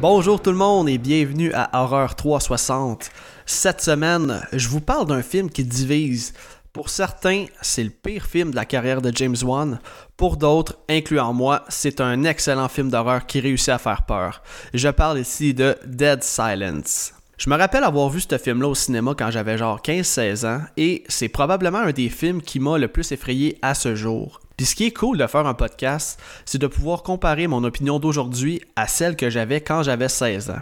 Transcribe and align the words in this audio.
Bonjour 0.00 0.40
tout 0.40 0.50
le 0.50 0.56
monde 0.56 0.88
et 0.88 0.96
bienvenue 0.96 1.52
à 1.52 1.82
Horreur 1.82 2.14
360. 2.14 3.10
Cette 3.44 3.82
semaine, 3.82 4.40
je 4.54 4.66
vous 4.70 4.80
parle 4.80 5.06
d'un 5.06 5.20
film 5.20 5.50
qui 5.50 5.62
divise. 5.62 6.32
Pour 6.72 6.88
certains, 6.88 7.44
c'est 7.60 7.84
le 7.84 7.90
pire 7.90 8.24
film 8.24 8.50
de 8.50 8.56
la 8.56 8.64
carrière 8.64 9.02
de 9.02 9.14
James 9.14 9.36
Wan. 9.42 9.78
Pour 10.16 10.38
d'autres, 10.38 10.78
incluant 10.88 11.34
moi, 11.34 11.64
c'est 11.68 12.00
un 12.00 12.24
excellent 12.24 12.68
film 12.68 12.88
d'horreur 12.88 13.26
qui 13.26 13.40
réussit 13.40 13.68
à 13.68 13.78
faire 13.78 14.06
peur. 14.06 14.42
Je 14.72 14.88
parle 14.88 15.18
ici 15.18 15.52
de 15.52 15.76
Dead 15.84 16.22
Silence. 16.22 17.12
Je 17.36 17.50
me 17.50 17.56
rappelle 17.58 17.84
avoir 17.84 18.08
vu 18.08 18.22
ce 18.22 18.38
film-là 18.38 18.68
au 18.68 18.74
cinéma 18.74 19.14
quand 19.14 19.30
j'avais 19.30 19.58
genre 19.58 19.82
15-16 19.82 20.46
ans 20.46 20.62
et 20.78 21.04
c'est 21.08 21.28
probablement 21.28 21.80
un 21.80 21.92
des 21.92 22.08
films 22.08 22.40
qui 22.40 22.58
m'a 22.58 22.78
le 22.78 22.88
plus 22.88 23.12
effrayé 23.12 23.58
à 23.60 23.74
ce 23.74 23.94
jour. 23.94 24.40
Puis 24.60 24.66
ce 24.66 24.74
qui 24.74 24.84
est 24.84 24.90
cool 24.90 25.16
de 25.16 25.26
faire 25.26 25.46
un 25.46 25.54
podcast, 25.54 26.20
c'est 26.44 26.60
de 26.60 26.66
pouvoir 26.66 27.02
comparer 27.02 27.46
mon 27.46 27.64
opinion 27.64 27.98
d'aujourd'hui 27.98 28.60
à 28.76 28.88
celle 28.88 29.16
que 29.16 29.30
j'avais 29.30 29.62
quand 29.62 29.82
j'avais 29.82 30.10
16 30.10 30.50
ans. 30.50 30.60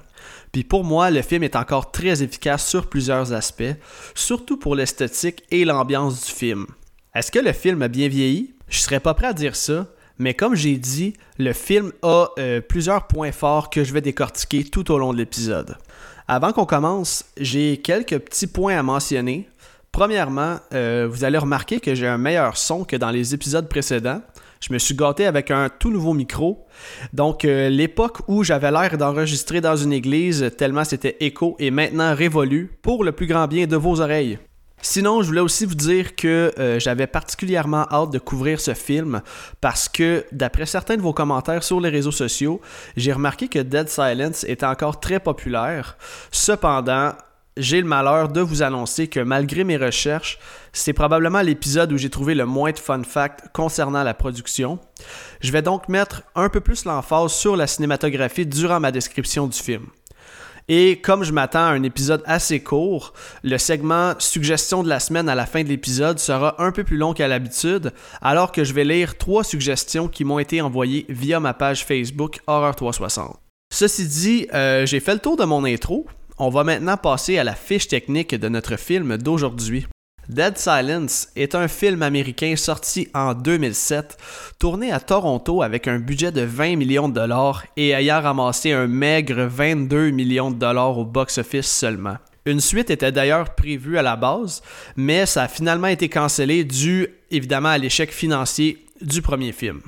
Puis 0.52 0.62
pour 0.62 0.84
moi, 0.84 1.11
le 1.11 1.20
film 1.20 1.43
est 1.43 1.56
encore 1.56 1.91
très 1.91 2.23
efficace 2.23 2.65
sur 2.65 2.87
plusieurs 2.87 3.33
aspects, 3.33 3.75
surtout 4.15 4.56
pour 4.56 4.77
l'esthétique 4.77 5.42
et 5.51 5.65
l'ambiance 5.65 6.25
du 6.25 6.31
film. 6.31 6.67
Est-ce 7.12 7.33
que 7.33 7.41
le 7.41 7.53
film 7.53 7.83
a 7.83 7.89
bien 7.89 8.06
vieilli? 8.06 8.55
Je 8.69 8.78
serais 8.78 9.00
pas 9.00 9.14
prêt 9.14 9.27
à 9.27 9.33
dire 9.33 9.56
ça, 9.56 9.89
mais 10.20 10.33
comme 10.33 10.55
j'ai 10.55 10.77
dit, 10.77 11.15
le 11.37 11.53
film 11.53 11.91
a 12.03 12.28
euh, 12.39 12.61
plusieurs 12.61 13.09
points 13.09 13.33
forts 13.33 13.69
que 13.69 13.83
je 13.83 13.92
vais 13.92 14.00
décortiquer 14.00 14.62
tout 14.62 14.92
au 14.92 14.98
long 14.98 15.12
de 15.12 15.19
l'épisode. 15.19 15.77
Avant 16.28 16.53
qu'on 16.53 16.67
commence, 16.67 17.25
j'ai 17.37 17.78
quelques 17.78 18.19
petits 18.20 18.47
points 18.47 18.78
à 18.78 18.83
mentionner. 18.84 19.48
Premièrement, 19.92 20.56
euh, 20.75 21.08
vous 21.11 21.25
allez 21.25 21.39
remarquer 21.39 21.81
que 21.81 21.94
j'ai 21.94 22.06
un 22.06 22.19
meilleur 22.19 22.56
son 22.56 22.84
que 22.84 22.97
dans 22.97 23.11
les 23.11 23.34
épisodes 23.34 23.69
précédents. 23.69 24.20
Je 24.61 24.72
me 24.72 24.78
suis 24.78 24.94
gâté 24.94 25.27
avec 25.27 25.50
un 25.50 25.69
tout 25.69 25.91
nouveau 25.91 26.14
micro. 26.14 26.67
Donc, 27.12 27.44
euh, 27.44 27.69
l'époque 27.69 28.19
où 28.27 28.42
j'avais 28.42 28.70
l'air 28.70 28.98
d'enregistrer 28.98 29.61
dans 29.61 29.77
une 29.77 29.92
église 29.92 30.50
tellement 30.56 30.84
c'était 30.84 31.16
écho 31.20 31.56
est 31.59 31.70
maintenant 31.70 32.14
révolue 32.14 32.70
pour 32.83 33.05
le 33.05 33.12
plus 33.12 33.27
grand 33.27 33.47
bien 33.47 33.66
de 33.66 33.77
vos 33.77 34.00
oreilles. 34.00 34.39
Sinon, 34.81 35.22
je 35.22 35.28
voulais 35.28 35.41
aussi 35.41 35.64
vous 35.64 35.75
dire 35.75 36.14
que 36.14 36.53
euh, 36.59 36.78
j'avais 36.78 37.09
particulièrement 37.09 37.86
hâte 37.91 38.12
de 38.12 38.19
couvrir 38.19 38.61
ce 38.61 38.75
film 38.75 39.22
parce 39.61 39.89
que, 39.89 40.25
d'après 40.31 40.66
certains 40.66 40.97
de 40.97 41.03
vos 41.03 41.12
commentaires 41.12 41.64
sur 41.64 41.81
les 41.81 41.89
réseaux 41.89 42.12
sociaux, 42.12 42.61
j'ai 42.97 43.12
remarqué 43.12 43.48
que 43.48 43.59
Dead 43.59 43.89
Silence 43.89 44.44
était 44.44 44.66
encore 44.66 45.00
très 45.00 45.19
populaire. 45.19 45.97
Cependant, 46.31 47.12
j'ai 47.59 47.81
le 47.81 47.87
malheur 47.87 48.28
de 48.28 48.41
vous 48.41 48.62
annoncer 48.62 49.09
que 49.09 49.20
malgré 49.20 49.64
mes 49.64 49.77
recherches, 49.77 50.39
c'est 50.73 50.92
probablement 50.92 51.42
l'épisode 51.42 51.92
où 51.92 51.98
j'ai 51.98 52.09
trouvé 52.09 52.34
le 52.34 52.47
moins 52.47 52.70
de 52.70 52.78
fun 52.78 53.03
facts 53.03 53.48
concernant 53.53 54.05
la 54.05 54.15
production. 54.15 54.78
Je 55.41 55.53
vais 55.53 55.61
donc 55.62 55.89
mettre 55.89 56.23
un 56.34 56.48
peu 56.48 56.61
plus 56.61 56.84
l'emphase 56.84 57.33
sur 57.33 57.56
la 57.56 57.67
cinématographie 57.67 58.47
durant 58.47 58.81
ma 58.81 58.92
description 58.92 59.48
du 59.48 59.59
film. 59.59 59.87
Et 60.69 61.00
comme 61.00 61.25
je 61.25 61.33
m'attends 61.33 61.65
à 61.65 61.73
un 61.73 61.83
épisode 61.83 62.23
assez 62.27 62.61
court, 62.61 63.15
le 63.42 63.56
segment 63.56 64.12
suggestion 64.19 64.83
de 64.83 64.89
la 64.89 65.00
semaine 65.00 65.28
à 65.28 65.34
la 65.34 65.47
fin 65.47 65.62
de 65.62 65.69
l'épisode 65.69 66.19
sera 66.19 66.62
un 66.62 66.72
peu 66.72 66.84
plus 66.84 66.98
long 66.98 67.15
qu'à 67.15 67.27
l'habitude, 67.27 67.93
alors 68.20 68.53
que 68.53 68.65
je 68.65 68.75
vais 68.75 68.84
lire 68.84 69.17
trois 69.17 69.45
suggestions 69.45 70.09
qui 70.09 70.25
m'ont 70.25 70.38
été 70.38 70.61
envoyées 70.61 71.06
via 71.09 71.41
ma 71.41 71.55
page 71.55 71.84
Facebook 71.84 72.41
Horror 72.47 72.77
360. 72.77 73.37
Ceci 73.72 74.06
dit, 74.06 74.47
euh, 74.53 74.87
j'ai 74.87 75.00
fait 75.00 75.15
le 75.15 75.21
tour 75.21 75.37
de 75.37 75.44
mon 75.44 75.65
intro. 75.65 76.06
On 76.41 76.50
va 76.50 76.62
maintenant 76.62 76.97
passer 76.97 77.37
à 77.37 77.43
la 77.43 77.56
fiche 77.56 77.88
technique 77.88 78.32
de 78.32 78.49
notre 78.49 78.76
film 78.76 79.16
d'aujourd'hui. 79.16 79.88
Dead 80.28 80.56
Silence 80.56 81.31
est 81.34 81.56
un 81.56 81.66
film 81.66 82.00
américain 82.03 82.54
sorti 82.54 83.09
en 83.12 83.34
2007, 83.34 84.16
tourné 84.60 84.93
à 84.93 85.00
Toronto 85.00 85.62
avec 85.62 85.88
un 85.88 85.99
budget 85.99 86.31
de 86.31 86.43
20 86.43 86.76
millions 86.76 87.09
de 87.09 87.15
dollars 87.15 87.65
et 87.76 87.91
ayant 87.91 88.21
ramassé 88.21 88.71
un 88.71 88.87
maigre 88.87 89.47
22 89.47 90.10
millions 90.10 90.53
de 90.53 90.59
dollars 90.59 90.99
au 90.99 91.04
box-office 91.04 91.66
seulement. 91.66 92.19
Une 92.47 92.60
suite 92.60 92.91
était 92.91 93.10
d'ailleurs 93.10 93.56
prévue 93.56 93.99
à 93.99 94.03
la 94.03 94.15
base, 94.15 94.62
mais 94.94 95.26
ça 95.26 95.43
a 95.43 95.49
finalement 95.49 95.88
été 95.88 96.09
cancellé 96.09 96.62
dû 96.62 97.09
évidemment 97.32 97.70
à 97.70 97.78
l'échec 97.78 98.12
financier 98.12 98.87
du 99.00 99.22
premier 99.22 99.50
film. 99.50 99.81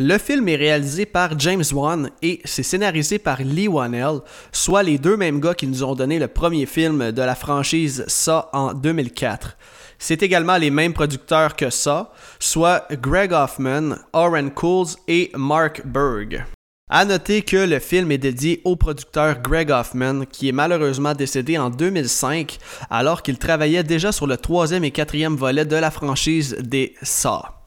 Le 0.00 0.16
film 0.16 0.48
est 0.48 0.54
réalisé 0.54 1.06
par 1.06 1.36
James 1.40 1.64
Wan 1.72 2.10
et 2.22 2.40
c'est 2.44 2.62
scénarisé 2.62 3.18
par 3.18 3.42
Lee 3.42 3.66
Wanell, 3.66 4.20
soit 4.52 4.84
les 4.84 4.96
deux 4.96 5.16
mêmes 5.16 5.40
gars 5.40 5.54
qui 5.54 5.66
nous 5.66 5.82
ont 5.82 5.96
donné 5.96 6.20
le 6.20 6.28
premier 6.28 6.66
film 6.66 7.10
de 7.10 7.20
la 7.20 7.34
franchise 7.34 8.04
Saw 8.06 8.42
en 8.52 8.74
2004. 8.74 9.56
C'est 9.98 10.22
également 10.22 10.56
les 10.56 10.70
mêmes 10.70 10.92
producteurs 10.92 11.56
que 11.56 11.68
ça, 11.70 12.12
soit 12.38 12.86
Greg 12.92 13.32
Hoffman, 13.32 13.96
Oren 14.12 14.52
Cools 14.52 14.94
et 15.08 15.32
Mark 15.34 15.82
Berg. 15.84 16.44
À 16.88 17.04
noter 17.04 17.42
que 17.42 17.56
le 17.56 17.80
film 17.80 18.12
est 18.12 18.18
dédié 18.18 18.62
au 18.64 18.76
producteur 18.76 19.42
Greg 19.42 19.72
Hoffman, 19.72 20.26
qui 20.30 20.48
est 20.48 20.52
malheureusement 20.52 21.12
décédé 21.12 21.58
en 21.58 21.70
2005, 21.70 22.58
alors 22.88 23.24
qu'il 23.24 23.36
travaillait 23.36 23.82
déjà 23.82 24.12
sur 24.12 24.28
le 24.28 24.36
troisième 24.36 24.84
et 24.84 24.92
quatrième 24.92 25.34
volet 25.34 25.64
de 25.64 25.74
la 25.74 25.90
franchise 25.90 26.56
des 26.60 26.94
Saw. 27.02 27.57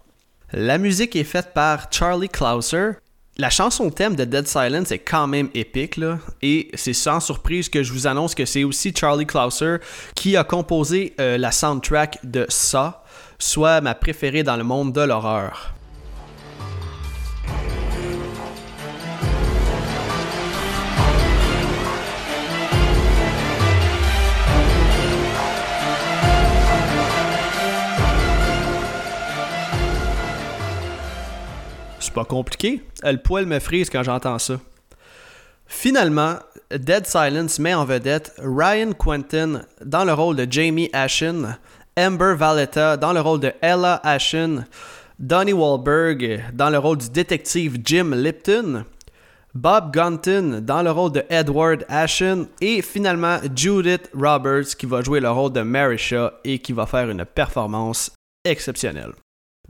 La 0.54 0.78
musique 0.78 1.16
est 1.16 1.24
faite 1.24 1.54
par 1.54 1.88
Charlie 1.92 2.28
Clouser, 2.28 2.92
la 3.38 3.50
chanson 3.50 3.90
thème 3.90 4.18
de 4.18 4.26
Dead 4.26 4.46
Silence 4.46 4.92
est 4.92 5.00
quand 5.00 5.26
même 5.26 5.50
épique, 5.54 5.96
là, 5.96 6.20
et 6.42 6.70
c'est 6.74 6.92
sans 6.92 7.22
surprise 7.22 7.70
que 7.70 7.84
je 7.84 7.94
vous 7.94 8.06
annonce 8.06 8.36
que 8.36 8.44
c'est 8.44 8.66
aussi 8.66 8.94
Charlie 8.94 9.26
Clouser 9.26 9.78
qui 10.14 10.36
a 10.36 10.44
composé 10.44 11.16
euh, 11.22 11.38
la 11.38 11.54
soundtrack 11.54 12.20
de 12.26 12.46
ça, 12.50 13.06
soit 13.40 13.80
ma 13.80 13.96
préférée 13.96 14.44
dans 14.44 14.58
le 14.58 14.66
monde 14.66 14.92
de 14.92 15.00
l'horreur. 15.00 15.74
Pas 32.14 32.26
compliqué. 32.26 32.82
Le 33.04 33.18
poil 33.18 33.46
me 33.46 33.60
frise 33.60 33.90
quand 33.90 34.04
j'entends 34.04 34.40
ça. 34.40 34.60
Finalement, 35.66 36.36
Dead 36.70 37.08
Silence 37.08 37.58
met 37.58 37.74
en 37.74 37.86
vedette 37.86 38.34
Ryan 38.40 38.92
Quentin 38.92 39.62
dans 39.84 40.04
le 40.04 40.12
rôle 40.12 40.36
de 40.36 40.46
Jamie 40.52 40.90
Ashen, 40.92 41.58
Amber 41.98 42.36
Valletta 42.36 42.98
dans 42.98 43.14
le 43.14 43.22
rôle 43.22 43.40
de 43.40 43.54
Ella 43.62 44.02
Ashen, 44.04 44.66
Donnie 45.18 45.54
Wahlberg 45.54 46.44
dans 46.54 46.70
le 46.70 46.78
rôle 46.78 46.98
du 46.98 47.10
détective 47.10 47.78
Jim 47.86 48.12
Lipton, 48.14 48.84
Bob 49.54 49.94
Gunton 49.94 50.60
dans 50.62 50.82
le 50.82 50.92
rôle 50.92 51.14
de 51.14 51.24
Edward 51.30 51.86
Ashen 51.88 52.48
et 52.60 52.82
finalement 52.82 53.38
Judith 53.56 54.10
Roberts 54.14 54.76
qui 54.78 54.86
va 54.86 55.02
jouer 55.02 55.22
le 55.22 55.32
rôle 55.32 55.54
de 55.54 55.62
Marisha 55.62 56.34
et 56.44 56.60
qui 56.60 56.74
va 56.74 56.86
faire 56.86 57.10
une 57.10 57.24
performance 57.24 58.12
exceptionnelle. 58.44 59.14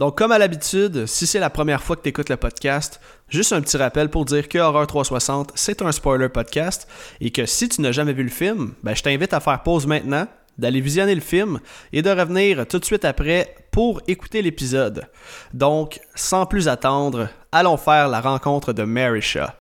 Donc, 0.01 0.17
comme 0.17 0.31
à 0.31 0.39
l'habitude, 0.39 1.05
si 1.05 1.27
c'est 1.27 1.37
la 1.37 1.51
première 1.51 1.83
fois 1.83 1.95
que 1.95 2.01
tu 2.01 2.09
écoutes 2.09 2.29
le 2.29 2.35
podcast, 2.35 2.99
juste 3.29 3.53
un 3.53 3.61
petit 3.61 3.77
rappel 3.77 4.09
pour 4.09 4.25
dire 4.25 4.49
que 4.49 4.57
Horror 4.57 4.87
360, 4.87 5.51
c'est 5.53 5.83
un 5.83 5.91
spoiler 5.91 6.27
podcast 6.27 6.87
et 7.19 7.29
que 7.29 7.45
si 7.45 7.69
tu 7.69 7.81
n'as 7.81 7.91
jamais 7.91 8.13
vu 8.13 8.23
le 8.23 8.31
film, 8.31 8.73
ben, 8.81 8.95
je 8.95 9.03
t'invite 9.03 9.31
à 9.31 9.39
faire 9.39 9.61
pause 9.61 9.85
maintenant, 9.85 10.25
d'aller 10.57 10.81
visionner 10.81 11.13
le 11.13 11.21
film 11.21 11.59
et 11.93 12.01
de 12.01 12.09
revenir 12.09 12.67
tout 12.67 12.79
de 12.79 12.85
suite 12.85 13.05
après 13.05 13.53
pour 13.69 14.01
écouter 14.07 14.41
l'épisode. 14.41 15.07
Donc, 15.53 15.99
sans 16.15 16.47
plus 16.47 16.67
attendre, 16.67 17.29
allons 17.51 17.77
faire 17.77 18.09
la 18.09 18.21
rencontre 18.21 18.73
de 18.73 18.81
Marisha. 18.81 19.60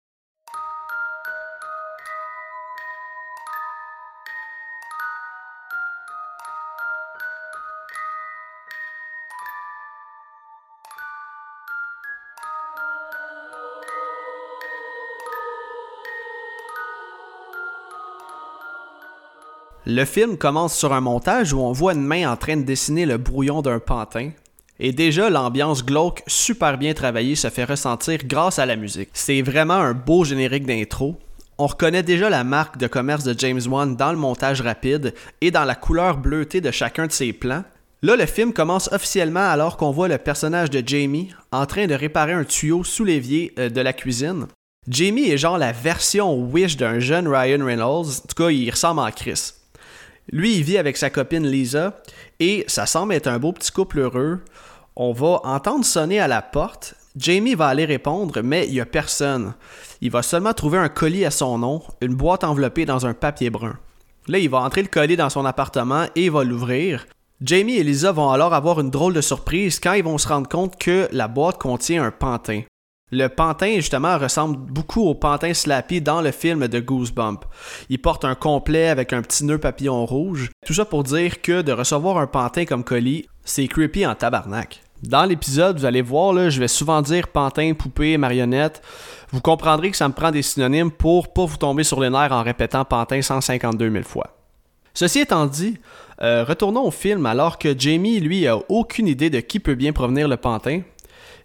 Le 19.87 20.03
film 20.03 20.35
commence 20.35 20.75
sur 20.75 20.93
un 20.93 21.01
montage 21.01 21.53
où 21.53 21.59
on 21.59 21.71
voit 21.71 21.93
une 21.93 22.01
main 22.01 22.27
en 22.27 22.35
train 22.37 22.57
de 22.57 22.63
dessiner 22.63 23.05
le 23.05 23.17
brouillon 23.17 23.61
d'un 23.61 23.77
pantin. 23.77 24.31
Et 24.79 24.91
déjà, 24.91 25.29
l'ambiance 25.29 25.85
glauque 25.85 26.23
super 26.25 26.79
bien 26.79 26.95
travaillée 26.95 27.35
se 27.35 27.51
fait 27.51 27.65
ressentir 27.65 28.17
grâce 28.25 28.57
à 28.57 28.65
la 28.65 28.77
musique. 28.77 29.09
C'est 29.13 29.43
vraiment 29.43 29.75
un 29.75 29.93
beau 29.93 30.23
générique 30.23 30.65
d'intro. 30.65 31.17
On 31.59 31.67
reconnaît 31.67 32.01
déjà 32.01 32.31
la 32.31 32.43
marque 32.43 32.77
de 32.77 32.87
commerce 32.87 33.23
de 33.23 33.37
James 33.37 33.61
Wan 33.69 33.95
dans 33.95 34.11
le 34.11 34.17
montage 34.17 34.59
rapide 34.59 35.13
et 35.41 35.51
dans 35.51 35.65
la 35.65 35.75
couleur 35.75 36.17
bleutée 36.17 36.61
de 36.61 36.71
chacun 36.71 37.05
de 37.05 37.11
ses 37.11 37.31
plans. 37.31 37.63
Là, 38.01 38.15
le 38.15 38.25
film 38.25 38.53
commence 38.53 38.91
officiellement 38.91 39.47
alors 39.51 39.77
qu'on 39.77 39.91
voit 39.91 40.07
le 40.07 40.17
personnage 40.17 40.71
de 40.71 40.81
Jamie 40.83 41.29
en 41.51 41.67
train 41.67 41.85
de 41.85 41.93
réparer 41.93 42.33
un 42.33 42.43
tuyau 42.43 42.83
sous 42.83 43.03
l'évier 43.03 43.53
euh, 43.59 43.69
de 43.69 43.81
la 43.81 43.93
cuisine. 43.93 44.47
Jamie 44.89 45.29
est 45.29 45.37
genre 45.37 45.59
la 45.59 45.71
version 45.71 46.35
Wish 46.35 46.75
d'un 46.75 46.97
jeune 46.97 47.27
Ryan 47.27 47.63
Reynolds. 47.63 48.07
En 48.23 48.27
tout 48.27 48.43
cas, 48.43 48.49
il 48.49 48.69
ressemble 48.71 49.01
à 49.01 49.11
Chris. 49.11 49.53
Lui, 50.31 50.55
il 50.57 50.63
vit 50.63 50.77
avec 50.77 50.97
sa 50.97 51.09
copine 51.09 51.47
Lisa 51.47 51.97
et 52.39 52.63
ça 52.67 52.85
semble 52.85 53.13
être 53.13 53.27
un 53.27 53.39
beau 53.39 53.51
petit 53.51 53.71
couple 53.71 53.99
heureux. 53.99 54.41
On 54.95 55.13
va 55.13 55.41
entendre 55.43 55.85
sonner 55.85 56.19
à 56.19 56.27
la 56.27 56.41
porte 56.41 56.95
Jamie 57.17 57.55
va 57.55 57.67
aller 57.67 57.85
répondre, 57.85 58.41
mais 58.41 58.67
il 58.67 58.73
n'y 58.73 58.81
a 58.81 58.85
personne. 58.85 59.53
Il 60.01 60.11
va 60.11 60.21
seulement 60.21 60.53
trouver 60.53 60.77
un 60.77 60.89
colis 60.89 61.23
à 61.23 61.31
son 61.31 61.57
nom, 61.57 61.81
une 62.01 62.13
boîte 62.13 62.43
enveloppée 62.43 62.85
dans 62.85 63.05
un 63.05 63.13
papier 63.13 63.49
brun. 63.49 63.77
Là, 64.27 64.39
il 64.39 64.49
va 64.49 64.59
entrer 64.59 64.81
le 64.81 64.89
colis 64.89 65.15
dans 65.15 65.29
son 65.29 65.45
appartement 65.45 66.05
et 66.15 66.25
il 66.25 66.31
va 66.31 66.43
l'ouvrir. 66.43 67.05
Jamie 67.41 67.77
et 67.77 67.83
Lisa 67.83 68.11
vont 68.11 68.31
alors 68.31 68.53
avoir 68.53 68.81
une 68.81 68.89
drôle 68.89 69.13
de 69.13 69.21
surprise 69.21 69.79
quand 69.79 69.93
ils 69.93 70.03
vont 70.03 70.17
se 70.17 70.27
rendre 70.27 70.49
compte 70.49 70.77
que 70.77 71.07
la 71.11 71.27
boîte 71.27 71.57
contient 71.57 72.03
un 72.03 72.11
pantin. 72.11 72.63
Le 73.11 73.27
pantin, 73.27 73.75
justement, 73.75 74.17
ressemble 74.17 74.57
beaucoup 74.57 75.03
au 75.07 75.13
pantin 75.13 75.53
Slappy 75.53 76.01
dans 76.01 76.21
le 76.21 76.31
film 76.31 76.67
de 76.67 76.79
Goosebump. 76.79 77.45
Il 77.89 78.01
porte 78.01 78.25
un 78.25 78.33
complet 78.33 78.87
avec 78.87 79.13
un 79.13 79.21
petit 79.21 79.45
nœud 79.45 79.59
papillon 79.59 80.07
rouge. 80.07 80.49
Tout 80.65 80.73
ça 80.73 80.85
pour 80.85 81.03
dire 81.03 81.43
que 81.43 81.61
de 81.61 81.71
recevoir 81.71 82.17
un 82.17 82.25
pantin 82.25 82.65
comme 82.65 82.83
colis, 82.83 83.27
c'est 83.43 83.67
creepy 83.67 84.07
en 84.07 84.15
tabarnak. 84.15 84.81
Dans 85.03 85.25
l'épisode, 85.25 85.77
vous 85.77 85.85
allez 85.85 86.01
voir, 86.01 86.33
là, 86.33 86.49
je 86.49 86.59
vais 86.59 86.67
souvent 86.67 87.03
dire 87.03 87.27
pantin, 87.27 87.73
poupée, 87.75 88.17
marionnette. 88.17 88.81
Vous 89.31 89.41
comprendrez 89.41 89.91
que 89.91 89.97
ça 89.97 90.07
me 90.07 90.13
prend 90.13 90.31
des 90.31 90.41
synonymes 90.41 90.89
pour 90.89 91.31
pas 91.31 91.45
vous 91.45 91.57
tomber 91.57 91.83
sur 91.83 92.01
les 92.01 92.09
nerfs 92.09 92.31
en 92.31 92.41
répétant 92.41 92.85
pantin 92.85 93.21
152 93.21 93.91
000 93.91 94.03
fois. 94.03 94.35
Ceci 94.95 95.19
étant 95.19 95.45
dit, 95.45 95.77
euh, 96.23 96.43
retournons 96.43 96.87
au 96.87 96.91
film 96.91 97.27
alors 97.27 97.59
que 97.59 97.77
Jamie, 97.77 98.19
lui, 98.19 98.47
a 98.47 98.57
aucune 98.67 99.07
idée 99.07 99.29
de 99.29 99.41
qui 99.41 99.59
peut 99.59 99.75
bien 99.75 99.93
provenir 99.93 100.27
le 100.27 100.37
pantin. 100.37 100.81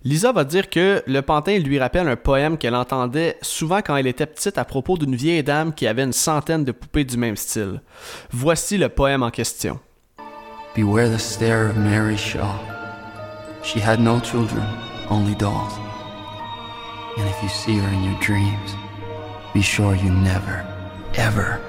Lisa 0.02 0.32
va 0.32 0.44
dire 0.44 0.70
que 0.70 1.02
le 1.06 1.20
pantin 1.20 1.58
lui 1.58 1.78
rappelle 1.78 2.08
un 2.08 2.16
poème 2.16 2.56
qu'elle 2.56 2.74
entendait 2.74 3.36
souvent 3.42 3.82
quand 3.84 3.96
elle 3.96 4.06
était 4.06 4.24
petite 4.24 4.56
à 4.56 4.64
propos 4.64 4.96
d'une 4.96 5.14
vieille 5.14 5.42
dame 5.42 5.74
qui 5.74 5.86
avait 5.86 6.04
une 6.04 6.14
centaine 6.14 6.64
de 6.64 6.72
poupées 6.72 7.04
du 7.04 7.18
même 7.18 7.36
style. 7.36 7.82
Voici 8.30 8.78
le 8.78 8.88
poème 8.88 9.22
en 9.22 9.30
question. 9.30 9.78
Beware 10.74 11.10
the 11.10 11.18
stare 11.18 11.68
of 11.68 11.76
Mary 11.76 12.16
Shaw. 12.16 12.54
She 13.62 13.78
had 13.78 14.00
no 14.00 14.20
children, 14.20 14.64
only 15.10 15.34
dolls. 15.34 15.78
And 17.18 17.26
if 17.28 17.42
you 17.42 17.50
see 17.50 17.76
her 17.76 17.88
in 17.92 18.02
your 18.04 18.18
dreams, 18.20 18.74
be 19.52 19.60
sure 19.60 19.94
you 19.94 20.10
never, 20.10 20.64
ever 21.18 21.60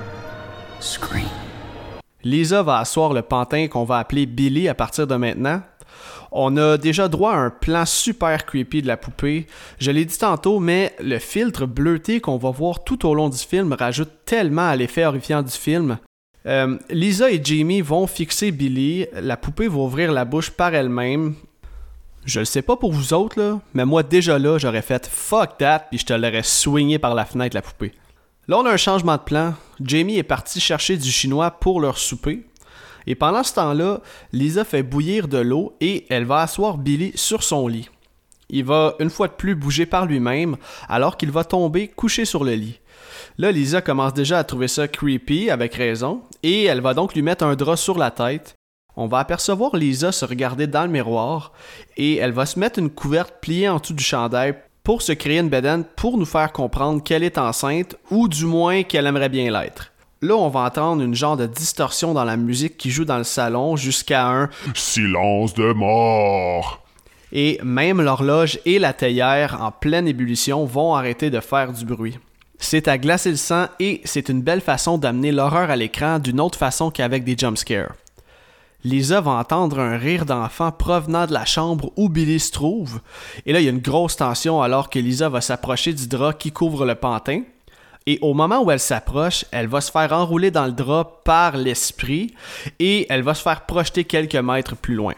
scream. 0.80 1.28
Lisa 2.24 2.64
va 2.64 2.78
asseoir 2.78 3.12
le 3.12 3.24
pantin 3.24 3.68
qu'on 3.68 3.84
va 3.84 3.98
appeler 3.98 4.26
Billy 4.26 4.70
à 4.70 4.74
partir 4.74 5.06
de 5.06 5.16
maintenant. 5.16 5.62
On 6.32 6.56
a 6.56 6.78
déjà 6.78 7.10
droit 7.10 7.34
à 7.34 7.38
un 7.38 7.50
plan 7.50 7.86
super 7.86 8.46
creepy 8.46 8.82
de 8.82 8.88
la 8.88 8.96
poupée. 8.96 9.48
Je 9.80 9.92
l'ai 9.92 10.06
dit 10.06 10.18
tantôt, 10.18 10.60
mais 10.60 10.96
le 11.02 11.20
filtre 11.20 11.66
bleuté 11.66 12.22
qu'on 12.22 12.38
va 12.38 12.52
voir 12.52 12.84
tout 12.86 13.06
au 13.06 13.14
long 13.14 13.28
du 13.28 13.38
film 13.38 13.74
rajoute 13.74 14.12
tellement 14.26 14.70
à 14.70 14.76
l'effet 14.76 15.06
horrifiant 15.06 15.44
du 15.44 15.52
film. 15.52 15.98
Euh, 16.46 16.78
Lisa 16.90 17.30
et 17.30 17.44
Jamie 17.44 17.82
vont 17.82 18.08
fixer 18.08 18.52
Billy. 18.52 19.08
La 19.14 19.36
poupée 19.36 19.68
va 19.68 19.78
ouvrir 19.78 20.14
la 20.14 20.24
bouche 20.24 20.52
par 20.52 20.74
elle-même. 20.74 21.36
Je 22.24 22.40
le 22.40 22.46
sais 22.46 22.62
pas 22.62 22.78
pour 22.78 22.94
vous 22.94 23.14
autres, 23.14 23.40
là, 23.40 23.60
mais 23.74 23.84
moi 23.84 24.04
déjà 24.04 24.38
là, 24.38 24.60
j'aurais 24.60 24.84
fait 24.84 25.08
fuck 25.08 25.58
that, 25.58 25.88
puis 25.90 25.98
je 25.98 26.06
te 26.06 26.14
l'aurais 26.14 26.44
swingé 26.44 27.00
par 27.00 27.16
la 27.16 27.26
fenêtre, 27.26 27.56
la 27.56 27.64
poupée. 27.64 27.94
Là, 28.48 28.60
on 28.60 28.66
a 28.66 28.72
un 28.72 28.78
changement 28.78 29.18
de 29.18 29.22
plan. 29.22 29.56
Jamie 29.84 30.18
est 30.18 30.24
parti 30.24 30.60
chercher 30.60 30.98
du 30.98 31.10
chinois 31.10 31.52
pour 31.52 31.82
leur 31.82 31.98
souper. 31.98 32.44
Et 33.08 33.16
pendant 33.16 33.44
ce 33.44 33.54
temps-là, 33.56 34.02
Lisa 34.32 34.64
fait 34.64 34.84
bouillir 34.84 35.28
de 35.28 35.38
l'eau 35.38 35.76
et 35.82 36.06
elle 36.10 36.26
va 36.26 36.42
asseoir 36.42 36.78
Billy 36.78 37.12
sur 37.16 37.44
son 37.44 37.68
lit. 37.68 37.90
Il 38.50 38.66
va 38.66 38.96
une 39.00 39.10
fois 39.10 39.28
de 39.28 39.34
plus 39.34 39.56
bouger 39.56 39.86
par 39.86 40.06
lui-même 40.06 40.58
alors 40.90 41.18
qu'il 41.18 41.32
va 41.32 41.44
tomber 41.44 41.88
couché 41.88 42.26
sur 42.26 42.44
le 42.44 42.54
lit. 42.54 42.80
Là, 43.38 43.52
Lisa 43.52 43.82
commence 43.82 44.14
déjà 44.14 44.40
à 44.40 44.44
trouver 44.44 44.68
ça 44.68 44.88
creepy, 44.88 45.50
avec 45.50 45.74
raison, 45.76 46.22
et 46.44 46.66
elle 46.66 46.82
va 46.82 46.94
donc 46.94 47.14
lui 47.14 47.22
mettre 47.22 47.46
un 47.46 47.56
drap 47.56 47.78
sur 47.78 47.98
la 47.98 48.12
tête 48.12 48.56
on 48.96 49.08
va 49.08 49.20
apercevoir 49.20 49.76
Lisa 49.76 50.12
se 50.12 50.26
regarder 50.26 50.68
dans 50.68 50.84
le 50.84 50.90
miroir 50.90 51.54
et 51.98 52.18
elle 52.18 52.34
va 52.34 52.46
se 52.46 52.60
mettre 52.60 52.80
une 52.80 52.90
couverte 52.90 53.36
pliée 53.42 53.70
en 53.70 53.80
dessous 53.80 53.94
du 53.94 54.04
chandail 54.04 54.56
pour 54.84 55.02
se 55.02 55.14
créer 55.14 55.40
une 55.40 55.50
bedaine 55.50 55.86
pour 55.96 56.18
nous 56.18 56.26
faire 56.26 56.52
comprendre 56.52 57.02
qu'elle 57.02 57.24
est 57.24 57.38
enceinte 57.38 57.96
ou 58.10 58.28
du 58.28 58.46
moins 58.46 58.84
qu'elle 58.84 59.08
aimerait 59.08 59.30
bien 59.30 59.52
l'être. 59.52 59.91
Là, 60.24 60.36
on 60.36 60.50
va 60.50 60.60
entendre 60.62 61.02
une 61.02 61.16
genre 61.16 61.36
de 61.36 61.48
distorsion 61.48 62.14
dans 62.14 62.24
la 62.24 62.38
musique 62.38 62.78
qui 62.78 62.92
joue 62.92 63.06
dans 63.06 63.18
le 63.18 63.24
salon 63.24 63.76
jusqu'à 63.76 64.30
un 64.30 64.50
silence 64.76 65.56
de 65.56 65.74
mort. 65.74 66.84
Et 67.32 67.60
même 67.64 68.00
l'horloge 68.00 68.60
et 68.66 68.78
la 68.78 68.94
théière 68.94 69.58
en 69.64 69.72
pleine 69.72 70.08
ébullition 70.08 70.64
vont 70.66 70.94
arrêter 70.94 71.32
de 71.32 71.40
faire 71.40 71.74
du 71.74 71.86
bruit. 71.86 72.20
C'est 72.60 72.88
à 72.88 73.00
glacer 73.00 73.32
le 73.32 73.36
sang 73.36 73.66
et 73.80 74.02
c'est 74.04 74.30
une 74.30 74.44
belle 74.44 74.62
façon 74.62 75.00
d'amener 75.00 75.32
l'horreur 75.32 75.72
à 75.72 75.76
l'écran 75.76 76.20
d'une 76.20 76.40
autre 76.40 76.60
façon 76.60 76.92
qu'avec 76.92 77.24
des 77.24 77.36
jumpscares. 77.36 77.96
Lisa 78.84 79.22
va 79.22 79.32
entendre 79.32 79.80
un 79.80 79.98
rire 79.98 80.28
d'enfant 80.28 80.72
provenant 80.72 81.26
de 81.26 81.34
la 81.34 81.46
chambre 81.46 81.92
où 81.98 82.10
Billy 82.10 82.40
se 82.40 82.52
trouve. 82.52 83.02
Et 83.48 83.54
là, 83.54 83.60
il 83.60 83.64
y 83.64 83.68
a 83.68 83.72
une 83.72 83.80
grosse 83.80 84.18
tension 84.18 84.62
alors 84.62 84.92
que 84.92 85.00
Lisa 85.00 85.30
va 85.30 85.42
s'approcher 85.42 85.94
du 85.94 86.08
drap 86.08 86.34
qui 86.34 86.52
couvre 86.52 86.86
le 86.86 86.94
pantin. 86.94 87.42
Et 88.08 88.18
au 88.22 88.34
moment 88.34 88.64
où 88.64 88.72
elle 88.72 88.80
s'approche, 88.80 89.46
elle 89.52 89.68
va 89.68 89.80
se 89.80 89.92
faire 89.92 90.12
enrouler 90.12 90.50
dans 90.50 90.66
le 90.66 90.72
drap 90.72 91.22
par 91.24 91.56
l'esprit 91.56 92.34
et 92.80 93.06
elle 93.10 93.22
va 93.22 93.34
se 93.34 93.44
faire 93.44 93.66
projeter 93.66 94.06
quelques 94.06 94.36
mètres 94.36 94.76
plus 94.76 94.96
loin. 94.96 95.14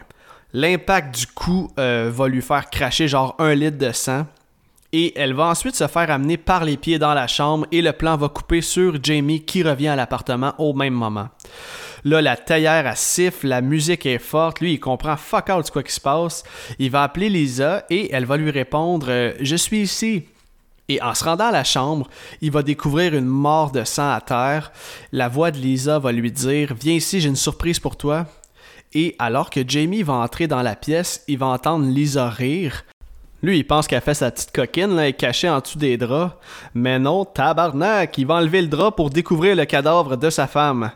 L'impact 0.52 1.18
du 1.18 1.26
coup 1.26 1.70
euh, 1.78 2.10
va 2.12 2.28
lui 2.28 2.42
faire 2.42 2.68
cracher 2.70 3.08
genre 3.08 3.34
un 3.38 3.54
litre 3.54 3.78
de 3.78 3.92
sang. 3.92 4.26
Et 4.92 5.12
elle 5.18 5.34
va 5.34 5.46
ensuite 5.46 5.74
se 5.74 5.88
faire 5.88 6.08
amener 6.08 6.36
par 6.36 6.64
les 6.64 6.76
pieds 6.76 7.00
dans 7.00 7.14
la 7.14 7.26
chambre 7.26 7.66
et 7.72 7.82
le 7.82 7.92
plan 7.92 8.16
va 8.16 8.28
couper 8.28 8.60
sur 8.60 9.02
Jamie 9.02 9.44
qui 9.44 9.64
revient 9.64 9.88
à 9.88 9.96
l'appartement 9.96 10.54
au 10.58 10.72
même 10.72 10.94
moment. 10.94 11.30
Là, 12.04 12.22
la 12.22 12.36
taillère, 12.36 12.86
a 12.86 12.94
siffle, 12.94 13.48
la 13.48 13.60
musique 13.60 14.06
est 14.06 14.20
forte. 14.20 14.60
Lui, 14.60 14.74
il 14.74 14.78
comprend 14.78 15.16
fuck 15.16 15.48
out 15.48 15.68
quoi 15.70 15.82
qui 15.82 15.92
se 15.92 16.00
passe. 16.00 16.44
Il 16.78 16.92
va 16.92 17.02
appeler 17.02 17.28
Lisa 17.28 17.84
et 17.90 18.14
elle 18.14 18.26
va 18.26 18.36
lui 18.36 18.52
répondre 18.52 19.06
euh, 19.08 19.32
Je 19.40 19.56
suis 19.56 19.80
ici. 19.80 20.26
Et 20.88 21.00
en 21.00 21.14
se 21.14 21.24
rendant 21.24 21.46
à 21.46 21.52
la 21.52 21.64
chambre, 21.64 22.08
il 22.40 22.50
va 22.50 22.62
découvrir 22.62 23.14
une 23.14 23.24
mort 23.24 23.70
de 23.70 23.84
sang 23.84 24.10
à 24.10 24.20
terre. 24.20 24.70
La 25.12 25.28
voix 25.28 25.50
de 25.50 25.58
Lisa 25.58 25.98
va 25.98 26.12
lui 26.12 26.30
dire 26.30 26.74
Viens 26.78 26.94
ici, 26.94 27.20
j'ai 27.20 27.28
une 27.28 27.36
surprise 27.36 27.80
pour 27.80 27.96
toi. 27.96 28.26
Et 28.92 29.16
alors 29.18 29.50
que 29.50 29.66
Jamie 29.66 30.02
va 30.02 30.14
entrer 30.14 30.46
dans 30.46 30.62
la 30.62 30.76
pièce, 30.76 31.24
il 31.26 31.38
va 31.38 31.46
entendre 31.46 31.86
Lisa 31.86 32.28
rire. 32.28 32.84
Lui, 33.42 33.58
il 33.58 33.64
pense 33.64 33.86
qu'elle 33.86 34.00
fait 34.00 34.14
sa 34.14 34.30
petite 34.30 34.52
coquine, 34.52 34.94
là, 34.94 35.08
est 35.08 35.12
cachée 35.12 35.50
en 35.50 35.60
dessous 35.60 35.78
des 35.78 35.98
draps. 35.98 36.34
Mais 36.72 36.98
non, 36.98 37.26
tabarnak, 37.26 38.16
il 38.16 38.26
va 38.26 38.36
enlever 38.36 38.62
le 38.62 38.68
drap 38.68 38.92
pour 38.92 39.10
découvrir 39.10 39.54
le 39.54 39.66
cadavre 39.66 40.16
de 40.16 40.30
sa 40.30 40.46
femme. 40.46 40.90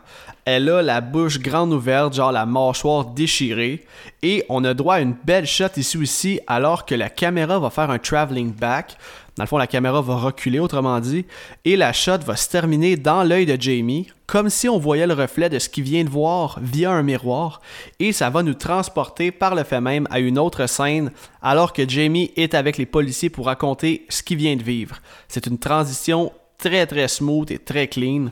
Elle 0.45 0.67
a 0.69 0.81
la 0.81 0.99
bouche 0.99 1.37
grande 1.39 1.73
ouverte, 1.73 2.15
genre 2.15 2.31
la 2.31 2.47
mâchoire 2.47 3.05
déchirée. 3.05 3.85
Et 4.23 4.45
on 4.49 4.63
a 4.63 4.73
droit 4.73 4.95
à 4.95 4.99
une 5.01 5.15
belle 5.23 5.45
shot 5.45 5.77
ici 5.77 5.97
aussi, 5.99 6.39
alors 6.47 6.87
que 6.87 6.95
la 6.95 7.09
caméra 7.09 7.59
va 7.59 7.69
faire 7.69 7.91
un 7.91 7.99
traveling 7.99 8.51
back. 8.51 8.97
Dans 9.35 9.43
le 9.43 9.47
fond, 9.47 9.57
la 9.57 9.67
caméra 9.67 10.01
va 10.01 10.15
reculer, 10.15 10.59
autrement 10.59 10.99
dit, 10.99 11.25
et 11.65 11.75
la 11.75 11.93
shot 11.93 12.19
va 12.25 12.35
se 12.35 12.49
terminer 12.49 12.97
dans 12.97 13.23
l'œil 13.23 13.45
de 13.45 13.61
Jamie, 13.61 14.07
comme 14.27 14.49
si 14.49 14.67
on 14.69 14.77
voyait 14.77 15.07
le 15.07 15.13
reflet 15.13 15.49
de 15.49 15.59
ce 15.59 15.69
qu'il 15.69 15.83
vient 15.83 16.03
de 16.03 16.09
voir 16.09 16.59
via 16.61 16.91
un 16.91 17.03
miroir, 17.03 17.61
et 17.99 18.11
ça 18.11 18.29
va 18.29 18.43
nous 18.43 18.53
transporter 18.53 19.31
par 19.31 19.55
le 19.55 19.63
fait 19.63 19.81
même 19.81 20.07
à 20.11 20.19
une 20.19 20.37
autre 20.37 20.67
scène, 20.67 21.11
alors 21.41 21.73
que 21.73 21.87
Jamie 21.87 22.31
est 22.35 22.53
avec 22.53 22.77
les 22.77 22.85
policiers 22.85 23.29
pour 23.29 23.45
raconter 23.45 24.05
ce 24.09 24.23
qu'il 24.23 24.37
vient 24.37 24.55
de 24.55 24.63
vivre. 24.63 24.97
C'est 25.27 25.47
une 25.47 25.57
transition 25.57 26.31
très 26.57 26.85
très 26.85 27.07
smooth 27.07 27.49
et 27.51 27.59
très 27.59 27.87
clean. 27.87 28.29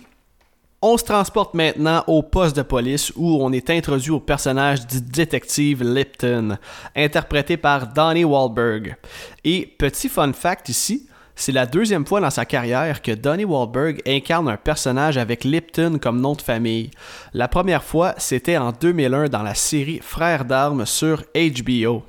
On 0.79 0.95
se 0.95 1.03
transporte 1.03 1.55
maintenant 1.55 2.03
au 2.05 2.21
poste 2.21 2.55
de 2.55 2.61
police 2.61 3.11
où 3.15 3.39
on 3.41 3.51
est 3.51 3.71
introduit 3.71 4.11
au 4.11 4.19
personnage 4.19 4.85
du 4.85 5.01
détective 5.01 5.83
Lipton, 5.83 6.59
interprété 6.95 7.57
par 7.57 7.91
Donnie 7.91 8.23
Wahlberg. 8.23 8.95
Et 9.43 9.65
petit 9.65 10.07
fun 10.07 10.33
fact 10.33 10.69
ici, 10.69 11.07
c'est 11.35 11.51
la 11.51 11.65
deuxième 11.65 12.05
fois 12.05 12.21
dans 12.21 12.29
sa 12.29 12.45
carrière 12.45 13.01
que 13.01 13.11
Donnie 13.11 13.45
Wahlberg 13.45 14.03
incarne 14.05 14.49
un 14.49 14.57
personnage 14.57 15.17
avec 15.17 15.43
Lipton 15.43 15.97
comme 15.99 16.21
nom 16.21 16.35
de 16.35 16.43
famille. 16.43 16.91
La 17.33 17.47
première 17.47 17.83
fois, 17.83 18.13
c'était 18.19 18.57
en 18.57 18.71
2001 18.71 19.29
dans 19.29 19.41
la 19.41 19.55
série 19.55 19.99
Frères 20.03 20.45
d'armes 20.45 20.85
sur 20.85 21.23
HBO. 21.33 22.03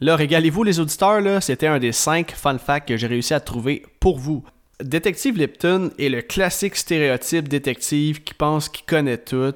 Là, 0.00 0.16
régalez-vous 0.16 0.64
les 0.64 0.80
auditeurs, 0.80 1.40
c'était 1.40 1.68
un 1.68 1.78
des 1.78 1.92
cinq 1.92 2.32
fun 2.32 2.58
facts 2.58 2.88
que 2.88 2.96
j'ai 2.96 3.06
réussi 3.06 3.32
à 3.32 3.38
trouver 3.38 3.84
pour 4.00 4.18
vous. 4.18 4.42
Détective 4.80 5.36
Lipton 5.36 5.90
est 5.98 6.08
le 6.08 6.22
classique 6.22 6.76
stéréotype 6.76 7.48
détective 7.48 8.22
qui 8.22 8.34
pense 8.34 8.68
qu'il 8.68 8.84
connaît 8.84 9.18
tout. 9.18 9.54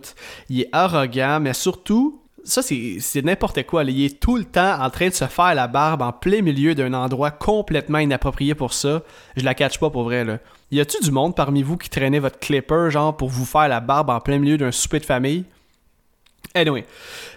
Il 0.48 0.60
est 0.60 0.68
arrogant, 0.72 1.40
mais 1.40 1.52
surtout, 1.52 2.22
ça 2.44 2.62
c'est 2.62 3.22
n'importe 3.24 3.64
quoi. 3.64 3.82
Il 3.84 4.04
est 4.04 4.20
tout 4.20 4.36
le 4.36 4.44
temps 4.44 4.80
en 4.80 4.88
train 4.88 5.08
de 5.08 5.14
se 5.14 5.24
faire 5.24 5.54
la 5.54 5.66
barbe 5.66 6.02
en 6.02 6.12
plein 6.12 6.42
milieu 6.42 6.74
d'un 6.74 6.94
endroit 6.94 7.32
complètement 7.32 7.98
inapproprié 7.98 8.54
pour 8.54 8.72
ça. 8.72 9.02
Je 9.36 9.44
la 9.44 9.54
catch 9.54 9.78
pas 9.78 9.90
pour 9.90 10.04
vrai 10.04 10.24
là. 10.24 10.38
Y 10.70 10.80
a-tu 10.80 11.02
du 11.02 11.10
monde 11.10 11.34
parmi 11.34 11.62
vous 11.62 11.76
qui 11.76 11.90
traînait 11.90 12.18
votre 12.18 12.38
clipper 12.38 12.88
genre 12.90 13.16
pour 13.16 13.28
vous 13.28 13.44
faire 13.44 13.68
la 13.68 13.80
barbe 13.80 14.10
en 14.10 14.20
plein 14.20 14.38
milieu 14.38 14.58
d'un 14.58 14.72
souper 14.72 15.00
de 15.00 15.06
famille? 15.06 15.44
Anyway, 16.54 16.86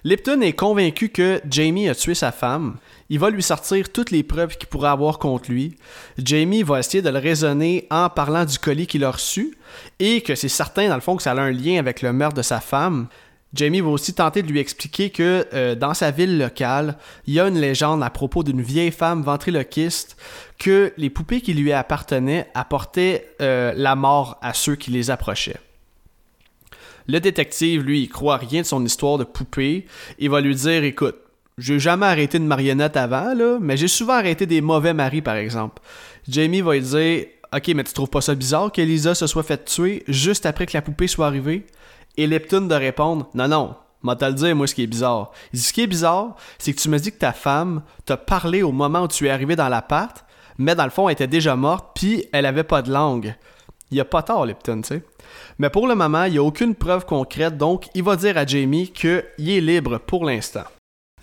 Lipton 0.04 0.42
est 0.42 0.54
convaincu 0.54 1.10
que 1.10 1.42
Jamie 1.50 1.90
a 1.90 1.96
tué 1.96 2.14
sa 2.14 2.32
femme. 2.32 2.78
Il 3.10 3.20
va 3.20 3.32
lui 3.32 3.42
sortir 3.42 3.92
toutes 3.92 4.12
les 4.12 4.22
preuves 4.22 4.58
qu'il 4.58 4.70
pourrait 4.70 4.90
avoir 4.90 5.18
contre 5.18 5.52
lui. 5.52 5.76
Jamie 6.18 6.62
va 6.62 6.80
essayer 6.80 7.02
de 7.02 7.10
le 7.10 7.18
raisonner 7.18 7.88
en 7.90 8.10
parlant 8.10 8.46
du 8.46 8.60
colis 8.60 8.86
qu'il 8.86 9.04
a 9.04 9.12
reçu 9.12 9.58
et 10.00 10.22
que 10.22 10.36
c'est 10.36 10.48
certain, 10.50 10.90
dans 10.90 10.96
le 10.96 11.02
fond, 11.02 11.16
que 11.16 11.24
ça 11.24 11.32
a 11.32 11.40
un 11.40 11.52
lien 11.52 11.80
avec 11.80 12.04
le 12.04 12.14
meurtre 12.14 12.38
de 12.38 12.44
sa 12.44 12.60
femme. 12.60 13.08
Jamie 13.54 13.82
va 13.82 13.90
aussi 13.90 14.14
tenter 14.14 14.44
de 14.44 14.48
lui 14.48 14.60
expliquer 14.60 15.10
que 15.10 15.48
euh, 15.54 15.74
dans 15.74 15.96
sa 15.96 16.12
ville 16.12 16.38
locale, 16.38 16.98
il 17.26 17.34
y 17.34 17.40
a 17.40 17.48
une 17.48 17.60
légende 17.60 18.04
à 18.04 18.12
propos 18.12 18.44
d'une 18.44 18.62
vieille 18.62 18.92
femme 18.92 19.24
ventriloquiste 19.24 20.16
que 20.60 20.94
les 20.98 21.10
poupées 21.10 21.42
qui 21.42 21.56
lui 21.56 21.74
appartenaient 21.74 22.48
apportaient 22.54 23.34
euh, 23.42 23.74
la 23.76 23.96
mort 23.96 24.38
à 24.44 24.54
ceux 24.54 24.76
qui 24.76 24.92
les 24.92 25.10
approchaient. 25.10 25.58
Le 27.08 27.20
détective, 27.20 27.82
lui, 27.82 28.04
il 28.04 28.08
croit 28.08 28.38
rien 28.38 28.62
de 28.62 28.68
son 28.68 28.86
histoire 28.86 29.18
de 29.18 29.24
poupée. 29.24 29.88
Il 30.20 30.30
va 30.30 30.42
lui 30.42 30.54
dire 30.54 30.84
Écoute, 30.84 31.16
j'ai 31.60 31.78
jamais 31.78 32.06
arrêté 32.06 32.38
une 32.38 32.48
marionnette 32.48 32.98
avant, 32.98 33.34
là, 33.34 33.58
mais 33.60 33.78
j'ai 33.78 33.88
souvent 33.88 34.14
arrêté 34.14 34.46
des 34.46 34.62
mauvais 34.62 34.94
maris, 34.94 35.22
par 35.22 35.36
exemple. 35.36 35.82
Jamie 36.28 36.62
va 36.62 36.74
lui 36.74 36.82
dire 36.82 37.26
Ok, 37.54 37.68
mais 37.76 37.84
tu 37.84 37.94
trouves 37.94 38.10
pas 38.10 38.22
ça 38.22 38.36
bizarre 38.36 38.72
qu'Elisa 38.72 39.16
se 39.16 39.28
soit 39.28 39.44
fait 39.44 39.66
tuer 39.66 40.04
juste 40.08 40.46
après 40.46 40.66
que 40.66 40.78
la 40.78 40.82
poupée 40.82 41.08
soit 41.08 41.28
arrivée? 41.28 41.66
Et 42.16 42.28
Lepton 42.28 42.62
de 42.62 42.76
répondre 42.76 43.28
Non, 43.34 43.48
non, 43.48 43.76
m'a 44.04 44.16
le 44.22 44.34
dire, 44.34 44.56
moi, 44.56 44.68
ce 44.68 44.76
qui 44.76 44.84
est 44.84 44.88
bizarre. 44.88 45.32
Il 45.52 45.58
dit 45.58 45.66
Ce 45.66 45.74
qui 45.74 45.82
est 45.82 45.88
bizarre, 45.88 46.36
c'est 46.60 46.74
que 46.74 46.80
tu 46.80 46.90
me 46.90 46.98
dis 46.98 47.12
que 47.12 47.18
ta 47.18 47.34
femme 47.34 47.82
t'a 48.06 48.18
parlé 48.18 48.64
au 48.64 48.72
moment 48.72 49.04
où 49.04 49.08
tu 49.08 49.28
es 49.28 49.30
arrivé 49.30 49.56
dans 49.56 49.70
l'appart, 49.70 50.24
mais 50.58 50.76
dans 50.76 50.86
le 50.86 50.92
fond, 50.92 51.10
elle 51.10 51.14
était 51.14 51.28
déjà 51.28 51.56
morte, 51.56 51.88
puis 51.96 52.26
elle 52.32 52.46
avait 52.46 52.64
pas 52.64 52.82
de 52.82 52.92
langue. 52.92 53.36
Il 53.92 54.00
a 54.00 54.06
pas 54.06 54.22
tort, 54.22 54.46
Lipton, 54.46 54.82
tu 54.82 54.90
sais. 54.90 55.04
Mais 55.58 55.70
pour 55.70 55.88
le 55.88 55.96
moment, 55.96 56.26
il 56.26 56.34
n'y 56.34 56.38
a 56.38 56.44
aucune 56.44 56.76
preuve 56.76 57.06
concrète, 57.06 57.58
donc 57.58 57.88
il 57.96 58.04
va 58.04 58.16
dire 58.16 58.38
à 58.38 58.46
Jamie 58.46 58.92
qu'il 58.92 59.50
est 59.50 59.62
libre 59.62 59.98
pour 59.98 60.26
l'instant. 60.26 60.66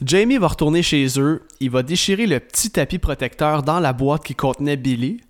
Jamie 0.03 0.37
va 0.37 0.49
retourner 0.49 0.83
chez 0.83 1.07
eux, 1.19 1.47
il 1.61 1.71
va 1.71 1.83
déchirer 1.83 2.27
le 2.27 2.39
petit 2.39 2.71
tapis 2.71 2.99
protecteur 2.99 3.63
dans 3.63 3.81
la 3.81 3.95
boîte 3.95 4.25
qui 4.25 4.35
contenait 4.35 4.77
Billy, 4.77 5.21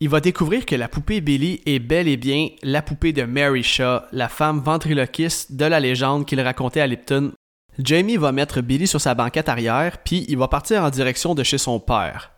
il 0.00 0.08
va 0.08 0.20
découvrir 0.20 0.66
que 0.66 0.74
la 0.74 0.88
poupée 0.88 1.20
Billy 1.20 1.62
est 1.64 1.78
bel 1.78 2.08
et 2.08 2.16
bien 2.16 2.48
la 2.62 2.82
poupée 2.82 3.12
de 3.12 3.22
Mary 3.22 3.62
Shaw, 3.62 4.00
la 4.12 4.28
femme 4.28 4.60
ventriloquiste 4.60 5.52
de 5.54 5.64
la 5.64 5.80
légende 5.80 6.26
qu'il 6.26 6.40
racontait 6.40 6.80
à 6.80 6.86
Lipton. 6.86 7.32
Jamie 7.78 8.16
va 8.16 8.32
mettre 8.32 8.60
Billy 8.60 8.86
sur 8.86 9.00
sa 9.00 9.14
banquette 9.14 9.48
arrière, 9.48 9.98
puis 9.98 10.26
il 10.28 10.36
va 10.36 10.48
partir 10.48 10.82
en 10.82 10.90
direction 10.90 11.34
de 11.34 11.42
chez 11.42 11.56
son 11.56 11.80
père. 11.80 12.32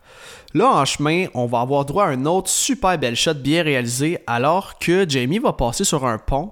Là, 0.53 0.69
en 0.69 0.85
chemin, 0.85 1.25
on 1.33 1.45
va 1.45 1.59
avoir 1.59 1.83
droit 1.83 2.05
à 2.05 2.09
un 2.09 2.25
autre 2.25 2.49
super 2.49 2.97
belle 2.97 3.17
shot 3.17 3.33
bien 3.33 3.63
réalisé 3.63 4.19
alors 4.27 4.79
que 4.79 5.09
Jamie 5.09 5.39
va 5.39 5.51
passer 5.51 5.83
sur 5.83 6.05
un 6.05 6.19
pont, 6.19 6.51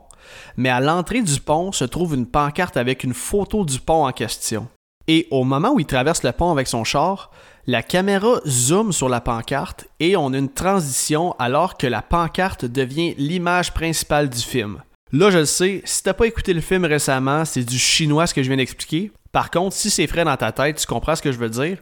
mais 0.58 0.70
à 0.70 0.82
l'entrée 0.82 1.22
du 1.22 1.40
pont 1.40 1.72
se 1.72 1.86
trouve 1.86 2.16
une 2.16 2.26
pancarte 2.26 2.76
avec 2.76 3.04
une 3.04 3.14
photo 3.14 3.64
du 3.64 3.80
pont 3.80 4.06
en 4.06 4.12
question. 4.12 4.68
Et 5.08 5.28
au 5.32 5.44
moment 5.44 5.72
où 5.72 5.80
il 5.80 5.86
traverse 5.86 6.24
le 6.24 6.32
pont 6.32 6.52
avec 6.52 6.68
son 6.68 6.84
char, 6.84 7.32
la 7.68 7.82
caméra 7.82 8.40
zoome 8.46 8.92
sur 8.92 9.10
la 9.10 9.22
pancarte 9.22 9.88
et 10.00 10.16
on 10.16 10.34
a 10.34 10.38
une 10.38 10.52
transition 10.52 11.34
alors 11.40 11.78
que 11.78 11.88
la 11.88 12.02
pancarte 12.02 12.66
devient 12.66 13.16
l'image 13.18 13.74
principale 13.74 14.30
du 14.30 14.42
film. 14.42 14.82
Là, 15.12 15.30
je 15.30 15.40
le 15.40 15.46
sais, 15.46 15.82
si 15.86 16.04
t'as 16.04 16.14
pas 16.14 16.26
écouté 16.26 16.54
le 16.54 16.62
film 16.62 16.86
récemment, 16.86 17.46
c'est 17.46 17.64
du 17.64 17.78
chinois 17.78 18.28
ce 18.28 18.34
que 18.34 18.42
je 18.42 18.48
viens 18.48 18.58
d'expliquer. 18.58 19.12
Par 19.32 19.50
contre, 19.50 19.76
si 19.76 19.90
c'est 19.90 20.08
frais 20.08 20.26
dans 20.26 20.38
ta 20.38 20.52
tête, 20.52 20.78
tu 20.78 20.86
comprends 20.86 21.16
ce 21.16 21.22
que 21.22 21.32
je 21.32 21.38
veux 21.38 21.50
dire. 21.50 21.78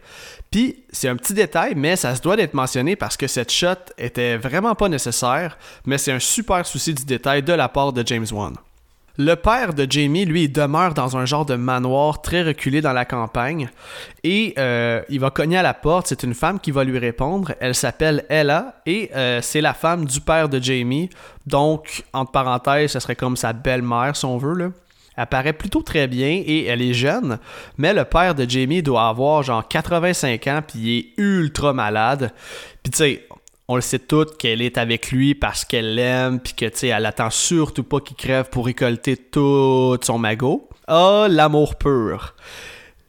Puis, 0.52 0.84
c'est 0.92 1.08
un 1.08 1.16
petit 1.16 1.34
détail, 1.34 1.74
mais 1.76 1.96
ça 1.96 2.16
se 2.16 2.22
doit 2.22 2.36
d'être 2.36 2.54
mentionné 2.54 2.96
parce 2.96 3.18
que 3.18 3.28
cette 3.28 3.52
shot 3.52 3.76
était 3.98 4.38
vraiment 4.38 4.76
pas 4.76 4.90
nécessaire, 4.90 5.58
mais 5.86 5.98
c'est 5.98 6.12
un 6.12 6.20
super 6.20 6.66
souci 6.66 6.94
du 6.94 7.06
détail 7.06 7.44
de 7.44 7.54
la 7.54 7.70
part 7.70 7.94
de 7.94 8.06
James 8.06 8.28
Wan. 8.32 8.54
Le 9.18 9.36
père 9.36 9.74
de 9.74 9.86
Jamie, 9.90 10.26
lui, 10.26 10.48
demeure 10.48 10.94
dans 10.94 11.18
un 11.18 11.26
genre 11.26 11.46
de 11.46 11.56
manoir 11.56 12.22
très 12.22 12.44
reculé 12.44 12.82
dans 12.82 12.94
la 12.94 13.06
campagne 13.06 13.70
et 14.24 14.54
euh, 14.58 15.02
il 15.10 15.20
va 15.20 15.30
cogner 15.32 15.58
à 15.58 15.64
la 15.64 15.74
porte. 15.74 16.08
C'est 16.08 16.24
une 16.24 16.34
femme 16.34 16.60
qui 16.60 16.72
va 16.72 16.84
lui 16.84 16.98
répondre. 16.98 17.54
Elle 17.60 17.76
s'appelle 17.76 18.26
Ella 18.30 18.76
et 18.86 19.12
euh, 19.14 19.42
c'est 19.42 19.62
la 19.62 19.74
femme 19.74 20.06
du 20.06 20.22
père 20.22 20.48
de 20.48 20.60
Jamie. 20.60 21.10
Donc, 21.46 22.04
entre 22.14 22.32
parenthèses, 22.32 22.92
ce 22.92 23.00
serait 23.00 23.16
comme 23.16 23.36
sa 23.36 23.52
belle-mère, 23.52 24.16
si 24.16 24.26
on 24.26 24.38
veut. 24.38 24.72
Elle 25.18 25.28
paraît 25.28 25.54
plutôt 25.54 25.82
très 25.82 26.08
bien 26.08 26.42
et 26.46 26.66
elle 26.66 26.82
est 26.82 26.94
jeune, 26.94 27.38
mais 27.78 27.94
le 27.94 28.06
père 28.06 28.34
de 28.34 28.50
Jamie 28.50 28.82
doit 28.82 29.10
avoir 29.10 29.44
genre 29.44 29.68
85 29.68 30.48
ans 30.48 30.62
puis 30.66 30.80
il 30.80 30.98
est 30.98 31.06
ultra 31.18 31.74
malade. 31.74 32.32
Puis 32.82 32.92
tu 32.92 32.98
sais, 32.98 33.28
on 33.72 33.76
le 33.76 33.82
sait 33.82 34.00
toutes 34.00 34.38
qu'elle 34.38 34.62
est 34.62 34.78
avec 34.78 35.12
lui 35.12 35.34
parce 35.34 35.64
qu'elle 35.64 35.96
l'aime, 35.96 36.42
puis 36.42 36.54
que, 36.54 36.66
tu 36.66 36.78
sais, 36.78 36.88
elle 36.88 37.06
attend 37.06 37.30
surtout 37.30 37.84
pas 37.84 38.02
qu'il 38.02 38.18
crève 38.18 38.50
pour 38.50 38.66
récolter 38.66 39.16
tout 39.16 39.98
son 40.02 40.18
magot. 40.18 40.68
Ah, 40.90 41.28
l'amour 41.30 41.76
pur. 41.76 42.36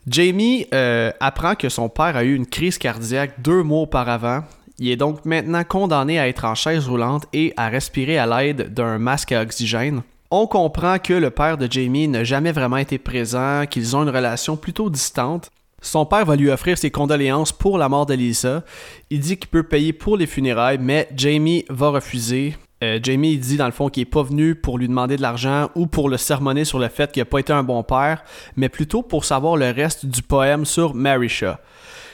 Jamie 0.06 0.68
euh, 0.72 1.10
apprend 1.18 1.56
que 1.56 1.68
son 1.68 1.88
père 1.88 2.16
a 2.16 2.22
eu 2.22 2.36
une 2.36 2.46
crise 2.46 2.78
cardiaque 2.78 3.42
deux 3.42 3.64
mois 3.64 3.80
auparavant. 3.80 4.44
Il 4.78 4.88
est 4.88 4.96
donc 4.96 5.24
maintenant 5.24 5.64
condamné 5.64 6.20
à 6.20 6.28
être 6.28 6.44
en 6.44 6.54
chaise 6.54 6.86
roulante 6.86 7.24
et 7.32 7.52
à 7.56 7.68
respirer 7.68 8.18
à 8.18 8.26
l'aide 8.26 8.72
d'un 8.72 8.98
masque 8.98 9.32
à 9.32 9.42
oxygène. 9.42 10.02
On 10.30 10.46
comprend 10.46 11.00
que 11.00 11.12
le 11.12 11.30
père 11.30 11.58
de 11.58 11.66
Jamie 11.68 12.06
n'a 12.06 12.22
jamais 12.22 12.52
vraiment 12.52 12.76
été 12.76 12.98
présent, 12.98 13.64
qu'ils 13.68 13.96
ont 13.96 14.04
une 14.04 14.10
relation 14.10 14.56
plutôt 14.56 14.90
distante. 14.90 15.50
Son 15.82 16.06
père 16.06 16.24
va 16.24 16.36
lui 16.36 16.48
offrir 16.48 16.78
ses 16.78 16.90
condoléances 16.90 17.52
pour 17.52 17.76
la 17.76 17.88
mort 17.88 18.06
de 18.06 18.14
Lisa. 18.14 18.64
Il 19.10 19.20
dit 19.20 19.36
qu'il 19.36 19.50
peut 19.50 19.64
payer 19.64 19.92
pour 19.92 20.16
les 20.16 20.26
funérailles, 20.26 20.78
mais 20.80 21.08
Jamie 21.14 21.64
va 21.68 21.90
refuser. 21.90 22.56
Euh, 22.82 23.00
Jamie 23.02 23.36
dit 23.36 23.56
dans 23.56 23.66
le 23.66 23.72
fond 23.72 23.88
qu'il 23.88 24.02
n'est 24.02 24.10
pas 24.10 24.22
venu 24.22 24.54
pour 24.54 24.78
lui 24.78 24.88
demander 24.88 25.16
de 25.16 25.22
l'argent 25.22 25.70
ou 25.74 25.86
pour 25.86 26.08
le 26.08 26.16
sermonner 26.16 26.64
sur 26.64 26.78
le 26.78 26.88
fait 26.88 27.10
qu'il 27.10 27.20
n'a 27.20 27.26
pas 27.26 27.40
été 27.40 27.52
un 27.52 27.64
bon 27.64 27.82
père, 27.82 28.24
mais 28.56 28.68
plutôt 28.68 29.02
pour 29.02 29.24
savoir 29.24 29.56
le 29.56 29.70
reste 29.70 30.06
du 30.06 30.22
poème 30.22 30.64
sur 30.64 30.94
Marisha. 30.94 31.60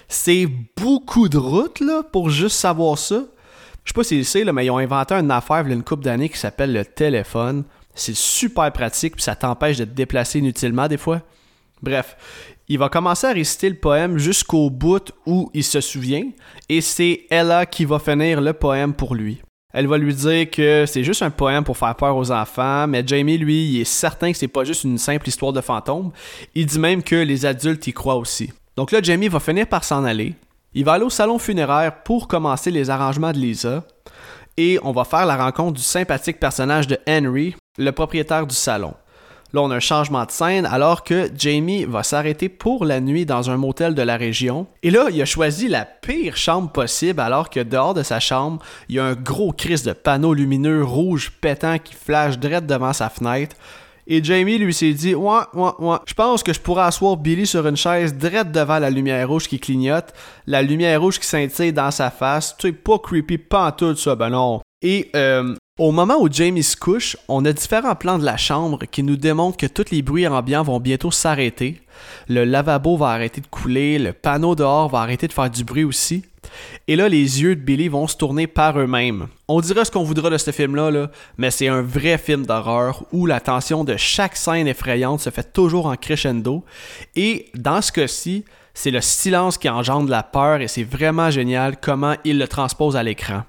C'est 0.09 0.47
beaucoup 0.77 1.29
de 1.29 1.37
route 1.37 1.81
là, 1.81 2.03
pour 2.03 2.31
juste 2.31 2.57
savoir 2.57 2.97
ça. 2.97 3.23
Je 3.85 3.91
sais 3.91 3.95
pas 3.95 4.05
si 4.05 4.25
c'est, 4.25 4.45
mais 4.45 4.67
ils 4.67 4.71
ont 4.71 4.79
inventé 4.79 5.15
une 5.15 5.31
affaire 5.31 5.65
il 5.67 5.73
une 5.73 5.83
couple 5.83 6.05
d'années 6.05 6.29
qui 6.31 6.39
s'appelle 6.39 6.73
le 6.73 6.85
téléphone. 6.85 7.65
C'est 7.95 8.17
super 8.17 8.73
pratique, 8.73 9.17
puis 9.17 9.23
ça 9.23 9.35
t'empêche 9.35 9.77
de 9.77 9.85
te 9.85 9.91
déplacer 9.91 10.39
inutilement 10.39 10.89
des 10.89 10.97
fois. 10.97 11.21
Bref, 11.83 12.17
il 12.69 12.79
va 12.79 12.89
commencer 12.89 13.27
à 13.27 13.33
réciter 13.33 13.69
le 13.71 13.77
poème 13.77 14.19
jusqu'au 14.19 14.69
bout 14.69 15.13
où 15.27 15.51
il 15.55 15.65
se 15.65 15.81
souvient, 15.81 16.25
et 16.69 16.81
c'est 16.81 17.27
Ella 17.31 17.67
qui 17.67 17.85
va 17.85 17.99
finir 17.99 18.41
le 18.41 18.53
poème 18.53 18.93
pour 18.93 19.15
lui. 19.15 19.41
Elle 19.73 19.87
va 19.87 19.99
lui 19.99 20.15
dire 20.15 20.51
que 20.51 20.85
c'est 20.87 21.05
juste 21.05 21.23
un 21.23 21.31
poème 21.31 21.65
pour 21.65 21.77
faire 21.77 21.95
peur 21.95 22.17
aux 22.17 22.31
enfants, 22.31 22.87
mais 22.87 23.07
Jamie, 23.07 23.39
lui, 23.39 23.81
est 23.81 23.85
certain 23.85 24.33
que 24.33 24.39
c'est 24.39 24.49
pas 24.49 24.65
juste 24.65 24.85
une 24.85 24.99
simple 24.99 25.29
histoire 25.29 25.53
de 25.53 25.61
fantôme. 25.61 26.11
Il 26.55 26.67
dit 26.67 26.79
même 26.79 27.03
que 27.03 27.17
les 27.17 27.45
adultes 27.45 27.87
y 27.87 27.93
croient 27.93 28.17
aussi. 28.17 28.51
Donc 28.77 28.93
là, 28.93 29.01
Jamie 29.03 29.29
va 29.29 29.41
finir 29.41 29.67
par 29.67 29.85
s'en 29.85 30.05
aller. 30.05 30.35
Il 30.73 30.85
va 30.85 30.95
aller 30.95 31.05
au 31.05 31.11
salon 31.11 31.39
funéraire 31.39 32.03
pour 32.03 32.29
commencer 32.29 32.71
les 32.71 32.91
arrangements 32.91 33.33
de 33.33 33.39
Lisa. 33.39 33.85
Et 34.57 34.79
on 34.83 34.93
va 34.93 35.05
faire 35.05 35.27
la 35.27 35.37
rencontre 35.37 35.75
du 35.75 35.83
sympathique 35.83 36.41
personnage 36.41 36.87
de 36.87 36.99
Henry, 37.09 37.55
le 37.79 37.93
propriétaire 37.93 38.47
du 38.47 38.55
salon. 38.55 38.95
Là, 39.55 39.63
on 39.63 39.71
a 39.71 39.77
un 39.77 39.81
changement 39.81 40.27
de 40.27 40.31
scène 40.31 40.67
alors 40.67 41.05
que 41.05 41.31
Jamie 41.35 41.85
va 41.85 42.03
s'arrêter 42.03 42.51
pour 42.51 42.85
la 42.85 43.01
nuit 43.01 43.25
dans 43.25 43.49
un 43.49 43.57
motel 43.57 43.95
de 43.95 44.03
la 44.03 44.19
région. 44.19 44.67
Et 44.83 44.91
là, 44.91 45.07
il 45.11 45.23
a 45.23 45.25
choisi 45.25 45.69
la 45.69 45.87
pire 45.87 46.37
chambre 46.37 46.71
possible 46.71 47.21
alors 47.21 47.49
que 47.49 47.61
dehors 47.61 47.95
de 47.95 48.03
sa 48.03 48.21
chambre, 48.21 48.63
il 48.91 48.97
y 48.97 48.99
a 48.99 49.05
un 49.05 49.15
gros 49.15 49.53
crise 49.53 49.85
de 49.85 49.93
panneaux 49.93 50.35
lumineux 50.35 50.85
rouge 50.85 51.33
pétant 51.41 51.79
qui 51.79 51.95
flash 51.95 52.39
direct 52.39 52.67
devant 52.67 52.93
sa 52.93 53.09
fenêtre. 53.09 53.57
Et 54.11 54.25
Jamie 54.25 54.59
lui 54.59 54.73
s'est 54.73 54.93
dit 54.95 55.15
Ouais, 55.15 55.41
ouais, 55.53 55.71
ouais, 55.79 55.97
je 56.07 56.15
pense 56.15 56.43
que 56.43 56.53
je 56.53 56.61
pourrais 56.61 56.85
asseoir 56.85 57.17
Billy 57.19 57.47
sur 57.47 57.67
une 57.67 57.77
chaise 57.77 58.15
direct 58.15 58.51
devant 58.51 58.79
la 58.79 58.89
lumière 58.89 59.29
rouge 59.29 59.49
qui 59.49 59.61
clignote, 59.61 60.15
la 60.47 60.63
lumière 60.63 61.01
rouge 61.01 61.19
qui 61.19 61.27
scintille 61.27 61.75
dans 61.75 61.91
sa 61.91 62.11
face. 62.11 62.57
Tu 62.59 62.69
sais, 62.69 62.73
pas 62.73 62.99
creepy, 62.99 63.37
pas 63.37 63.71
tout 63.73 63.95
ça, 63.97 64.15
ben 64.15 64.31
non. 64.31 64.61
Et 64.81 65.11
euh, 65.15 65.55
au 65.79 65.93
moment 65.93 66.17
où 66.21 66.31
Jamie 66.31 66.65
se 66.65 66.77
couche, 66.77 67.17
on 67.29 67.45
a 67.45 67.53
différents 67.53 67.95
plans 67.95 68.19
de 68.19 68.25
la 68.25 68.37
chambre 68.37 68.81
qui 68.91 69.05
nous 69.05 69.17
démontrent 69.17 69.57
que 69.57 69.67
tous 69.67 69.91
les 69.93 70.03
bruits 70.03 70.27
ambiants 70.27 70.65
vont 70.65 70.81
bientôt 70.81 71.13
s'arrêter. 71.13 71.81
Le 72.29 72.45
lavabo 72.45 72.97
va 72.97 73.11
arrêter 73.11 73.41
de 73.41 73.47
couler, 73.47 73.99
le 73.99 74.13
panneau 74.13 74.57
dehors 74.57 74.89
va 74.89 75.01
arrêter 75.01 75.29
de 75.29 75.33
faire 75.33 75.49
du 75.49 75.63
bruit 75.63 75.85
aussi. 75.85 76.25
Et 76.89 76.97
là, 76.97 77.09
les 77.09 77.43
yeux 77.43 77.55
de 77.55 77.61
Billy 77.61 77.89
vont 77.89 78.09
se 78.09 78.17
tourner 78.17 78.47
par 78.47 78.79
eux-mêmes. 78.79 79.29
On 79.47 79.61
dira 79.61 79.85
ce 79.85 79.91
qu'on 79.91 80.03
voudra 80.03 80.31
de 80.31 80.39
ce 80.39 80.51
film-là, 80.51 80.91
là, 80.91 81.11
mais 81.37 81.51
c'est 81.51 81.69
un 81.69 81.83
vrai 81.83 82.19
film 82.19 82.45
d'horreur 82.45 83.05
où 83.13 83.27
la 83.27 83.39
tension 83.39 83.85
de 83.85 83.97
chaque 83.97 84.37
scène 84.37 84.67
effrayante 84.67 85.21
se 85.21 85.31
fait 85.31 85.53
toujours 85.53 85.87
en 85.87 85.97
crescendo. 85.97 86.65
Et 87.15 87.51
dans 87.55 87.83
ce 87.83 87.93
cas-ci, 87.93 88.45
c'est 88.75 88.91
le 88.91 89.01
silence 89.01 89.59
qui 89.59 89.69
engendre 89.69 90.11
la 90.11 90.23
peur 90.23 90.61
et 90.61 90.69
c'est 90.69 90.85
vraiment 90.85 91.31
génial 91.31 91.77
comment 91.81 92.15
il 92.25 92.39
le 92.39 92.49
transpose 92.49 92.97
à 92.97 93.03
l'écran. 93.03 93.43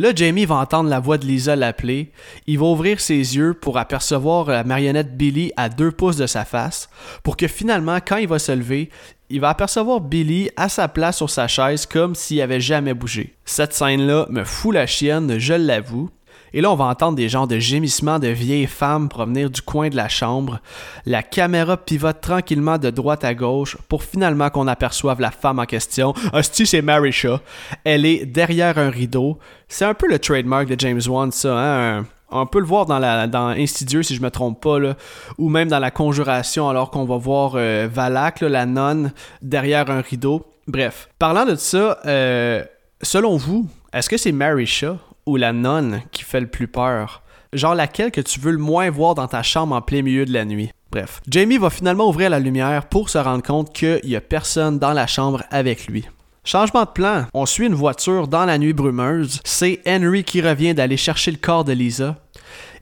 Là, 0.00 0.12
Jamie 0.14 0.44
va 0.44 0.54
entendre 0.54 0.88
la 0.88 1.00
voix 1.00 1.18
de 1.18 1.26
Lisa 1.26 1.56
l'appeler. 1.56 2.12
Il 2.46 2.60
va 2.60 2.66
ouvrir 2.66 3.00
ses 3.00 3.14
yeux 3.14 3.52
pour 3.52 3.78
apercevoir 3.78 4.46
la 4.46 4.62
marionnette 4.62 5.16
Billy 5.16 5.50
à 5.56 5.68
deux 5.68 5.90
pouces 5.90 6.16
de 6.16 6.28
sa 6.28 6.44
face, 6.44 6.88
pour 7.24 7.36
que 7.36 7.48
finalement, 7.48 7.98
quand 8.06 8.18
il 8.18 8.28
va 8.28 8.38
se 8.38 8.52
lever, 8.52 8.90
il 9.28 9.40
va 9.40 9.48
apercevoir 9.48 10.00
Billy 10.00 10.50
à 10.56 10.68
sa 10.68 10.86
place 10.86 11.16
sur 11.16 11.28
sa 11.28 11.48
chaise 11.48 11.84
comme 11.84 12.14
s'il 12.14 12.40
avait 12.40 12.60
jamais 12.60 12.94
bougé. 12.94 13.34
Cette 13.44 13.74
scène-là 13.74 14.26
me 14.30 14.44
fout 14.44 14.72
la 14.72 14.86
chienne, 14.86 15.36
je 15.40 15.54
l'avoue. 15.54 16.10
Et 16.52 16.60
là, 16.60 16.70
on 16.70 16.74
va 16.74 16.86
entendre 16.86 17.16
des 17.16 17.28
genres 17.28 17.46
de 17.46 17.58
gémissements 17.58 18.18
de 18.18 18.28
vieilles 18.28 18.66
femmes 18.66 19.08
provenir 19.08 19.50
du 19.50 19.62
coin 19.62 19.88
de 19.88 19.96
la 19.96 20.08
chambre. 20.08 20.60
La 21.06 21.22
caméra 21.22 21.76
pivote 21.76 22.20
tranquillement 22.20 22.78
de 22.78 22.90
droite 22.90 23.24
à 23.24 23.34
gauche 23.34 23.76
pour 23.88 24.02
finalement 24.02 24.50
qu'on 24.50 24.66
aperçoive 24.66 25.20
la 25.20 25.30
femme 25.30 25.58
en 25.58 25.66
question. 25.66 26.14
Hostie, 26.32 26.66
c'est 26.66 26.82
Marisha. 26.82 27.40
Elle 27.84 28.06
est 28.06 28.26
derrière 28.26 28.78
un 28.78 28.90
rideau. 28.90 29.38
C'est 29.68 29.84
un 29.84 29.94
peu 29.94 30.08
le 30.08 30.18
trademark 30.18 30.66
de 30.66 30.78
James 30.78 31.02
Wan, 31.06 31.30
ça, 31.32 31.54
hein? 31.58 32.06
On 32.30 32.46
peut 32.46 32.58
le 32.58 32.66
voir 32.66 32.84
dans, 32.84 32.98
la, 32.98 33.26
dans 33.26 33.48
Insidieux, 33.48 34.02
si 34.02 34.14
je 34.14 34.20
me 34.20 34.30
trompe 34.30 34.60
pas, 34.60 34.78
là, 34.78 34.96
ou 35.38 35.48
même 35.48 35.68
dans 35.68 35.78
la 35.78 35.90
Conjuration, 35.90 36.68
alors 36.68 36.90
qu'on 36.90 37.06
va 37.06 37.16
voir 37.16 37.52
euh, 37.54 37.88
Valak, 37.90 38.42
la 38.42 38.66
nonne, 38.66 39.12
derrière 39.40 39.90
un 39.90 40.02
rideau. 40.02 40.44
Bref, 40.66 41.08
parlant 41.18 41.46
de 41.46 41.54
ça, 41.54 41.98
euh, 42.04 42.62
selon 43.00 43.38
vous, 43.38 43.66
est-ce 43.94 44.10
que 44.10 44.18
c'est 44.18 44.32
Marisha? 44.32 44.98
Ou 45.28 45.36
la 45.36 45.52
nonne 45.52 46.02
qui 46.10 46.24
fait 46.24 46.40
le 46.40 46.48
plus 46.48 46.68
peur? 46.68 47.22
Genre 47.52 47.74
laquelle 47.74 48.10
que 48.10 48.20
tu 48.20 48.40
veux 48.40 48.52
le 48.52 48.58
moins 48.58 48.90
voir 48.90 49.14
dans 49.14 49.28
ta 49.28 49.42
chambre 49.42 49.74
en 49.74 49.82
plein 49.82 50.02
milieu 50.02 50.24
de 50.24 50.32
la 50.32 50.44
nuit? 50.44 50.70
Bref, 50.90 51.20
Jamie 51.28 51.58
va 51.58 51.70
finalement 51.70 52.08
ouvrir 52.08 52.30
la 52.30 52.40
lumière 52.40 52.86
pour 52.86 53.10
se 53.10 53.18
rendre 53.18 53.42
compte 53.42 53.74
qu'il 53.74 54.00
n'y 54.04 54.16
a 54.16 54.20
personne 54.20 54.78
dans 54.78 54.92
la 54.92 55.06
chambre 55.06 55.42
avec 55.50 55.86
lui. 55.86 56.06
Changement 56.44 56.84
de 56.84 56.90
plan, 56.90 57.26
on 57.34 57.44
suit 57.44 57.66
une 57.66 57.74
voiture 57.74 58.26
dans 58.26 58.46
la 58.46 58.56
nuit 58.56 58.72
brumeuse. 58.72 59.40
C'est 59.44 59.80
Henry 59.86 60.24
qui 60.24 60.40
revient 60.40 60.72
d'aller 60.72 60.96
chercher 60.96 61.30
le 61.30 61.36
corps 61.36 61.64
de 61.64 61.72
Lisa. 61.72 62.16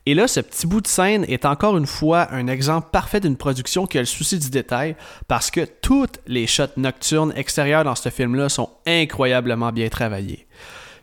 Et 0.09 0.15
là, 0.15 0.29
ce 0.29 0.39
petit 0.39 0.69
bout 0.69 0.81
de 0.81 0.87
scène 0.87 1.25
est 1.27 1.45
encore 1.45 1.77
une 1.77 1.87
fois 1.87 2.33
un 2.33 2.47
exemple 2.47 2.91
parfait 2.93 3.19
d'une 3.19 3.37
production 3.37 3.89
qui 3.89 3.99
a 3.99 4.03
le 4.03 4.07
souci 4.07 4.39
du 4.39 4.51
détail 4.51 4.95
parce 5.27 5.51
que 5.51 5.63
toutes 5.83 6.21
les 6.29 6.47
shots 6.47 6.77
nocturnes 6.77 7.33
extérieures 7.35 7.83
dans 7.83 7.97
ce 7.97 8.09
film-là 8.09 8.49
sont 8.49 8.71
incroyablement 8.87 9.73
bien 9.73 9.89
travaillées. 9.89 10.47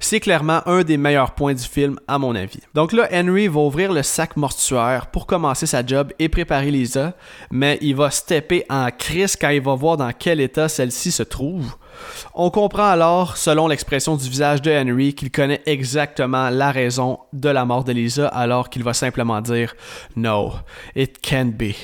C'est 0.04 0.20
clairement 0.20 0.62
un 0.66 0.84
des 0.84 0.98
meilleurs 0.98 1.32
points 1.32 1.54
du 1.54 1.64
film, 1.64 1.98
à 2.10 2.20
mon 2.20 2.36
avis. 2.36 2.60
Donc 2.74 2.92
là, 2.92 3.08
Henry 3.14 3.48
va 3.48 3.62
ouvrir 3.62 3.94
le 3.94 4.04
sac 4.04 4.36
mortuaire 4.36 5.08
pour 5.08 5.26
commencer 5.26 5.66
sa 5.66 5.84
job 5.84 6.12
et 6.20 6.28
préparer 6.28 6.72
Lisa, 6.72 7.14
mais 7.50 7.78
il 7.82 7.96
va 7.96 8.12
stepper 8.12 8.66
en 8.70 8.90
crise 8.92 9.38
quand 9.40 9.48
il 9.48 9.62
va 9.62 9.76
voir 9.76 9.96
dans 9.96 10.12
quel 10.12 10.42
état 10.42 10.68
celle-ci 10.68 11.10
se 11.10 11.24
trouve. 11.24 11.78
On 12.34 12.50
comprend 12.50 12.90
alors, 12.90 13.38
selon 13.38 13.70
l'expression 13.70 14.18
du 14.18 14.28
visage 14.30 14.62
de 14.62 14.72
Henry, 14.72 15.14
qu'il 15.14 15.32
connaît 15.32 15.62
exactement 15.66 16.50
la 16.50 16.74
raison 16.74 17.20
de 17.32 17.48
la 17.48 17.64
mort 17.64 17.86
de 17.86 17.94
Lisa 17.94 18.28
alors 18.28 18.70
qu'il 18.70 18.84
va 18.84 18.94
simplement 18.94 19.40
dire 19.40 19.74
No, 20.18 20.52
it 20.98 21.22
can't 21.22 21.54
be. 21.56 21.76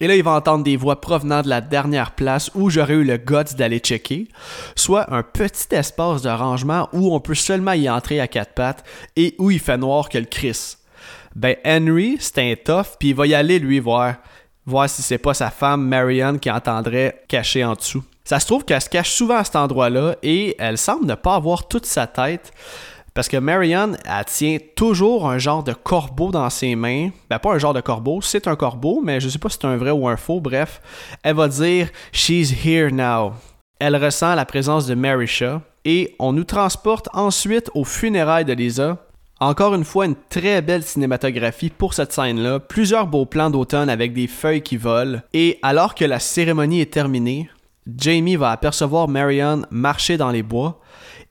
Et 0.00 0.06
là, 0.06 0.16
il 0.16 0.22
va 0.22 0.32
entendre 0.32 0.64
des 0.64 0.76
voix 0.76 1.00
provenant 1.00 1.42
de 1.42 1.48
la 1.48 1.60
dernière 1.60 2.12
place 2.12 2.50
où 2.54 2.68
j'aurais 2.68 2.94
eu 2.94 3.04
le 3.04 3.16
guts 3.16 3.54
d'aller 3.56 3.78
checker, 3.78 4.28
soit 4.74 5.12
un 5.14 5.22
petit 5.22 5.74
espace 5.74 6.22
de 6.22 6.30
rangement 6.30 6.88
où 6.92 7.14
on 7.14 7.20
peut 7.20 7.34
seulement 7.34 7.72
y 7.72 7.88
entrer 7.88 8.20
à 8.20 8.26
quatre 8.26 8.54
pattes 8.54 8.84
et 9.16 9.34
où 9.38 9.50
il 9.50 9.60
fait 9.60 9.78
noir 9.78 10.08
que 10.08 10.18
le 10.18 10.24
Chris. 10.24 10.76
Ben, 11.36 11.56
Henry, 11.64 12.16
c'est 12.20 12.38
un 12.38 12.54
tough, 12.54 12.96
puis 12.98 13.10
il 13.10 13.14
va 13.14 13.26
y 13.26 13.34
aller 13.34 13.58
lui 13.58 13.78
voir, 13.78 14.16
voir 14.66 14.88
si 14.88 15.02
c'est 15.02 15.18
pas 15.18 15.34
sa 15.34 15.50
femme 15.50 15.86
Marianne 15.86 16.38
qui 16.38 16.50
entendrait 16.50 17.22
caché 17.28 17.64
en 17.64 17.74
dessous. 17.74 18.04
Ça 18.24 18.40
se 18.40 18.46
trouve 18.46 18.64
qu'elle 18.64 18.80
se 18.80 18.88
cache 18.88 19.10
souvent 19.10 19.36
à 19.36 19.44
cet 19.44 19.56
endroit-là 19.56 20.16
et 20.22 20.56
elle 20.58 20.78
semble 20.78 21.06
ne 21.06 21.14
pas 21.14 21.34
avoir 21.34 21.68
toute 21.68 21.86
sa 21.86 22.06
tête. 22.06 22.52
Parce 23.14 23.28
que 23.28 23.36
Marianne, 23.36 23.96
elle 24.04 24.24
tient 24.24 24.58
toujours 24.74 25.30
un 25.30 25.38
genre 25.38 25.62
de 25.62 25.72
corbeau 25.72 26.32
dans 26.32 26.50
ses 26.50 26.74
mains. 26.74 27.10
Ben, 27.30 27.38
pas 27.38 27.54
un 27.54 27.58
genre 27.58 27.72
de 27.72 27.80
corbeau, 27.80 28.20
c'est 28.20 28.48
un 28.48 28.56
corbeau, 28.56 29.00
mais 29.04 29.20
je 29.20 29.28
sais 29.28 29.38
pas 29.38 29.48
si 29.48 29.56
c'est 29.60 29.68
un 29.68 29.76
vrai 29.76 29.92
ou 29.92 30.08
un 30.08 30.16
faux. 30.16 30.40
Bref, 30.40 30.80
elle 31.22 31.36
va 31.36 31.46
dire 31.46 31.90
She's 32.10 32.52
here 32.66 32.92
now. 32.92 33.34
Elle 33.78 33.96
ressent 33.96 34.34
la 34.34 34.44
présence 34.44 34.86
de 34.86 34.96
Marisha 34.96 35.62
et 35.84 36.16
on 36.18 36.32
nous 36.32 36.42
transporte 36.42 37.08
ensuite 37.12 37.70
aux 37.74 37.84
funérailles 37.84 38.44
de 38.44 38.52
Lisa. 38.52 38.98
Encore 39.38 39.74
une 39.74 39.84
fois, 39.84 40.06
une 40.06 40.16
très 40.28 40.60
belle 40.60 40.82
cinématographie 40.82 41.70
pour 41.70 41.94
cette 41.94 42.12
scène-là, 42.12 42.58
plusieurs 42.58 43.06
beaux 43.06 43.26
plans 43.26 43.50
d'automne 43.50 43.90
avec 43.90 44.12
des 44.12 44.26
feuilles 44.26 44.62
qui 44.62 44.76
volent, 44.76 45.20
et 45.32 45.58
alors 45.62 45.94
que 45.94 46.04
la 46.04 46.18
cérémonie 46.18 46.80
est 46.80 46.92
terminée, 46.92 47.48
Jamie 47.98 48.36
va 48.36 48.50
apercevoir 48.50 49.08
Marianne 49.08 49.66
marcher 49.70 50.16
dans 50.16 50.30
les 50.30 50.42
bois 50.42 50.80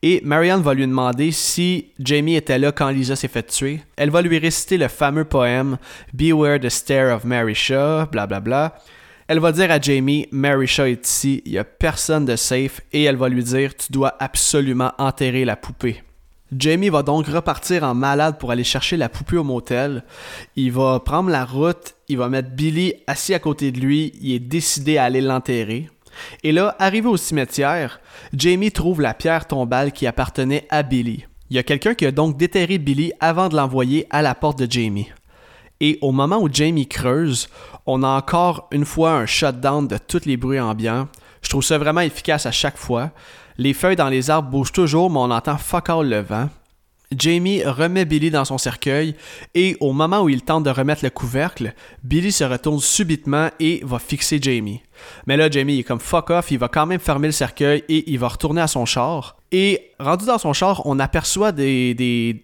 et 0.04 0.22
Marianne 0.24 0.62
va 0.62 0.74
lui 0.74 0.86
demander 0.86 1.32
si 1.32 1.88
Jamie 1.98 2.36
était 2.36 2.60
là 2.60 2.74
quand 2.74 2.90
Lisa 2.90 3.16
s'est 3.16 3.30
fait 3.30 3.48
tuer. 3.48 3.80
Elle 3.96 4.12
va 4.12 4.22
lui 4.22 4.38
réciter 4.38 4.78
le 4.78 4.90
fameux 4.90 5.24
poème 5.24 5.78
Beware 6.14 6.60
the 6.60 6.70
stare 6.70 7.16
of 7.16 7.24
Mary 7.24 7.56
Shaw, 7.56 8.06
blablabla. 8.12 8.28
Bla, 8.28 8.40
bla. 8.40 8.76
Elle 9.30 9.40
va 9.40 9.54
dire 9.54 9.72
à 9.72 9.80
Jamie 9.80 10.28
Mary 10.32 10.68
Shaw 10.68 10.86
est 10.86 11.08
ici, 11.08 11.42
il 11.46 11.54
n'y 11.54 11.58
a 11.58 11.64
personne 11.64 12.26
de 12.26 12.36
safe 12.36 12.82
et 12.92 13.04
elle 13.04 13.16
va 13.16 13.30
lui 13.30 13.44
dire 13.44 13.76
Tu 13.76 13.94
dois 13.94 14.16
absolument 14.20 14.92
enterrer 14.98 15.46
la 15.46 15.56
poupée. 15.56 16.04
Jamie 16.56 16.90
va 16.90 17.02
donc 17.02 17.28
repartir 17.28 17.84
en 17.84 17.96
malade 17.96 18.38
pour 18.38 18.52
aller 18.52 18.66
chercher 18.66 18.98
la 18.98 19.10
poupée 19.10 19.38
au 19.38 19.44
motel. 19.44 20.04
Il 20.58 20.74
va 20.74 21.00
prendre 21.00 21.30
la 21.30 21.46
route, 21.46 21.96
il 22.10 22.18
va 22.18 22.28
mettre 22.28 22.52
Billy 22.52 22.94
assis 23.08 23.34
à 23.34 23.40
côté 23.40 23.72
de 23.72 23.80
lui, 23.80 24.12
il 24.22 24.36
est 24.36 24.40
décidé 24.40 24.98
à 24.98 25.06
aller 25.06 25.22
l'enterrer. 25.22 25.90
Et 26.44 26.52
là, 26.52 26.76
arrivé 26.80 27.08
au 27.08 27.18
cimetière, 27.18 28.00
Jamie 28.36 28.72
trouve 28.72 29.02
la 29.02 29.14
pierre 29.14 29.48
tombale 29.48 29.92
qui 29.92 30.08
appartenait 30.08 30.68
à 30.70 30.84
Billy. 30.84 31.26
Il 31.50 31.56
y 31.56 31.60
a 31.60 31.64
quelqu'un 31.64 31.94
qui 31.94 32.06
a 32.06 32.12
donc 32.12 32.38
déterré 32.38 32.78
Billy 32.78 33.12
avant 33.20 33.50
de 33.50 33.56
l'envoyer 33.56 34.08
à 34.10 34.22
la 34.22 34.36
porte 34.36 34.60
de 34.60 34.72
Jamie. 34.72 35.12
Et 35.80 36.00
au 36.02 36.12
moment 36.12 36.40
où 36.40 36.50
Jamie 36.52 36.88
creuse, 36.88 37.50
on 37.86 38.04
a 38.04 38.08
encore 38.08 38.68
une 38.72 38.86
fois 38.86 39.12
un 39.12 39.26
shutdown 39.26 39.88
de 39.88 39.98
tous 39.98 40.26
les 40.26 40.38
bruits 40.38 40.60
ambiants. 40.60 41.08
Je 41.42 41.50
trouve 41.50 41.64
ça 41.64 41.78
vraiment 41.78 42.02
efficace 42.02 42.46
à 42.46 42.52
chaque 42.52 42.78
fois. 42.78 43.12
Les 43.58 43.74
feuilles 43.74 43.96
dans 43.96 44.10
les 44.10 44.30
arbres 44.30 44.50
bougent 44.50 44.72
toujours, 44.72 45.10
mais 45.10 45.20
on 45.20 45.32
entend 45.32 45.58
fuck 45.58 45.90
all 45.90 46.10
le 46.10 46.22
vent. 46.22 46.50
Jamie 47.18 47.64
remet 47.64 48.06
Billy 48.06 48.32
dans 48.32 48.46
son 48.46 48.58
cercueil 48.58 49.16
et 49.54 49.78
au 49.80 49.94
moment 49.94 50.22
où 50.22 50.30
il 50.30 50.42
tente 50.42 50.64
de 50.64 50.70
remettre 50.70 51.04
le 51.04 51.10
couvercle, 51.10 51.74
Billy 52.04 52.32
se 52.32 52.44
retourne 52.44 52.80
subitement 52.80 53.50
et 53.60 53.82
va 53.84 54.00
fixer 54.00 54.40
Jamie. 54.42 54.82
Mais 55.28 55.38
là, 55.38 55.50
Jamie 55.50 55.80
est 55.80 55.84
comme 55.84 56.00
fuck 56.00 56.30
off, 56.30 56.52
il 56.52 56.60
va 56.60 56.68
quand 56.68 56.86
même 56.86 57.00
fermer 57.00 57.28
le 57.28 57.34
cercueil 57.34 57.84
et 57.90 58.12
il 58.12 58.20
va 58.20 58.28
retourner 58.28 58.62
à 58.62 58.68
son 58.68 58.86
char. 58.86 59.38
Et 59.52 59.92
rendu 60.00 60.26
dans 60.26 60.38
son 60.38 60.54
char, 60.54 60.82
on 60.86 61.00
aperçoit 61.00 61.52
des, 61.52 62.44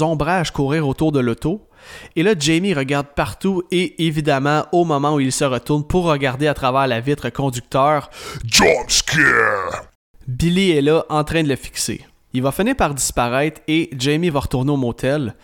ombrages 0.00 0.50
courir 0.50 0.88
autour 0.88 1.12
de 1.12 1.20
l'auto. 1.20 1.68
Et 2.16 2.22
là, 2.22 2.34
Jamie 2.38 2.74
regarde 2.74 3.08
partout 3.14 3.62
et 3.70 4.06
évidemment, 4.06 4.66
au 4.72 4.84
moment 4.84 5.14
où 5.14 5.20
il 5.20 5.32
se 5.32 5.44
retourne 5.44 5.84
pour 5.84 6.04
regarder 6.04 6.46
à 6.46 6.54
travers 6.54 6.86
la 6.86 7.00
vitre 7.00 7.28
conducteur, 7.30 8.08
Jump 8.46 8.88
scare! 8.88 9.88
Billy 10.28 10.70
est 10.70 10.82
là 10.82 11.04
en 11.08 11.24
train 11.24 11.42
de 11.42 11.48
le 11.48 11.56
fixer. 11.56 12.06
Il 12.34 12.42
va 12.42 12.52
finir 12.52 12.76
par 12.76 12.94
disparaître 12.94 13.60
et 13.68 13.90
Jamie 13.96 14.30
va 14.30 14.40
retourner 14.40 14.72
au 14.72 14.76
motel. 14.76 15.34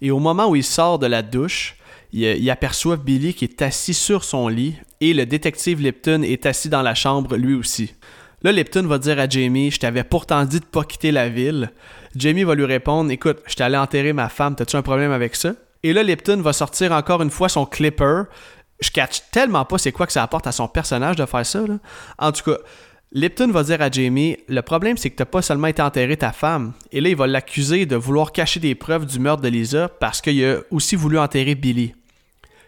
Et 0.00 0.10
au 0.10 0.18
moment 0.18 0.48
où 0.48 0.56
il 0.56 0.64
sort 0.64 0.98
de 0.98 1.06
la 1.06 1.22
douche, 1.22 1.76
il, 2.12 2.50
aperçoit 2.50 2.96
Billy 2.96 3.34
qui 3.34 3.44
est 3.44 3.62
assis 3.62 3.94
sur 3.94 4.24
son 4.24 4.48
lit 4.48 4.74
et 5.00 5.14
le 5.14 5.26
détective 5.26 5.80
Lipton 5.80 6.22
est 6.22 6.46
assis 6.46 6.68
dans 6.68 6.82
la 6.82 6.94
chambre 6.94 7.36
lui 7.36 7.54
aussi. 7.54 7.94
Là, 8.42 8.52
Lipton 8.52 8.86
va 8.86 8.98
dire 8.98 9.18
à 9.20 9.28
Jamie 9.28 9.70
Je 9.70 9.78
t'avais 9.78 10.02
pourtant 10.02 10.44
dit 10.44 10.60
de 10.60 10.64
pas 10.64 10.82
quitter 10.84 11.12
la 11.12 11.28
ville. 11.28 11.70
Jamie 12.16 12.44
va 12.44 12.54
lui 12.54 12.64
répondre 12.64 13.10
Écoute, 13.10 13.38
je 13.46 13.54
t'allais 13.54 13.76
enterrer 13.76 14.12
ma 14.12 14.28
femme, 14.28 14.56
t'as-tu 14.56 14.76
un 14.76 14.82
problème 14.82 15.12
avec 15.12 15.36
ça 15.36 15.52
Et 15.82 15.92
là, 15.92 16.02
Lipton 16.02 16.40
va 16.40 16.52
sortir 16.54 16.92
encore 16.92 17.20
une 17.22 17.30
fois 17.30 17.50
son 17.50 17.66
clipper. 17.66 18.22
Je 18.80 18.90
catch 18.90 19.20
tellement 19.30 19.66
pas 19.66 19.76
c'est 19.76 19.92
quoi 19.92 20.06
que 20.06 20.12
ça 20.12 20.22
apporte 20.22 20.46
à 20.46 20.52
son 20.52 20.66
personnage 20.66 21.16
de 21.16 21.26
faire 21.26 21.44
ça. 21.44 21.62
En 22.18 22.32
tout 22.32 22.50
cas, 22.50 22.56
Lipton 23.12 23.50
va 23.50 23.64
dire 23.64 23.82
à 23.82 23.90
Jamie 23.90 24.36
Le 24.46 24.62
problème, 24.62 24.96
c'est 24.96 25.10
que 25.10 25.16
t'as 25.16 25.24
pas 25.24 25.42
seulement 25.42 25.66
été 25.66 25.82
enterré 25.82 26.16
ta 26.16 26.30
femme. 26.30 26.74
Et 26.92 27.00
là, 27.00 27.08
il 27.08 27.16
va 27.16 27.26
l'accuser 27.26 27.84
de 27.84 27.96
vouloir 27.96 28.30
cacher 28.30 28.60
des 28.60 28.76
preuves 28.76 29.04
du 29.04 29.18
meurtre 29.18 29.42
de 29.42 29.48
Lisa 29.48 29.88
parce 29.88 30.20
qu'il 30.20 30.44
a 30.44 30.58
aussi 30.70 30.94
voulu 30.94 31.18
enterrer 31.18 31.56
Billy. 31.56 31.92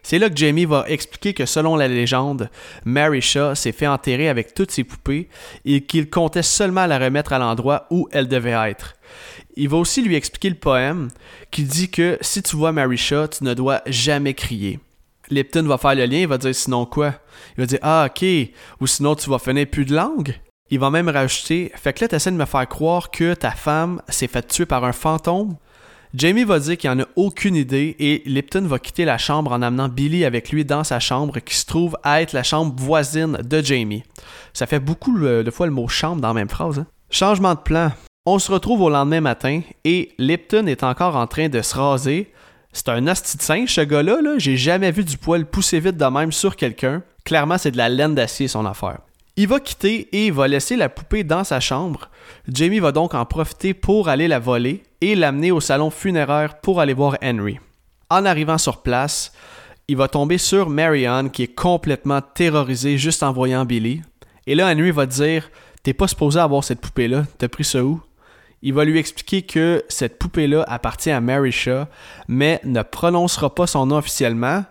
C'est 0.02 0.18
là 0.18 0.28
que 0.28 0.36
Jamie 0.36 0.64
va 0.64 0.84
expliquer 0.88 1.32
que 1.32 1.46
selon 1.46 1.76
la 1.76 1.86
légende, 1.86 2.50
Mary 2.84 3.20
Shaw 3.20 3.54
s'est 3.54 3.70
fait 3.70 3.86
enterrer 3.86 4.28
avec 4.28 4.52
toutes 4.52 4.72
ses 4.72 4.82
poupées 4.82 5.28
et 5.64 5.82
qu'il 5.82 6.10
comptait 6.10 6.42
seulement 6.42 6.86
la 6.86 6.98
remettre 6.98 7.32
à 7.32 7.38
l'endroit 7.38 7.86
où 7.90 8.08
elle 8.10 8.26
devait 8.26 8.68
être. 8.68 8.94
Il 9.54 9.68
va 9.68 9.76
aussi 9.76 10.02
lui 10.02 10.16
expliquer 10.16 10.48
le 10.48 10.56
poème 10.56 11.10
qui 11.52 11.62
dit 11.62 11.88
que 11.88 12.18
si 12.20 12.42
tu 12.42 12.56
vois 12.56 12.72
Mary 12.72 12.96
Shaw, 12.96 13.28
tu 13.28 13.44
ne 13.44 13.54
dois 13.54 13.82
jamais 13.86 14.34
crier. 14.34 14.80
Lipton 15.32 15.64
va 15.64 15.78
faire 15.78 15.94
le 15.94 16.04
lien, 16.04 16.18
il 16.18 16.28
va 16.28 16.38
dire 16.38 16.54
sinon 16.54 16.86
quoi? 16.86 17.14
Il 17.56 17.62
va 17.62 17.66
dire 17.66 17.78
Ah, 17.82 18.06
ok, 18.08 18.24
ou 18.80 18.86
sinon 18.86 19.14
tu 19.14 19.30
vas 19.30 19.38
finir 19.38 19.66
plus 19.66 19.84
de 19.84 19.94
langue? 19.94 20.34
Il 20.70 20.78
va 20.78 20.90
même 20.90 21.08
rajouter 21.08 21.70
Fait 21.74 21.92
que 21.92 22.04
là, 22.04 22.08
essaies 22.12 22.30
de 22.30 22.36
me 22.36 22.44
faire 22.44 22.68
croire 22.68 23.10
que 23.10 23.34
ta 23.34 23.50
femme 23.50 24.00
s'est 24.08 24.26
fait 24.26 24.46
tuer 24.46 24.66
par 24.66 24.84
un 24.84 24.92
fantôme. 24.92 25.56
Jamie 26.14 26.44
va 26.44 26.58
dire 26.58 26.76
qu'il 26.76 26.90
n'en 26.90 27.04
a 27.04 27.06
aucune 27.16 27.56
idée 27.56 27.96
et 27.98 28.22
Lipton 28.26 28.66
va 28.66 28.78
quitter 28.78 29.06
la 29.06 29.16
chambre 29.16 29.52
en 29.52 29.62
amenant 29.62 29.88
Billy 29.88 30.26
avec 30.26 30.50
lui 30.50 30.64
dans 30.64 30.84
sa 30.84 31.00
chambre 31.00 31.40
qui 31.40 31.54
se 31.54 31.64
trouve 31.64 31.96
à 32.02 32.20
être 32.20 32.34
la 32.34 32.42
chambre 32.42 32.74
voisine 32.76 33.38
de 33.42 33.62
Jamie. 33.62 34.02
Ça 34.52 34.66
fait 34.66 34.80
beaucoup 34.80 35.18
de 35.18 35.50
fois 35.50 35.66
le 35.66 35.72
mot 35.72 35.88
chambre 35.88 36.20
dans 36.20 36.28
la 36.28 36.34
même 36.34 36.50
phrase. 36.50 36.80
Hein. 36.80 36.86
Changement 37.10 37.54
de 37.54 37.60
plan. 37.60 37.92
On 38.26 38.38
se 38.38 38.52
retrouve 38.52 38.82
au 38.82 38.90
lendemain 38.90 39.22
matin 39.22 39.62
et 39.84 40.12
Lipton 40.18 40.66
est 40.66 40.84
encore 40.84 41.16
en 41.16 41.26
train 41.26 41.48
de 41.48 41.62
se 41.62 41.74
raser 41.74 42.30
c'est 42.72 42.88
un 42.88 43.06
asti 43.06 43.36
de 43.36 43.42
singe, 43.42 43.74
ce 43.74 43.82
gars-là. 43.82 44.20
-là, 44.22 44.38
J'ai 44.38 44.56
jamais 44.56 44.90
vu 44.90 45.04
du 45.04 45.18
poil 45.18 45.44
pousser 45.44 45.78
vite 45.80 45.96
de 45.96 46.04
même 46.06 46.32
sur 46.32 46.56
quelqu'un. 46.56 47.02
Clairement, 47.24 47.58
c'est 47.58 47.70
de 47.70 47.76
la 47.76 47.88
laine 47.88 48.14
d'acier 48.14 48.48
son 48.48 48.66
affaire. 48.66 48.98
Il 49.36 49.48
va 49.48 49.60
quitter 49.60 50.08
et 50.12 50.26
il 50.26 50.32
va 50.32 50.48
laisser 50.48 50.76
la 50.76 50.88
poupée 50.88 51.24
dans 51.24 51.44
sa 51.44 51.60
chambre. 51.60 52.10
Jamie 52.48 52.80
va 52.80 52.92
donc 52.92 53.14
en 53.14 53.24
profiter 53.24 53.72
pour 53.72 54.08
aller 54.08 54.28
la 54.28 54.38
voler 54.38 54.82
et 55.00 55.14
l'amener 55.14 55.52
au 55.52 55.60
salon 55.60 55.90
funéraire 55.90 56.60
pour 56.60 56.80
aller 56.80 56.92
voir 56.92 57.16
Henry. 57.22 57.58
En 58.10 58.26
arrivant 58.26 58.58
sur 58.58 58.82
place, 58.82 59.32
il 59.88 59.96
va 59.96 60.08
tomber 60.08 60.36
sur 60.36 60.68
Marianne 60.68 61.30
qui 61.30 61.44
est 61.44 61.54
complètement 61.54 62.20
terrorisée 62.20 62.98
juste 62.98 63.22
en 63.22 63.32
voyant 63.32 63.64
Billy. 63.64 64.02
Et 64.46 64.54
là, 64.54 64.70
Henry 64.70 64.90
va 64.90 65.06
dire 65.06 65.50
T'es 65.82 65.94
pas 65.94 66.08
supposé 66.08 66.38
avoir 66.38 66.62
cette 66.62 66.80
poupée-là, 66.80 67.24
t'as 67.38 67.48
pris 67.48 67.64
ça 67.64 67.82
où 67.82 68.00
Il 68.62 68.74
va 68.74 68.84
lui 68.84 68.98
expliquer 68.98 69.42
que 69.42 69.84
cette 69.88 70.18
poupée-là 70.18 70.64
appartient 70.68 71.10
à 71.10 71.20
Mary 71.20 71.50
Shaw, 71.50 71.86
mais 72.28 72.60
ne 72.64 72.82
prononcera 72.82 73.52
pas 73.52 73.66
son 73.66 73.86
nom 73.86 73.96
officiellement. 73.96 74.64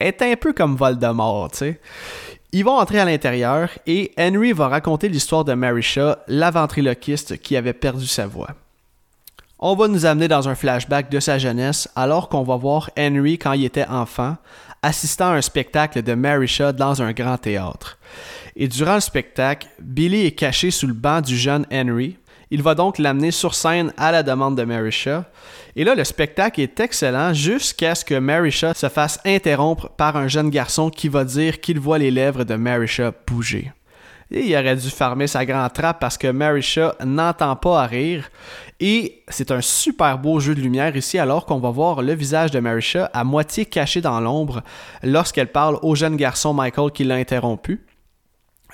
Est 0.00 0.22
un 0.22 0.34
peu 0.36 0.52
comme 0.52 0.76
Voldemort, 0.76 1.50
tu 1.50 1.58
sais. 1.58 1.80
Ils 2.52 2.64
vont 2.64 2.78
entrer 2.78 3.00
à 3.00 3.04
l'intérieur 3.04 3.68
et 3.86 4.12
Henry 4.18 4.52
va 4.52 4.68
raconter 4.68 5.08
l'histoire 5.08 5.44
de 5.44 5.54
Mary 5.54 5.82
Shaw, 5.82 6.14
la 6.28 6.50
ventriloquiste 6.50 7.38
qui 7.38 7.56
avait 7.56 7.72
perdu 7.72 8.06
sa 8.06 8.26
voix. 8.26 8.50
On 9.58 9.74
va 9.74 9.88
nous 9.88 10.06
amener 10.06 10.28
dans 10.28 10.48
un 10.48 10.54
flashback 10.54 11.10
de 11.10 11.20
sa 11.20 11.38
jeunesse 11.38 11.88
alors 11.96 12.28
qu'on 12.28 12.42
va 12.44 12.56
voir 12.56 12.90
Henry 12.98 13.38
quand 13.38 13.52
il 13.52 13.64
était 13.64 13.86
enfant, 13.86 14.36
assistant 14.82 15.30
à 15.30 15.36
un 15.36 15.40
spectacle 15.40 16.02
de 16.02 16.14
Mary 16.14 16.46
Shaw 16.46 16.72
dans 16.72 17.02
un 17.02 17.12
grand 17.12 17.38
théâtre. 17.38 17.98
Et 18.56 18.68
durant 18.68 18.94
le 18.94 19.00
spectacle, 19.00 19.66
Billy 19.80 20.26
est 20.26 20.32
caché 20.32 20.70
sous 20.70 20.86
le 20.86 20.92
banc 20.92 21.20
du 21.20 21.36
jeune 21.36 21.66
Henry. 21.72 22.16
Il 22.54 22.62
va 22.62 22.76
donc 22.76 23.00
l'amener 23.00 23.32
sur 23.32 23.52
scène 23.52 23.92
à 23.96 24.12
la 24.12 24.22
demande 24.22 24.56
de 24.56 24.62
Mary 24.62 24.92
Shaw. 24.92 25.24
Et 25.74 25.82
là, 25.82 25.96
le 25.96 26.04
spectacle 26.04 26.60
est 26.60 26.78
excellent 26.78 27.34
jusqu'à 27.34 27.96
ce 27.96 28.04
que 28.04 28.14
Mary 28.14 28.52
Shaw 28.52 28.74
se 28.74 28.88
fasse 28.88 29.18
interrompre 29.24 29.88
par 29.88 30.16
un 30.16 30.28
jeune 30.28 30.50
garçon 30.50 30.88
qui 30.88 31.08
va 31.08 31.24
dire 31.24 31.60
qu'il 31.60 31.80
voit 31.80 31.98
les 31.98 32.12
lèvres 32.12 32.44
de 32.44 32.54
Mary 32.54 32.86
Shaw 32.86 33.10
bouger. 33.26 33.72
Et 34.30 34.46
il 34.46 34.54
aurait 34.54 34.76
dû 34.76 34.88
fermer 34.88 35.26
sa 35.26 35.44
grande 35.44 35.72
trappe 35.72 35.98
parce 35.98 36.16
que 36.16 36.28
Mary 36.28 36.62
Shaw 36.62 36.92
n'entend 37.04 37.56
pas 37.56 37.82
à 37.82 37.86
rire. 37.88 38.30
Et 38.78 39.24
c'est 39.26 39.50
un 39.50 39.60
super 39.60 40.20
beau 40.20 40.38
jeu 40.38 40.54
de 40.54 40.60
lumière 40.60 40.96
ici 40.96 41.18
alors 41.18 41.46
qu'on 41.46 41.58
va 41.58 41.70
voir 41.70 42.02
le 42.02 42.14
visage 42.14 42.52
de 42.52 42.60
Mary 42.60 42.82
Shaw 42.82 43.06
à 43.12 43.24
moitié 43.24 43.66
caché 43.66 44.00
dans 44.00 44.20
l'ombre 44.20 44.62
lorsqu'elle 45.02 45.50
parle 45.50 45.80
au 45.82 45.96
jeune 45.96 46.14
garçon 46.14 46.54
Michael 46.54 46.92
qui 46.92 47.02
l'a 47.02 47.16
interrompu. 47.16 47.84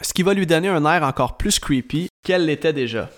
Ce 0.03 0.13
qui 0.13 0.23
va 0.23 0.35
lui 0.35 0.47
donner 0.47 0.69
un 0.69 0.85
air 0.85 1.03
encore 1.03 1.39
plus 1.39 1.59
creepy 1.59 2.09
qu'elle 2.23 2.45
l'était 2.45 2.75
déjà. 2.75 3.09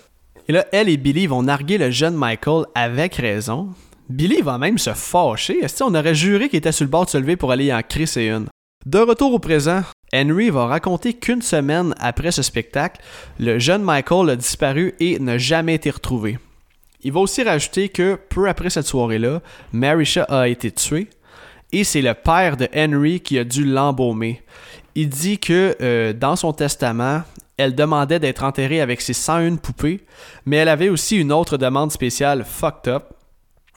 Et 0.47 0.51
là, 0.51 0.65
elle 0.71 0.89
et 0.89 0.97
Billy 0.97 1.27
vont 1.27 1.43
narguer 1.43 1.77
le 1.77 1.89
jeune 1.89 2.15
Michael 2.15 2.65
avec 2.75 3.15
raison. 3.15 3.69
Billy 4.09 4.41
va 4.41 4.57
même 4.57 4.77
se 4.77 4.93
fâcher. 4.93 5.63
Est-ce 5.63 5.83
qu'on 5.83 5.95
aurait 5.95 6.15
juré 6.15 6.49
qu'il 6.49 6.57
était 6.57 6.73
sur 6.73 6.83
le 6.83 6.89
bord 6.89 7.05
de 7.05 7.09
se 7.09 7.17
lever 7.17 7.37
pour 7.37 7.51
aller 7.51 7.73
en 7.73 7.81
crisser 7.81 8.25
une? 8.25 8.47
De 8.85 8.99
retour 8.99 9.33
au 9.33 9.39
présent, 9.39 9.81
Henry 10.13 10.49
va 10.49 10.65
raconter 10.65 11.13
qu'une 11.13 11.41
semaine 11.41 11.95
après 11.99 12.31
ce 12.31 12.41
spectacle, 12.41 13.01
le 13.39 13.57
jeune 13.57 13.81
Michael 13.81 14.29
a 14.29 14.35
disparu 14.35 14.93
et 14.99 15.17
n'a 15.19 15.37
jamais 15.37 15.75
été 15.75 15.89
retrouvé. 15.89 16.37
Il 17.01 17.13
va 17.13 17.21
aussi 17.21 17.43
rajouter 17.43 17.87
que 17.87 18.19
peu 18.29 18.49
après 18.49 18.69
cette 18.69 18.85
soirée-là, 18.85 19.41
Marisha 19.71 20.23
a 20.23 20.49
été 20.49 20.71
tuée 20.71 21.07
et 21.71 21.85
c'est 21.85 22.01
le 22.01 22.13
père 22.13 22.57
de 22.57 22.67
Henry 22.75 23.21
qui 23.21 23.39
a 23.39 23.45
dû 23.45 23.63
l'embaumer. 23.63 24.41
Il 24.95 25.09
dit 25.09 25.39
que 25.39 25.75
euh, 25.81 26.13
dans 26.13 26.35
son 26.35 26.53
testament, 26.53 27.23
elle 27.57 27.75
demandait 27.75 28.19
d'être 28.19 28.43
enterrée 28.43 28.81
avec 28.81 29.01
ses 29.01 29.13
101 29.13 29.57
poupées, 29.57 30.05
mais 30.45 30.57
elle 30.57 30.69
avait 30.69 30.89
aussi 30.89 31.17
une 31.17 31.31
autre 31.31 31.57
demande 31.57 31.91
spéciale 31.91 32.45
fucked 32.45 32.91
up 32.91 33.13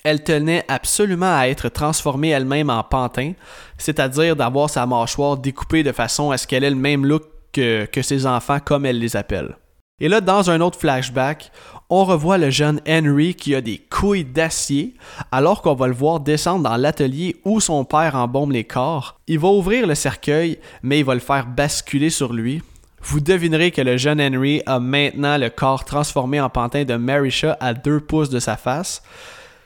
elle 0.06 0.22
tenait 0.22 0.64
absolument 0.68 1.36
à 1.36 1.48
être 1.48 1.68
transformée 1.68 2.28
elle-même 2.28 2.70
en 2.70 2.84
pantin, 2.84 3.32
c'est-à-dire 3.76 4.36
d'avoir 4.36 4.70
sa 4.70 4.86
mâchoire 4.86 5.36
découpée 5.36 5.82
de 5.82 5.90
façon 5.90 6.30
à 6.30 6.38
ce 6.38 6.46
qu'elle 6.46 6.62
ait 6.62 6.70
le 6.70 6.76
même 6.76 7.04
look 7.04 7.24
que, 7.52 8.02
ses 8.02 8.24
enfants, 8.24 8.60
comme 8.64 8.86
elle 8.86 9.00
les 9.00 9.16
appelle. 9.16 9.56
Et 9.98 10.08
là, 10.08 10.20
dans 10.20 10.48
un 10.48 10.60
autre 10.60 10.78
flashback, 10.78 11.50
on 11.90 12.04
revoit 12.04 12.38
le 12.38 12.50
jeune 12.50 12.80
Henry 12.86 13.34
qui 13.34 13.54
a 13.56 13.60
des 13.60 13.78
couilles 13.78 14.24
d'acier, 14.24 14.94
alors 15.32 15.60
qu'on 15.60 15.74
va 15.74 15.88
le 15.88 15.94
voir 15.94 16.20
descendre 16.20 16.62
dans 16.62 16.76
l'atelier 16.76 17.36
où 17.44 17.58
son 17.58 17.84
père 17.84 18.14
embaume 18.14 18.52
les 18.52 18.64
corps. 18.64 19.18
Il 19.26 19.40
va 19.40 19.48
ouvrir 19.48 19.88
le 19.88 19.96
cercueil, 19.96 20.60
mais 20.82 21.00
il 21.00 21.04
va 21.04 21.14
le 21.14 21.20
faire 21.20 21.46
basculer 21.46 22.10
sur 22.10 22.32
lui. 22.32 22.62
Vous 23.08 23.20
devinerez 23.20 23.70
que 23.70 23.80
le 23.80 23.96
jeune 23.96 24.20
Henry 24.20 24.62
a 24.66 24.80
maintenant 24.80 25.38
le 25.38 25.48
corps 25.48 25.84
transformé 25.84 26.40
en 26.40 26.50
pantin 26.50 26.82
de 26.82 26.96
Marisha 26.96 27.56
à 27.60 27.72
deux 27.72 28.00
pouces 28.00 28.30
de 28.30 28.40
sa 28.40 28.56
face. 28.56 29.00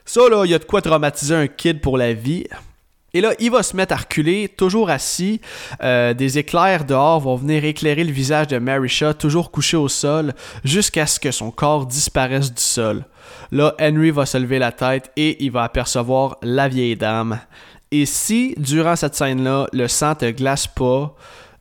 Ça, 0.05 0.29
là, 0.29 0.44
il 0.44 0.50
y 0.50 0.55
a 0.55 0.59
de 0.59 0.64
quoi 0.64 0.83
traumatiser 0.83 1.35
un 1.35 1.46
kid 1.46 1.81
pour 1.81 1.96
la 1.96 2.12
vie. 2.12 2.44
Et 3.14 3.22
là, 3.22 3.33
il 3.38 3.50
va 3.50 3.62
se 3.62 3.74
mettre 3.74 3.94
à 3.94 3.96
reculer, 3.96 4.50
toujours 4.55 4.90
assis. 4.90 5.40
Euh, 5.83 6.12
des 6.12 6.37
éclairs 6.37 6.85
dehors 6.85 7.18
vont 7.18 7.37
venir 7.37 7.64
éclairer 7.64 8.05
le 8.05 8.12
visage 8.12 8.48
de 8.48 8.59
Marisha, 8.59 9.14
toujours 9.14 9.50
couché 9.50 9.79
au 9.79 9.88
sol, 9.88 10.35
jusqu'à 10.62 11.07
ce 11.07 11.18
que 11.18 11.31
son 11.31 11.50
corps 11.50 11.87
disparaisse 11.87 12.53
du 12.53 12.62
sol. 12.62 13.07
Là, 13.53 13.74
Henry 13.81 14.11
va 14.11 14.26
se 14.26 14.37
lever 14.37 14.59
la 14.59 14.70
tête 14.70 15.12
et 15.16 15.42
il 15.42 15.50
va 15.50 15.62
apercevoir 15.62 16.37
la 16.42 16.68
vieille 16.68 16.94
dame. 16.94 17.40
Et 17.90 18.05
si, 18.05 18.55
durant 18.59 18.96
cette 18.96 19.14
scène-là, 19.14 19.66
le 19.72 19.88
sang 19.88 20.14
te 20.14 20.31
glace 20.31 20.66
pas, 20.66 21.16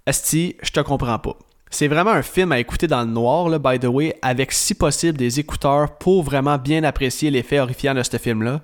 Esti, 0.05 0.57
je 0.61 0.71
te 0.71 0.81
comprends 0.81 1.19
pas. 1.19 1.37
C'est 1.71 1.87
vraiment 1.87 2.11
un 2.11 2.23
film 2.23 2.51
à 2.51 2.59
écouter 2.59 2.87
dans 2.87 3.01
le 3.01 3.11
noir, 3.11 3.47
là, 3.47 3.59
by 3.59 3.79
the 3.79 3.85
way, 3.85 4.15
avec 4.23 4.51
si 4.51 4.73
possible 4.73 5.17
des 5.17 5.39
écouteurs 5.39 5.97
pour 5.97 6.23
vraiment 6.23 6.57
bien 6.57 6.83
apprécier 6.83 7.29
l'effet 7.29 7.59
horrifiant 7.59 7.93
de 7.93 8.01
ce 8.01 8.17
film-là. 8.17 8.61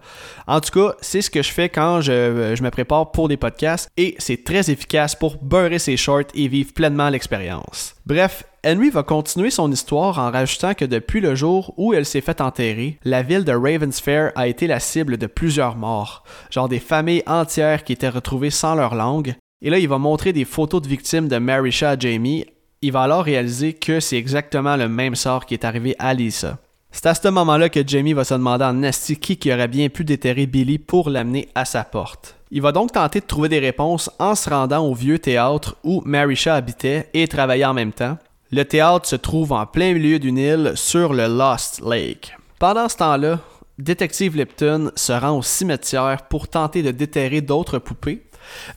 En 0.48 0.60
tout 0.60 0.72
cas, 0.72 0.96
c'est 1.02 1.22
ce 1.22 1.30
que 1.30 1.44
je 1.44 1.52
fais 1.52 1.70
quand 1.70 2.02
je, 2.02 2.62
me 2.62 2.70
prépare 2.70 3.12
pour 3.12 3.28
des 3.28 3.38
podcasts 3.38 3.92
et 3.96 4.16
c'est 4.18 4.44
très 4.44 4.72
efficace 4.72 5.16
pour 5.16 5.38
beurrer 5.38 5.78
ses 5.78 5.98
shorts 5.98 6.32
et 6.34 6.48
vivre 6.48 6.74
pleinement 6.74 7.10
l'expérience. 7.10 7.96
Bref, 8.08 8.44
Henry 8.66 8.90
va 8.90 9.04
continuer 9.04 9.52
son 9.52 9.72
histoire 9.72 10.18
en 10.18 10.32
rajoutant 10.32 10.74
que 10.74 10.86
depuis 10.86 11.22
le 11.22 11.36
jour 11.36 11.76
où 11.78 11.94
elle 11.94 12.08
s'est 12.08 12.22
fait 12.22 12.42
enterrer, 12.42 12.98
la 13.04 13.22
ville 13.22 13.46
de 13.46 13.52
Ravensfair 13.52 14.32
a 14.36 14.48
été 14.48 14.66
la 14.66 14.80
cible 14.80 15.18
de 15.18 15.28
plusieurs 15.28 15.76
morts, 15.76 16.24
genre 16.50 16.70
des 16.70 16.80
familles 16.80 17.24
entières 17.28 17.84
qui 17.84 17.94
étaient 17.94 18.10
retrouvées 18.10 18.50
sans 18.50 18.74
leur 18.74 18.96
langue, 18.96 19.36
et 19.62 19.70
là, 19.70 19.80
il 19.80 19.88
va 19.88 19.98
montrer 19.98 20.34
des 20.34 20.46
photos 20.46 20.82
de 20.82 20.88
victimes 20.88 21.28
de 21.28 21.38
Marisha 21.38 21.98
Jamie 21.98 22.46
il 22.86 22.92
va 22.92 23.02
alors 23.02 23.24
réaliser 23.24 23.74
que 23.74 24.00
c'est 24.00 24.16
exactement 24.16 24.76
le 24.76 24.88
même 24.88 25.16
sort 25.16 25.48
qui 25.48 25.56
est 25.56 25.66
arrivé 25.66 25.96
à 25.98 26.14
Lisa. 26.14 26.60
C'est 26.92 27.08
à 27.08 27.16
ce 27.16 27.28
moment-là 27.30 27.68
que 27.70 27.86
Jamie 27.86 28.14
va 28.14 28.24
se 28.24 28.36
demander 28.36 28.64
en 28.64 28.74
nasty 28.74 29.18
qui, 29.18 29.52
aurait 29.52 29.68
bien 29.68 29.90
pu 29.90 30.04
déterrer 30.04 30.46
Billy 30.46 30.78
pour 30.78 31.10
l'amener 31.10 31.50
à 31.56 31.66
sa 31.66 31.84
porte. 31.84 32.36
Il 32.52 32.62
va 32.62 32.72
donc 32.72 32.92
tenter 32.92 33.22
de 33.22 33.26
trouver 33.26 33.50
des 33.50 33.58
réponses 33.58 34.12
en 34.20 34.36
se 34.36 34.52
rendant 34.52 34.86
au 34.86 34.94
vieux 34.94 35.18
théâtre 35.18 35.76
où 35.84 36.04
Marisha 36.06 36.54
habitait 36.54 37.10
et 37.16 37.28
travaillait 37.28 37.66
en 37.66 37.74
même 37.74 37.92
temps. 37.92 38.20
Le 38.52 38.64
théâtre 38.64 39.08
se 39.08 39.16
trouve 39.16 39.52
en 39.52 39.66
plein 39.66 39.94
milieu 39.94 40.20
d'une 40.20 40.38
île 40.38 40.74
sur 40.76 41.12
le 41.12 41.26
Lost 41.26 41.82
Lake. 41.84 42.38
Pendant 42.60 42.88
ce 42.88 42.98
temps-là, 42.98 43.40
Détective 43.80 44.38
Lipton 44.38 44.92
se 44.96 45.12
rend 45.12 45.40
au 45.40 45.42
cimetière 45.42 46.28
pour 46.30 46.48
tenter 46.48 46.84
de 46.84 46.92
déterrer 46.92 47.42
d'autres 47.42 47.80
poupées, 47.80 48.28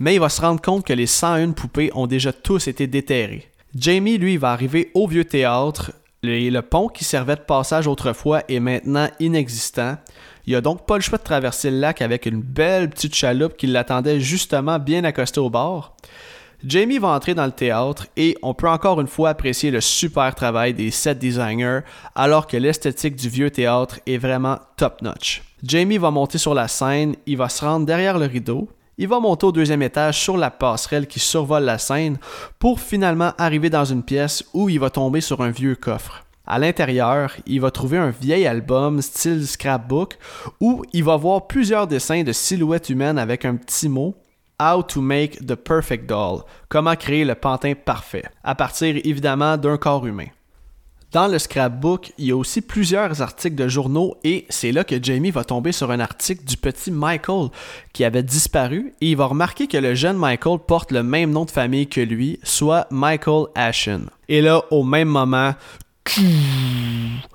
mais 0.01 0.14
il 0.14 0.21
va 0.21 0.31
se 0.31 0.40
rendre 0.40 0.62
compte 0.62 0.87
que 0.87 0.94
les 0.94 1.07
101 1.07 1.53
poupées 1.53 1.90
ont 1.94 2.07
déjà 2.07 2.33
tous 2.33 2.68
été 2.68 2.87
déterrées. 2.87 3.49
Jamie, 3.79 4.19
lui, 4.19 4.37
va 4.37 4.53
arriver 4.53 4.91
au 4.95 5.07
vieux 5.07 5.25
théâtre. 5.25 5.93
Le, 6.25 6.51
le 6.51 6.62
pont 6.62 6.88
qui 6.88 7.05
servait 7.05 7.37
de 7.37 7.41
passage 7.41 7.87
autrefois 7.87 8.43
est 8.49 8.59
maintenant 8.59 9.09
inexistant. 9.21 9.97
Il 10.47 10.57
a 10.57 10.61
donc 10.61 10.85
pas 10.85 10.97
le 10.97 11.01
choix 11.01 11.19
de 11.19 11.23
traverser 11.23 11.71
le 11.71 11.79
lac 11.79 12.03
avec 12.03 12.27
une 12.27 12.41
belle 12.41 12.91
petite 12.91 13.14
chaloupe 13.14 13.57
qui 13.57 13.69
l'attendait 13.69 14.19
justement 14.19 14.79
bien 14.79 15.05
accostée 15.05 15.38
au 15.38 15.51
bord. 15.51 15.95
Jamie 16.64 16.99
va 16.99 17.09
entrer 17.09 17.35
dans 17.35 17.47
le 17.47 17.53
théâtre 17.53 18.09
et 18.17 18.37
on 18.43 18.53
peut 18.53 18.69
encore 18.69 19.01
une 19.01 19.07
fois 19.07 19.29
apprécier 19.29 19.71
le 19.71 19.81
super 19.81 20.35
travail 20.35 20.75
des 20.75 20.91
set 20.91 21.17
designers 21.17 21.81
alors 22.17 22.49
que 22.49 22.57
l'esthétique 22.57 23.14
du 23.14 23.29
vieux 23.29 23.51
théâtre 23.51 24.01
est 24.07 24.19
vraiment 24.19 24.59
top 24.77 25.03
notch. 25.03 25.45
Jamie 25.62 25.99
va 25.99 26.11
monter 26.11 26.38
sur 26.38 26.55
la 26.55 26.67
scène, 26.67 27.14
il 27.27 27.37
va 27.37 27.49
se 27.49 27.64
rendre 27.64 27.87
derrière 27.87 28.19
le 28.19 28.27
rideau, 28.27 28.69
il 28.98 29.08
va 29.08 29.20
monter 29.20 29.46
au 29.46 29.52
deuxième 29.52 29.82
étage 29.82 30.20
sur 30.20 30.37
la 30.37 30.50
passerelle 30.50 31.06
qui 31.06 31.20
survole 31.20 31.62
la 31.62 31.78
scène 31.78 32.18
pour 32.58 32.80
finalement 32.80 33.32
arriver 33.38 33.70
dans 33.70 33.84
une 33.84 34.02
pièce 34.02 34.44
où 34.52 34.68
il 34.68 34.80
va 34.80 34.90
tomber 34.90 35.20
sur 35.20 35.40
un 35.40 35.50
vieux 35.50 35.76
coffre. 35.76 36.24
À 36.46 36.58
l'intérieur, 36.58 37.32
il 37.46 37.61
va 37.61 37.70
trouver 37.70 37.98
un 37.98 38.11
vieil 38.11 38.46
album 38.46 39.00
style 39.00 39.46
scrapbook 39.46 40.18
où 40.61 40.84
il 40.92 41.04
va 41.04 41.16
voir 41.16 41.46
plusieurs 41.46 41.87
dessins 41.87 42.24
de 42.24 42.32
silhouettes 42.32 42.88
humaines 42.88 43.18
avec 43.18 43.44
un 43.44 43.54
petit 43.56 43.88
mot 43.88 44.14
How 44.61 44.82
to 44.82 45.00
make 45.00 45.46
the 45.46 45.54
perfect 45.54 46.08
doll. 46.08 46.42
Comment 46.68 46.96
créer 46.96 47.24
le 47.24 47.37
pantin 47.37 47.74
parfait. 47.74 48.24
À 48.42 48.56
partir 48.56 48.96
évidemment 49.04 49.56
d'un 49.56 49.76
corps 49.76 50.04
humain. 50.04 50.26
Dans 51.12 51.27
le 51.27 51.38
scrapbook, 51.38 52.12
il 52.18 52.27
y 52.27 52.33
a 52.33 52.37
aussi 52.37 52.61
plusieurs 52.61 53.23
articles 53.23 53.57
de 53.57 53.66
journaux 53.66 54.16
et 54.25 54.44
c'est 54.51 54.73
là 54.73 54.85
que 54.85 55.03
Jamie 55.03 55.31
va 55.31 55.42
tomber 55.42 55.73
sur 55.73 55.90
un 55.90 56.01
article 56.01 56.44
du 56.44 56.59
petit 56.59 56.90
Michael 56.90 57.49
qui 57.94 58.05
avait 58.05 58.23
disparu 58.23 58.92
et 59.01 59.12
il 59.12 59.16
va 59.16 59.25
remarquer 59.25 59.68
que 59.68 59.79
le 59.79 59.94
jeune 59.94 60.18
Michael 60.18 60.59
porte 60.59 60.92
le 60.92 61.03
même 61.03 61.31
nom 61.31 61.47
de 61.47 61.51
famille 61.51 61.87
que 61.87 62.03
lui, 62.03 62.38
soit 62.42 62.87
Michael 62.90 63.47
Ashen. 63.55 64.11
Et 64.29 64.42
là, 64.42 64.62
au 64.71 64.85
même 64.85 65.09
moment, 65.09 65.55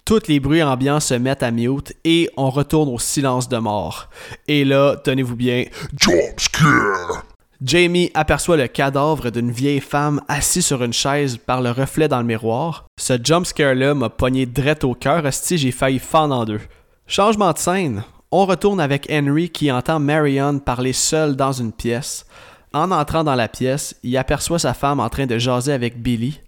tous 0.06 0.28
les 0.28 0.40
bruits 0.40 0.62
ambiants 0.62 1.00
se 1.00 1.16
mettent 1.16 1.42
à 1.42 1.50
mute 1.50 1.94
et 2.04 2.30
on 2.38 2.52
retourne 2.52 2.90
au 2.90 3.00
silence 3.00 3.50
de 3.50 3.58
mort. 3.58 4.08
Et 4.48 4.66
là, 4.66 4.98
tenez-vous 5.04 5.36
bien, 5.36 5.66
Jump 5.98 6.40
scare! 6.40 7.33
Jamie 7.66 8.12
aperçoit 8.14 8.58
le 8.58 8.68
cadavre 8.68 9.30
d'une 9.30 9.52
vieille 9.52 9.80
femme 9.80 10.20
assise 10.28 10.66
sur 10.66 10.84
une 10.84 10.92
chaise 10.92 11.38
par 11.38 11.62
le 11.62 11.72
reflet 11.72 12.10
dans 12.10 12.20
le 12.20 12.26
miroir. 12.26 12.88
Ce 13.00 13.14
jumpscare-là 13.24 13.94
m'a 13.94 14.10
pogné 14.10 14.46
drette 14.46 14.84
au 14.84 14.94
cœur, 14.94 15.24
si 15.32 15.58
j'ai 15.58 15.72
failli 15.72 16.00
fendre 16.00 16.36
en 16.36 16.44
deux. 16.44 16.60
Changement 17.08 17.54
de 17.54 17.58
scène. 17.58 18.04
On 18.32 18.46
retourne 18.46 18.82
avec 18.82 19.08
Henry 19.10 19.50
qui 19.50 19.72
entend 19.72 20.02
Marion 20.02 20.60
parler 20.60 20.92
seule 20.92 21.38
dans 21.38 21.54
une 21.54 21.72
pièce. 21.72 22.26
En 22.74 22.92
entrant 22.92 23.24
dans 23.24 23.36
la 23.36 23.48
pièce, 23.48 23.96
il 24.04 24.18
aperçoit 24.18 24.60
sa 24.60 24.74
femme 24.74 25.00
en 25.00 25.08
train 25.08 25.26
de 25.26 25.38
jaser 25.38 25.72
avec 25.72 26.02
Billy. 26.02 26.42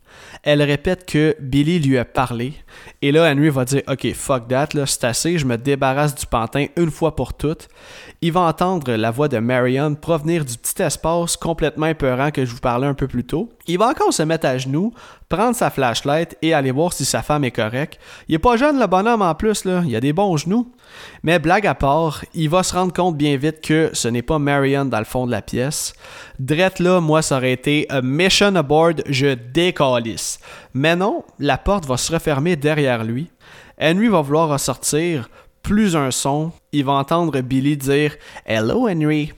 Elle 0.43 0.61
répète 0.61 1.05
que 1.05 1.35
Billy 1.39 1.79
lui 1.79 1.97
a 1.97 2.05
parlé. 2.05 2.53
Et 3.01 3.11
là, 3.11 3.31
Henry 3.31 3.49
va 3.49 3.65
dire 3.65 3.83
Ok, 3.87 4.11
fuck 4.13 4.47
that, 4.47 4.69
là, 4.73 4.85
c'est 4.85 5.03
assez, 5.03 5.37
je 5.37 5.45
me 5.45 5.57
débarrasse 5.57 6.15
du 6.15 6.25
pantin 6.25 6.65
une 6.75 6.91
fois 6.91 7.15
pour 7.15 7.33
toutes. 7.33 7.67
Il 8.25 8.31
va 8.31 8.41
entendre 8.41 8.91
la 8.93 9.11
voix 9.11 9.27
de 9.27 9.37
Marion 9.37 9.93
provenir 9.93 10.45
du 10.45 10.57
petit 10.57 10.81
espace 10.81 11.37
complètement 11.37 11.85
épeurant 11.85 12.31
que 12.31 12.43
je 12.43 12.51
vous 12.55 12.59
parlais 12.59 12.87
un 12.87 12.95
peu 12.95 13.07
plus 13.07 13.23
tôt. 13.23 13.51
Il 13.67 13.77
va 13.77 13.89
encore 13.89 14.11
se 14.11 14.23
mettre 14.23 14.47
à 14.47 14.57
genoux, 14.57 14.95
prendre 15.29 15.55
sa 15.55 15.69
flashlight 15.69 16.35
et 16.41 16.51
aller 16.51 16.71
voir 16.71 16.91
si 16.91 17.05
sa 17.05 17.21
femme 17.21 17.43
est 17.43 17.51
correcte. 17.51 17.99
Il 18.27 18.33
est 18.33 18.39
pas 18.39 18.57
jeune 18.57 18.79
le 18.79 18.87
bonhomme 18.87 19.21
en 19.21 19.35
plus, 19.35 19.63
là. 19.63 19.83
il 19.85 19.95
a 19.95 19.99
des 19.99 20.11
bons 20.11 20.37
genoux. 20.37 20.71
Mais 21.21 21.37
blague 21.37 21.67
à 21.67 21.75
part, 21.75 22.25
il 22.33 22.49
va 22.49 22.63
se 22.63 22.73
rendre 22.73 22.93
compte 22.93 23.15
bien 23.15 23.37
vite 23.37 23.61
que 23.61 23.91
ce 23.93 24.07
n'est 24.07 24.23
pas 24.23 24.39
Marion 24.39 24.85
dans 24.85 24.97
le 24.97 25.05
fond 25.05 25.27
de 25.27 25.31
la 25.31 25.43
pièce. 25.43 25.93
Drette 26.39 26.79
là, 26.79 27.01
moi 27.01 27.21
ça 27.21 27.37
aurait 27.37 27.51
été 27.51 27.85
a 27.89 28.01
mission 28.01 28.55
aboard, 28.55 29.03
je 29.07 29.35
décalisse. 29.35 30.39
Mais 30.73 30.95
non, 30.95 31.23
la 31.37 31.59
porte 31.59 31.85
va 31.85 31.97
se 31.97 32.11
refermer 32.11 32.55
derrière 32.55 33.03
lui. 33.03 33.29
Henry 33.79 34.07
va 34.07 34.21
vouloir 34.21 34.49
ressortir, 34.49 35.29
plus 35.65 35.95
un 35.95 36.11
son, 36.11 36.51
il 36.73 36.85
va 36.85 36.91
entendre 36.91 37.41
Billy 37.41 37.75
dire 37.75 38.13
Hello 38.45 38.87
Henry 38.87 39.33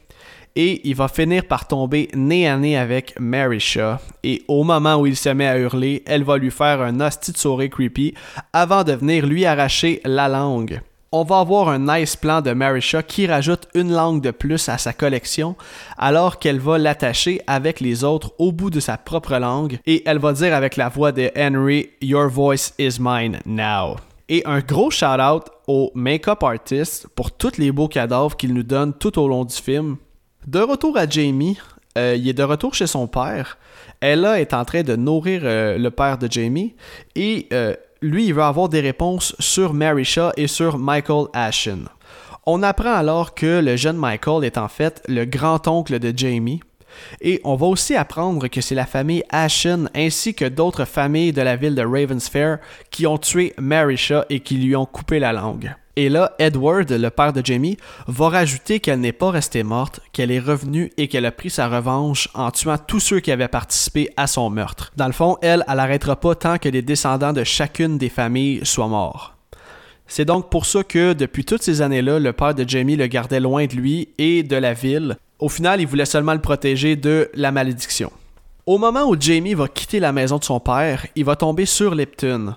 et 0.57 0.81
il 0.83 0.93
va 0.93 1.07
finir 1.07 1.45
par 1.45 1.67
tomber 1.67 2.09
nez 2.13 2.49
à 2.49 2.57
nez 2.57 2.75
avec 2.75 3.17
Mary 3.17 3.61
Shaw. 3.61 3.95
Et 4.25 4.43
au 4.49 4.65
moment 4.65 4.97
où 4.97 5.05
il 5.05 5.15
se 5.15 5.29
met 5.29 5.47
à 5.47 5.57
hurler, 5.57 6.03
elle 6.05 6.25
va 6.25 6.37
lui 6.37 6.51
faire 6.51 6.81
un 6.81 6.99
hostie 6.99 7.31
de 7.31 7.37
sourire 7.37 7.69
creepy 7.69 8.13
avant 8.51 8.83
de 8.83 8.91
venir 8.91 9.25
lui 9.25 9.45
arracher 9.45 10.01
la 10.03 10.27
langue. 10.27 10.81
On 11.13 11.23
va 11.23 11.39
avoir 11.39 11.69
un 11.69 11.79
nice 11.79 12.17
plan 12.17 12.41
de 12.41 12.51
Mary 12.51 12.81
Shaw 12.81 13.03
qui 13.07 13.25
rajoute 13.25 13.69
une 13.73 13.93
langue 13.93 14.21
de 14.21 14.31
plus 14.31 14.67
à 14.67 14.77
sa 14.77 14.91
collection 14.91 15.55
alors 15.97 16.39
qu'elle 16.39 16.59
va 16.59 16.77
l'attacher 16.77 17.39
avec 17.47 17.79
les 17.79 18.03
autres 18.03 18.33
au 18.37 18.51
bout 18.51 18.69
de 18.69 18.81
sa 18.81 18.97
propre 18.97 19.37
langue 19.37 19.79
et 19.85 20.03
elle 20.05 20.19
va 20.19 20.33
dire 20.33 20.53
avec 20.53 20.75
la 20.75 20.89
voix 20.89 21.13
de 21.13 21.31
Henry 21.37 21.91
Your 22.01 22.27
voice 22.27 22.73
is 22.77 22.99
mine 22.99 23.39
now. 23.45 23.95
Et 24.29 24.43
un 24.45 24.59
gros 24.59 24.91
shout-out 24.91 25.45
au 25.67 25.91
make-up 25.95 26.43
artist 26.43 27.07
pour 27.15 27.31
tous 27.31 27.57
les 27.57 27.71
beaux 27.71 27.87
cadavres 27.87 28.35
qu'il 28.35 28.53
nous 28.53 28.63
donne 28.63 28.93
tout 28.93 29.17
au 29.19 29.27
long 29.27 29.45
du 29.45 29.55
film. 29.55 29.97
De 30.45 30.59
retour 30.59 30.97
à 30.97 31.07
Jamie, 31.07 31.57
euh, 31.97 32.15
il 32.17 32.27
est 32.27 32.33
de 32.33 32.43
retour 32.43 32.73
chez 32.73 32.87
son 32.87 33.07
père. 33.07 33.57
Ella 34.01 34.39
est 34.39 34.53
en 34.53 34.65
train 34.65 34.83
de 34.83 34.95
nourrir 34.95 35.41
euh, 35.43 35.77
le 35.77 35.91
père 35.91 36.17
de 36.17 36.29
Jamie 36.29 36.75
et 37.15 37.47
euh, 37.53 37.73
lui, 38.01 38.27
il 38.27 38.33
veut 38.33 38.43
avoir 38.43 38.69
des 38.69 38.81
réponses 38.81 39.35
sur 39.39 39.73
Mary 39.73 40.05
Shaw 40.05 40.31
et 40.37 40.47
sur 40.47 40.77
Michael 40.77 41.27
Ashen. 41.33 41.87
On 42.45 42.63
apprend 42.63 42.93
alors 42.93 43.33
que 43.33 43.59
le 43.59 43.75
jeune 43.75 43.97
Michael 43.97 44.45
est 44.45 44.57
en 44.57 44.67
fait 44.67 45.01
le 45.07 45.25
grand-oncle 45.25 45.99
de 45.99 46.13
Jamie. 46.15 46.61
Et 47.21 47.41
on 47.43 47.55
va 47.55 47.67
aussi 47.67 47.95
apprendre 47.95 48.47
que 48.47 48.61
c'est 48.61 48.75
la 48.75 48.85
famille 48.85 49.23
Ashen 49.29 49.89
ainsi 49.95 50.33
que 50.33 50.45
d'autres 50.45 50.85
familles 50.85 51.33
de 51.33 51.41
la 51.41 51.55
ville 51.55 51.75
de 51.75 51.83
Ravensfair 51.83 52.59
qui 52.91 53.07
ont 53.07 53.17
tué 53.17 53.53
Mary 53.57 53.97
Shaw 53.97 54.23
et 54.29 54.39
qui 54.39 54.55
lui 54.55 54.75
ont 54.75 54.85
coupé 54.85 55.19
la 55.19 55.33
langue. 55.33 55.73
Et 55.97 56.09
là, 56.09 56.33
Edward, 56.37 56.91
le 56.91 57.09
père 57.09 57.33
de 57.33 57.43
Jamie, 57.43 57.75
va 58.05 58.29
rajouter 58.29 58.79
qu'elle 58.79 58.99
n'est 58.99 59.11
pas 59.11 59.31
restée 59.31 59.63
morte, 59.63 59.99
qu'elle 60.13 60.29
est 60.29 60.39
revenue 60.39 60.91
et 60.95 61.07
qu'elle 61.07 61.25
a 61.25 61.31
pris 61.31 61.49
sa 61.49 61.67
revanche 61.67 62.29
en 62.35 62.51
tuant 62.51 62.77
tous 62.77 62.99
ceux 62.99 63.19
qui 63.19 63.31
avaient 63.31 63.47
participé 63.47 64.11
à 64.15 64.27
son 64.27 64.51
meurtre. 64.51 64.91
Dans 64.95 65.07
le 65.07 65.11
fond, 65.11 65.37
elle, 65.41 65.65
elle 65.67 65.77
n'arrêtera 65.77 66.15
pas 66.15 66.35
tant 66.35 66.59
que 66.59 66.69
les 66.69 66.83
descendants 66.83 67.33
de 67.33 67.43
chacune 67.43 67.97
des 67.97 68.09
familles 68.09 68.63
soient 68.63 68.87
morts. 68.87 69.37
C'est 70.05 70.25
donc 70.25 70.51
pour 70.51 70.67
ça 70.67 70.83
que, 70.83 71.13
depuis 71.13 71.45
toutes 71.45 71.63
ces 71.63 71.81
années-là, 71.81 72.19
le 72.19 72.31
père 72.31 72.53
de 72.53 72.67
Jamie 72.67 72.95
le 72.95 73.07
gardait 73.07 73.39
loin 73.39 73.65
de 73.65 73.73
lui 73.73 74.09
et 74.19 74.43
de 74.43 74.55
la 74.55 74.73
ville. 74.73 75.17
Au 75.39 75.49
final, 75.49 75.79
il 75.79 75.87
voulait 75.87 76.05
seulement 76.05 76.33
le 76.33 76.41
protéger 76.41 76.95
de 76.95 77.29
la 77.35 77.51
malédiction. 77.51 78.11
Au 78.65 78.79
moment 78.79 79.07
où 79.07 79.15
Jamie 79.17 79.53
va 79.53 79.67
quitter 79.67 79.99
la 79.99 80.11
maison 80.11 80.39
de 80.39 80.43
son 80.43 80.59
père, 80.59 81.05
il 81.15 81.23
va 81.23 81.35
tomber 81.35 81.65
sur 81.65 81.93
Lipton. 81.93 82.55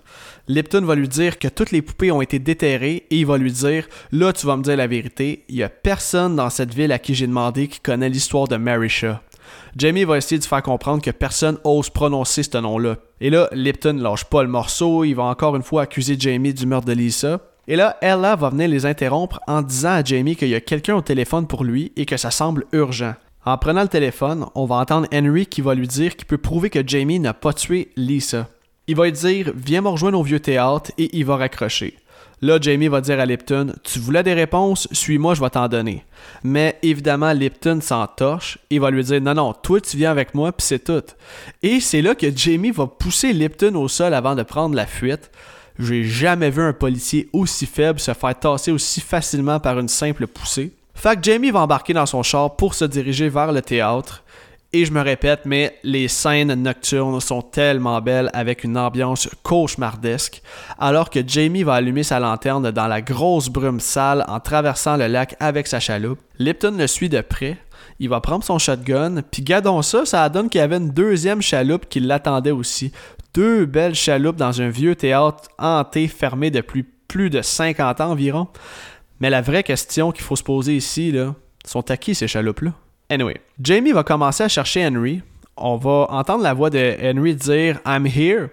Lipton 0.49 0.81
va 0.81 0.95
lui 0.95 1.07
dire 1.07 1.39
que 1.39 1.47
toutes 1.47 1.73
les 1.73 1.83
poupées 1.83 2.11
ont 2.11 2.23
été 2.23 2.39
déterrées 2.39 3.07
et 3.11 3.17
il 3.19 3.27
va 3.27 3.37
lui 3.37 3.53
dire 3.53 3.87
Là, 4.11 4.33
tu 4.33 4.47
vas 4.47 4.57
me 4.57 4.63
dire 4.63 4.79
la 4.79 4.87
vérité, 4.87 5.45
il 5.49 5.57
y 5.57 5.63
a 5.63 5.69
personne 5.69 6.37
dans 6.37 6.49
cette 6.49 6.75
ville 6.75 6.91
à 6.91 6.99
qui 6.99 7.15
j'ai 7.15 7.27
demandé 7.27 7.69
qui 7.69 7.81
connaît 7.81 8.09
l'histoire 8.09 8.49
de 8.49 8.57
Mary 8.57 8.89
Shaw. 8.89 9.17
Jamie 9.77 10.05
va 10.05 10.17
essayer 10.17 10.39
de 10.39 10.45
faire 10.45 10.63
comprendre 10.63 11.03
que 11.03 11.11
personne 11.11 11.59
ose 11.65 11.91
prononcer 11.91 12.43
ce 12.43 12.59
nom-là. 12.59 12.97
Et 13.21 13.29
là, 13.29 13.49
Lipton 13.53 13.99
lâche 14.01 14.25
pas 14.25 14.43
le 14.43 14.49
morceau, 14.49 15.05
il 15.05 15.15
va 15.15 15.25
encore 15.25 15.55
une 15.55 15.63
fois 15.63 15.83
accuser 15.83 16.17
Jamie 16.19 16.55
du 16.55 16.67
meurtre 16.67 16.87
de 16.87 16.93
Lisa. 16.93 17.41
Et 17.69 17.77
là, 17.77 17.97
Ella 18.01 18.37
va 18.37 18.51
venir 18.51 18.69
les 18.69 18.87
interrompre 18.87 19.41
en 19.47 19.63
disant 19.63 19.93
à 19.93 20.05
Jamie 20.05 20.37
qu'il 20.37 20.49
y 20.49 20.55
a 20.55 20.61
quelqu'un 20.61 20.97
au 20.97 21.03
téléphone 21.03 21.47
pour 21.47 21.65
lui 21.65 21.93
et 21.97 22.07
que 22.07 22.17
ça 22.17 22.31
semble 22.31 22.65
urgent. 22.73 23.15
En 23.45 23.57
prenant 23.57 23.83
le 23.83 23.89
téléphone, 23.89 24.47
on 24.55 24.67
va 24.67 24.77
entendre 24.77 25.09
Henry 25.15 25.47
qui 25.47 25.63
va 25.63 25.75
lui 25.75 25.89
dire 25.89 26.17
qu'il 26.17 26.27
peut 26.27 26.39
prouver 26.39 26.69
que 26.69 26.87
Jamie 26.87 27.21
n'a 27.21 27.33
pas 27.33 27.53
tué 27.53 27.91
Lisa. 27.97 28.49
Il 28.87 28.97
va 28.97 29.05
lui 29.05 29.13
dire 29.13 29.53
Viens 29.55 29.81
me 29.81 29.89
rejoindre 29.89 30.19
au 30.19 30.23
vieux 30.23 30.41
théâtre 30.41 30.91
et 30.99 31.17
il 31.17 31.25
va 31.25 31.37
raccrocher. 31.37 31.97
Là, 32.43 32.59
Jamie 32.61 32.89
va 32.89 33.03
dire 33.03 33.21
à 33.21 33.27
Lipton 33.27 33.75
Tu 33.85 33.99
voulais 33.99 34.23
des 34.23 34.33
réponses, 34.33 34.89
suis-moi, 34.93 35.35
je 35.35 35.41
vais 35.41 35.51
t'en 35.51 35.69
donner. 35.69 36.05
Mais 36.43 36.79
évidemment, 36.83 37.33
Lipton 37.33 37.81
s'entorche 37.83 38.59
et 38.71 38.79
va 38.79 38.91
lui 38.91 39.05
dire 39.05 39.21
Non, 39.21 39.35
non, 39.35 39.53
toi 39.53 39.81
tu 39.81 39.97
viens 39.97 40.11
avec 40.11 40.35
moi, 40.35 40.51
puis 40.53 40.67
c'est 40.67 40.85
tout. 40.85 41.05
Et 41.63 41.81
c'est 41.81 42.03
là 42.03 42.15
que 42.15 42.35
Jamie 42.35 42.71
va 42.71 42.87
pousser 42.87 43.33
Lipton 43.33 43.75
au 43.75 43.89
sol 43.89 44.15
avant 44.15 44.35
de 44.35 44.43
prendre 44.43 44.75
la 44.75 44.87
fuite. 44.87 45.31
J'ai 45.81 46.05
jamais 46.05 46.51
vu 46.51 46.63
un 46.63 46.75
policier 46.75 47.31
aussi 47.33 47.65
faible 47.65 47.99
se 48.01 48.13
faire 48.13 48.39
tasser 48.39 48.71
aussi 48.71 49.01
facilement 49.01 49.59
par 49.59 49.79
une 49.79 49.89
simple 49.89 50.27
poussée. 50.27 50.73
Fait 50.95 51.19
Jamie 51.23 51.51
va 51.51 51.61
embarquer 51.61 51.95
dans 51.95 52.05
son 52.05 52.23
char 52.23 52.55
pour 52.57 52.75
se 52.75 52.85
diriger 52.85 53.31
vers 53.31 53.51
le 53.51 53.63
théâtre. 53.63 54.23
Et 54.75 54.85
je 54.85 54.93
me 54.93 55.01
répète, 55.01 55.41
mais 55.47 55.79
les 55.83 56.07
scènes 56.07 56.53
nocturnes 56.53 57.19
sont 57.21 57.41
tellement 57.41 58.01
belles 58.03 58.29
avec 58.35 58.63
une 58.63 58.77
ambiance 58.77 59.29
cauchemardesque, 59.43 60.43
alors 60.79 61.09
que 61.09 61.27
Jamie 61.27 61.63
va 61.63 61.75
allumer 61.75 62.03
sa 62.03 62.21
lanterne 62.21 62.71
dans 62.71 62.87
la 62.87 63.01
grosse 63.01 63.49
brume 63.49 63.81
sale 63.81 64.25
en 64.29 64.39
traversant 64.39 64.99
le 64.99 65.07
lac 65.07 65.35
avec 65.41 65.67
sa 65.67 65.81
chaloupe. 65.81 66.21
Lipton 66.39 66.77
le 66.77 66.87
suit 66.87 67.09
de 67.09 67.23
près. 67.23 67.57
Il 67.99 68.11
va 68.11 68.21
prendre 68.21 68.45
son 68.45 68.59
shotgun, 68.59 69.23
puis 69.23 69.43
gardons 69.43 69.83
ça, 69.83 70.05
ça 70.05 70.29
donne 70.29 70.49
qu'il 70.49 70.61
y 70.61 70.65
avait 70.65 70.77
une 70.77 70.91
deuxième 70.91 71.43
chaloupe 71.43 71.89
qui 71.89 72.01
l'attendait 72.01 72.51
aussi. 72.51 72.93
Deux 73.35 73.65
belles 73.67 73.95
chaloupes 73.95 74.37
dans 74.37 74.61
un 74.61 74.69
vieux 74.69 74.97
théâtre 74.97 75.49
hanté 75.59 76.09
fermé 76.09 76.51
depuis 76.51 76.85
plus 77.07 77.31
de 77.31 77.43
50 77.43 78.01
ans 78.01 78.11
environ. 78.11 78.49
Mais 79.21 79.31
la 79.31 79.41
vraie 79.41 79.63
question 79.63 80.13
qu'il 80.13 80.25
faut 80.25 80.37
se 80.37 80.43
poser 80.43 80.77
ici, 80.77 81.13
là, 81.13 81.35
sont 81.65 81.91
à 81.91 81.97
qui 81.97 82.15
ces 82.15 82.27
chaloupes-là? 82.27 82.73
Anyway, 83.09 83.37
Jamie 83.61 83.93
va 83.93 84.03
commencer 84.03 84.45
à 84.45 84.49
chercher 84.49 84.87
Henry. 84.87 85.23
On 85.57 85.77
va 85.77 86.07
entendre 86.11 86.43
la 86.43 86.55
voix 86.55 86.71
de 86.71 86.97
Henry 87.03 87.35
dire 87.35 87.81
I'm 87.85 88.07
here. 88.07 88.49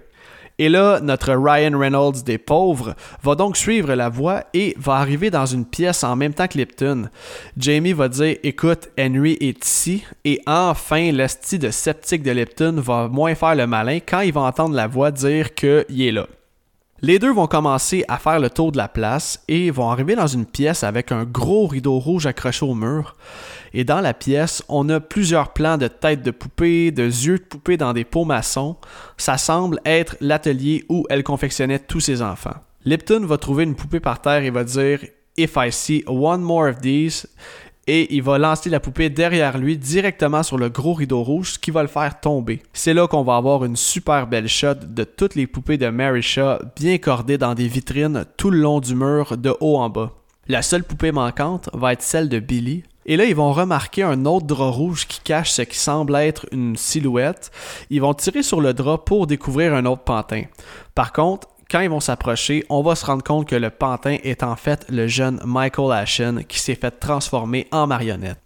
Et 0.60 0.70
là, 0.70 1.00
notre 1.02 1.34
Ryan 1.34 1.78
Reynolds 1.78 2.24
des 2.26 2.40
pauvres 2.40 2.96
va 3.22 3.36
donc 3.36 3.58
suivre 3.58 3.94
la 3.94 4.10
voix 4.10 4.44
et 4.54 4.76
va 4.80 4.96
arriver 4.96 5.30
dans 5.30 5.46
une 5.46 5.66
pièce 5.66 6.04
en 6.04 6.16
même 6.16 6.34
temps 6.34 6.48
que 6.48 6.58
Lipton. 6.58 7.10
Jamie 7.58 7.94
va 7.94 8.10
dire 8.10 8.38
Écoute, 8.44 8.90
Henry 9.00 9.38
est 9.40 9.64
ici. 9.64 10.04
Et 10.26 10.42
enfin, 10.48 11.12
l'esti 11.12 11.60
de 11.60 11.70
sceptique 11.70 12.24
de 12.24 12.32
Lipton 12.32 12.76
va 12.78 13.08
moins 13.08 13.36
faire 13.36 13.56
le 13.56 13.68
malin 13.68 14.00
quand 14.00 14.22
il 14.22 14.34
va 14.34 14.42
entendre 14.42 14.76
la 14.76 14.88
voix 14.88 15.12
dire 15.12 15.54
qu'il 15.54 15.86
est 16.02 16.12
là. 16.12 16.28
Les 17.04 17.20
deux 17.20 17.32
vont 17.32 17.46
commencer 17.46 18.04
à 18.08 18.18
faire 18.18 18.40
le 18.40 18.50
tour 18.50 18.72
de 18.72 18.78
la 18.78 18.88
place 18.88 19.40
et 19.48 19.70
vont 19.70 19.92
arriver 19.92 20.16
dans 20.16 20.26
une 20.26 20.48
pièce 20.48 20.84
avec 20.84 21.12
un 21.12 21.26
gros 21.26 21.68
rideau 21.68 22.00
rouge 22.00 22.26
accroché 22.26 22.66
au 22.66 22.74
mur. 22.74 23.16
Et 23.72 23.84
dans 23.84 24.02
la 24.02 24.16
pièce, 24.16 24.64
on 24.68 24.90
a 24.90 25.00
plusieurs 25.00 25.54
plans 25.54 25.78
de 25.78 25.88
têtes 25.88 26.24
de 26.24 26.32
poupées, 26.32 26.90
de 26.90 27.04
yeux 27.04 27.38
de 27.38 27.44
poupées 27.44 27.78
dans 27.78 27.94
des 27.94 28.04
pots 28.04 28.26
maçons. 28.26 28.78
Ça 29.16 29.38
semble 29.38 29.80
être 29.86 30.18
l'atelier 30.22 30.86
où 30.90 31.06
elle 31.12 31.24
confectionnait 31.24 31.78
tous 31.78 32.00
ses 32.00 32.24
enfants. 32.24 32.56
Lipton 32.84 33.28
va 33.28 33.38
trouver 33.38 33.66
une 33.66 33.76
poupée 33.76 34.00
par 34.00 34.20
terre 34.20 34.44
et 34.44 34.50
va 34.50 34.64
dire 34.64 35.00
If 35.38 35.56
I 35.56 35.72
see 35.72 36.04
one 36.08 36.42
more 36.42 36.68
of 36.68 36.80
these, 36.82 37.28
et 37.88 38.14
il 38.14 38.22
va 38.22 38.38
lancer 38.38 38.70
la 38.70 38.80
poupée 38.80 39.10
derrière 39.10 39.58
lui 39.58 39.78
directement 39.78 40.44
sur 40.44 40.58
le 40.58 40.70
gros 40.70 40.94
rideau 40.94 41.24
rouge, 41.24 41.58
qui 41.60 41.72
va 41.72 41.82
le 41.82 41.88
faire 41.88 42.20
tomber. 42.20 42.62
C'est 42.74 42.94
là 42.94 43.08
qu'on 43.08 43.24
va 43.24 43.38
avoir 43.38 43.64
une 43.64 43.78
super 43.78 44.28
belle 44.28 44.50
shot 44.50 44.76
de 44.88 45.04
toutes 45.06 45.36
les 45.36 45.48
poupées 45.48 45.78
de 45.78 45.88
Mary 45.88 46.22
Shaw 46.22 46.60
bien 46.76 46.98
cordées 46.98 47.38
dans 47.38 47.56
des 47.56 47.68
vitrines 47.68 48.26
tout 48.36 48.50
le 48.50 48.60
long 48.60 48.80
du 48.80 48.94
mur 48.94 49.38
de 49.38 49.54
haut 49.62 49.78
en 49.78 49.90
bas. 49.90 50.12
La 50.50 50.62
seule 50.62 50.84
poupée 50.84 51.12
manquante 51.12 51.70
va 51.74 51.94
être 51.94 52.02
celle 52.02 52.30
de 52.30 52.40
Billy. 52.40 52.84
Et 53.06 53.16
là, 53.16 53.24
ils 53.24 53.36
vont 53.36 53.54
remarquer 53.54 54.04
un 54.04 54.26
autre 54.26 54.46
drap 54.46 54.70
rouge 54.70 55.08
qui 55.08 55.22
cache 55.22 55.52
ce 55.52 55.62
qui 55.62 55.78
semble 55.78 56.16
être 56.16 56.46
une 56.52 56.76
silhouette. 56.76 57.52
Ils 57.90 58.02
vont 58.02 58.14
tirer 58.14 58.44
sur 58.44 58.60
le 58.60 58.74
drap 58.74 58.98
pour 58.98 59.28
découvrir 59.28 59.74
un 59.74 59.86
autre 59.86 60.04
pantin. 60.04 60.44
Par 60.94 61.14
contre, 61.14 61.48
quand 61.70 61.82
ils 61.82 61.90
vont 61.90 62.00
s'approcher, 62.00 62.66
on 62.70 62.82
va 62.82 62.96
se 62.96 63.06
rendre 63.06 63.24
compte 63.24 63.48
que 63.48 63.56
le 63.56 63.70
pantin 63.70 64.18
est 64.24 64.44
en 64.44 64.56
fait 64.56 64.86
le 64.90 65.08
jeune 65.08 65.40
Michael 65.46 65.92
Ashen 65.92 66.44
qui 66.46 66.60
s'est 66.60 66.76
fait 66.76 66.92
transformer 66.92 67.68
en 67.72 67.88
marionnette. 67.88 68.40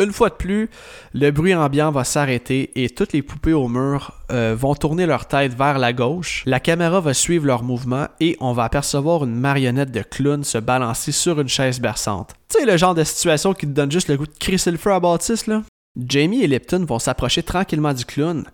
Une 0.00 0.12
fois 0.12 0.28
de 0.28 0.34
plus, 0.34 0.70
le 1.12 1.30
bruit 1.30 1.54
ambiant 1.54 1.92
va 1.92 2.02
s'arrêter 2.02 2.72
et 2.74 2.90
toutes 2.90 3.12
les 3.12 3.22
poupées 3.22 3.52
au 3.52 3.68
mur 3.68 4.12
euh, 4.32 4.56
vont 4.58 4.74
tourner 4.74 5.06
leur 5.06 5.26
tête 5.26 5.54
vers 5.54 5.78
la 5.78 5.92
gauche. 5.92 6.42
La 6.46 6.58
caméra 6.58 7.00
va 7.00 7.14
suivre 7.14 7.46
leur 7.46 7.62
mouvement 7.62 8.08
et 8.18 8.36
on 8.40 8.52
va 8.52 8.64
apercevoir 8.64 9.24
une 9.24 9.36
marionnette 9.36 9.92
de 9.92 10.02
clown 10.02 10.42
se 10.42 10.58
balancer 10.58 11.12
sur 11.12 11.40
une 11.40 11.48
chaise 11.48 11.80
berçante. 11.80 12.34
Tu 12.48 12.58
sais, 12.58 12.66
le 12.66 12.76
genre 12.76 12.96
de 12.96 13.04
situation 13.04 13.54
qui 13.54 13.66
te 13.66 13.72
donne 13.72 13.92
juste 13.92 14.08
le 14.08 14.16
goût 14.16 14.26
de 14.26 14.38
crisser 14.38 14.72
le 14.72 14.78
feu 14.78 14.92
à 14.92 14.98
Baptiste, 14.98 15.46
là? 15.46 15.62
Jamie 15.96 16.42
et 16.42 16.48
Lipton 16.48 16.84
vont 16.84 16.98
s'approcher 16.98 17.44
tranquillement 17.44 17.92
du 17.92 18.04
clown 18.04 18.44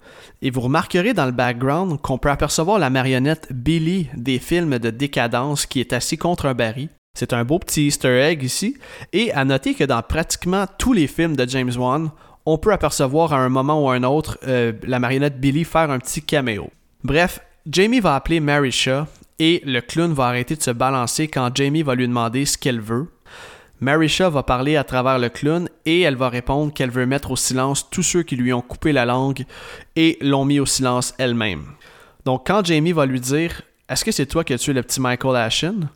et 0.43 0.51
vous 0.51 0.61
remarquerez 0.61 1.15
dans 1.15 1.25
le 1.25 1.33
background 1.33 1.99
qu'on 2.03 2.19
peut 2.19 2.31
apercevoir 2.31 2.79
la 2.79 2.91
marionnette 2.91 3.49
Billy 3.51 4.09
des 4.15 4.39
films 4.39 4.79
de 4.79 4.91
décadence 4.91 5.65
qui 5.65 5.81
est 5.81 5.95
assis 5.95 6.19
contre 6.19 6.45
un 6.45 6.55
baril. 6.55 6.91
C'est 7.19 7.33
un 7.33 7.45
beau 7.45 7.59
petit 7.59 7.87
easter 7.87 8.21
egg 8.21 8.43
ici 8.43 8.77
et 9.15 9.33
à 9.33 9.47
noter 9.47 9.75
que 9.75 9.85
dans 9.85 10.03
pratiquement 10.03 10.67
tous 10.79 10.93
les 10.93 11.07
films 11.07 11.35
de 11.35 11.49
James 11.49 11.73
Wan, 11.77 12.11
on 12.45 12.59
peut 12.59 12.73
apercevoir 12.73 13.33
à 13.33 13.39
un 13.39 13.49
moment 13.49 13.85
ou 13.85 13.89
à 13.89 13.95
un 13.95 14.03
autre 14.03 14.39
euh, 14.47 14.73
la 14.83 14.99
marionnette 14.99 15.41
Billy 15.41 15.65
faire 15.65 15.91
un 15.91 15.99
petit 15.99 16.23
caméo. 16.23 16.71
Bref, 17.05 17.41
Jamie 17.67 18.01
va 18.01 18.17
appeler 18.17 18.41
Mary 18.41 18.71
Shaw 18.71 19.07
et 19.39 19.63
le 19.65 19.81
clown 19.81 20.13
va 20.13 20.27
arrêter 20.27 20.57
de 20.57 20.63
se 20.63 20.71
balancer 20.71 21.29
quand 21.29 21.51
Jamie 21.55 21.83
va 21.83 21.95
lui 21.95 22.07
demander 22.07 22.45
ce 22.45 22.59
qu'elle 22.59 22.81
veut. 22.81 23.09
Marisha 23.81 24.29
va 24.29 24.43
parler 24.43 24.77
à 24.77 24.85
travers 24.85 25.19
le 25.19 25.31
clown 25.31 25.69
et 25.87 26.03
elle 26.03 26.17
va 26.17 26.29
répondre 26.29 26.71
qu'elle 26.73 26.91
veut 26.91 27.07
mettre 27.07 27.31
au 27.31 27.37
silence 27.37 27.89
tous 27.89 28.03
ceux 28.03 28.23
qui 28.23 28.37
lui 28.37 28.53
ont 28.53 28.61
coupé 28.61 28.93
la 28.93 29.07
langue 29.07 29.45
et 29.97 30.19
l'ont 30.21 30.45
mis 30.45 30.61
au 30.61 30.67
silence 30.67 31.15
elle-même. 31.17 31.65
Donc 32.27 32.47
quand 32.47 32.65
Jamie 32.65 32.93
va 32.93 33.07
lui 33.07 33.21
dire 33.21 33.63
Est-ce 33.89 34.05
que 34.05 34.13
c'est 34.13 34.27
toi 34.27 34.45
qui 34.45 34.53
as 34.53 34.59
tué 34.59 34.75
le 34.75 34.83
petit 34.83 35.01
Michael 35.01 35.37
Ashen? 35.37 35.89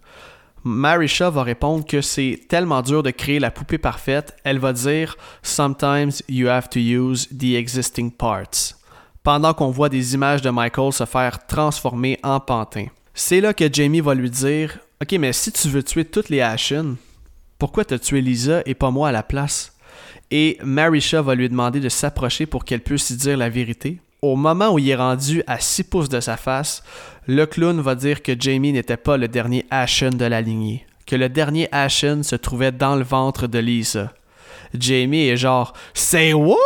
Marisha 0.62 1.28
va 1.28 1.42
répondre 1.42 1.84
que 1.84 2.00
c'est 2.00 2.40
tellement 2.48 2.80
dur 2.80 3.02
de 3.02 3.10
créer 3.10 3.38
la 3.38 3.50
poupée 3.50 3.76
parfaite, 3.76 4.34
elle 4.44 4.58
va 4.58 4.72
dire 4.72 5.18
Sometimes 5.42 6.22
you 6.26 6.48
have 6.48 6.70
to 6.70 6.78
use 6.78 7.28
the 7.28 7.54
existing 7.54 8.10
parts. 8.10 8.78
Pendant 9.22 9.52
qu'on 9.52 9.70
voit 9.70 9.90
des 9.90 10.14
images 10.14 10.40
de 10.40 10.48
Michael 10.48 10.92
se 10.94 11.04
faire 11.04 11.46
transformer 11.46 12.18
en 12.22 12.40
pantin. 12.40 12.86
C'est 13.12 13.42
là 13.42 13.52
que 13.52 13.70
Jamie 13.70 14.00
va 14.00 14.14
lui 14.14 14.30
dire 14.30 14.78
Ok, 15.02 15.12
mais 15.18 15.34
si 15.34 15.52
tu 15.52 15.68
veux 15.68 15.82
tuer 15.82 16.06
toutes 16.06 16.30
les 16.30 16.40
Ashen, 16.40 16.96
pourquoi 17.58 17.84
t'as 17.84 17.98
tué 17.98 18.20
Lisa 18.20 18.62
et 18.66 18.74
pas 18.74 18.90
moi 18.90 19.08
à 19.08 19.12
la 19.12 19.22
place? 19.22 19.76
Et 20.30 20.58
Marisha 20.62 21.22
va 21.22 21.34
lui 21.34 21.48
demander 21.48 21.80
de 21.80 21.88
s'approcher 21.88 22.46
pour 22.46 22.64
qu'elle 22.64 22.80
puisse 22.80 23.10
lui 23.10 23.16
dire 23.16 23.36
la 23.36 23.48
vérité. 23.48 24.00
Au 24.22 24.36
moment 24.36 24.72
où 24.72 24.78
il 24.78 24.88
est 24.88 24.96
rendu 24.96 25.42
à 25.46 25.60
6 25.60 25.84
pouces 25.84 26.08
de 26.08 26.20
sa 26.20 26.36
face, 26.36 26.82
le 27.26 27.46
clown 27.46 27.80
va 27.80 27.94
dire 27.94 28.22
que 28.22 28.32
Jamie 28.38 28.72
n'était 28.72 28.96
pas 28.96 29.16
le 29.16 29.28
dernier 29.28 29.66
Ashen 29.70 30.10
de 30.10 30.24
la 30.24 30.40
lignée, 30.40 30.86
que 31.06 31.14
le 31.14 31.28
dernier 31.28 31.68
Ashen 31.72 32.22
se 32.22 32.36
trouvait 32.36 32.72
dans 32.72 32.96
le 32.96 33.04
ventre 33.04 33.46
de 33.46 33.58
Lisa. 33.58 34.12
Jamie 34.76 35.28
est 35.28 35.36
genre 35.36 35.74
Say 35.92 36.32
what? 36.32 36.56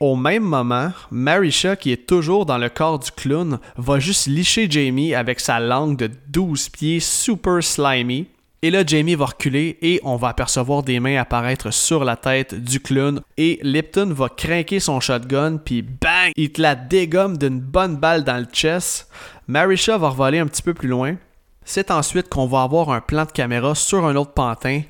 Au 0.00 0.16
même 0.16 0.42
moment, 0.42 0.92
Marisha, 1.10 1.76
qui 1.76 1.92
est 1.92 2.06
toujours 2.06 2.44
dans 2.44 2.58
le 2.58 2.68
corps 2.68 2.98
du 2.98 3.10
clown, 3.12 3.58
va 3.76 3.98
juste 4.00 4.26
licher 4.26 4.66
Jamie 4.68 5.14
avec 5.14 5.40
sa 5.40 5.60
langue 5.60 5.96
de 5.96 6.10
12 6.28 6.68
pieds 6.68 7.00
super 7.00 7.62
slimy 7.62 8.26
et 8.64 8.70
là, 8.70 8.82
Jamie 8.82 9.14
va 9.14 9.26
reculer 9.26 9.76
et 9.82 10.00
on 10.04 10.16
va 10.16 10.28
apercevoir 10.28 10.82
des 10.82 10.98
mains 10.98 11.20
apparaître 11.20 11.70
sur 11.70 12.02
la 12.02 12.16
tête 12.16 12.54
du 12.54 12.80
clown. 12.80 13.20
Et 13.36 13.60
Lipton 13.62 14.10
va 14.14 14.30
craquer 14.30 14.80
son 14.80 15.00
shotgun, 15.00 15.58
puis 15.58 15.82
bang, 15.82 16.32
il 16.34 16.50
te 16.50 16.62
la 16.62 16.74
dégomme 16.74 17.36
d'une 17.36 17.60
bonne 17.60 17.96
balle 17.96 18.24
dans 18.24 18.38
le 18.38 18.46
chest. 18.50 19.10
Marisha 19.48 19.98
va 19.98 20.08
revoler 20.08 20.38
un 20.38 20.46
petit 20.46 20.62
peu 20.62 20.72
plus 20.72 20.88
loin. 20.88 21.16
C'est 21.66 21.90
ensuite 21.90 22.30
qu'on 22.30 22.46
va 22.46 22.62
avoir 22.62 22.88
un 22.88 23.02
plan 23.02 23.26
de 23.26 23.32
caméra 23.32 23.74
sur 23.74 24.06
un 24.06 24.16
autre 24.16 24.32
pantin. 24.32 24.80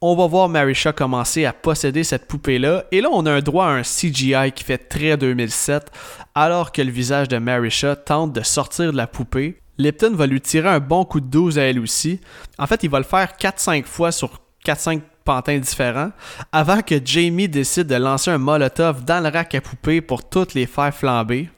On 0.00 0.14
va 0.14 0.28
voir 0.28 0.48
Marisha 0.48 0.92
commencer 0.92 1.44
à 1.44 1.52
posséder 1.52 2.04
cette 2.04 2.28
poupée-là. 2.28 2.84
Et 2.92 3.00
là, 3.00 3.08
on 3.10 3.26
a 3.26 3.32
un 3.32 3.40
droit 3.40 3.66
à 3.66 3.70
un 3.70 3.82
CGI 3.82 4.52
qui 4.54 4.62
fait 4.62 4.78
très 4.78 5.16
2007, 5.16 5.90
alors 6.36 6.70
que 6.70 6.82
le 6.82 6.92
visage 6.92 7.26
de 7.26 7.38
Marisha 7.38 7.96
tente 7.96 8.32
de 8.32 8.42
sortir 8.42 8.92
de 8.92 8.96
la 8.96 9.08
poupée. 9.08 9.58
Lipton 9.78 10.14
va 10.14 10.26
lui 10.26 10.40
tirer 10.40 10.68
un 10.68 10.80
bon 10.80 11.04
coup 11.04 11.20
de 11.20 11.26
12 11.26 11.58
à 11.58 11.62
elle 11.62 11.80
aussi. 11.80 12.20
En 12.58 12.66
fait, 12.66 12.82
il 12.82 12.90
va 12.90 12.98
le 12.98 13.04
faire 13.04 13.32
4-5 13.38 13.84
fois 13.84 14.12
sur 14.12 14.40
4-5 14.64 15.00
pantins 15.24 15.58
différents 15.58 16.12
avant 16.52 16.82
que 16.82 16.94
Jamie 17.04 17.48
décide 17.48 17.86
de 17.86 17.96
lancer 17.96 18.30
un 18.30 18.38
molotov 18.38 19.04
dans 19.04 19.22
le 19.22 19.30
rack 19.30 19.54
à 19.54 19.60
poupées 19.60 20.00
pour 20.00 20.28
toutes 20.28 20.54
les 20.54 20.66
faire 20.66 20.94
flamber. 20.94 21.48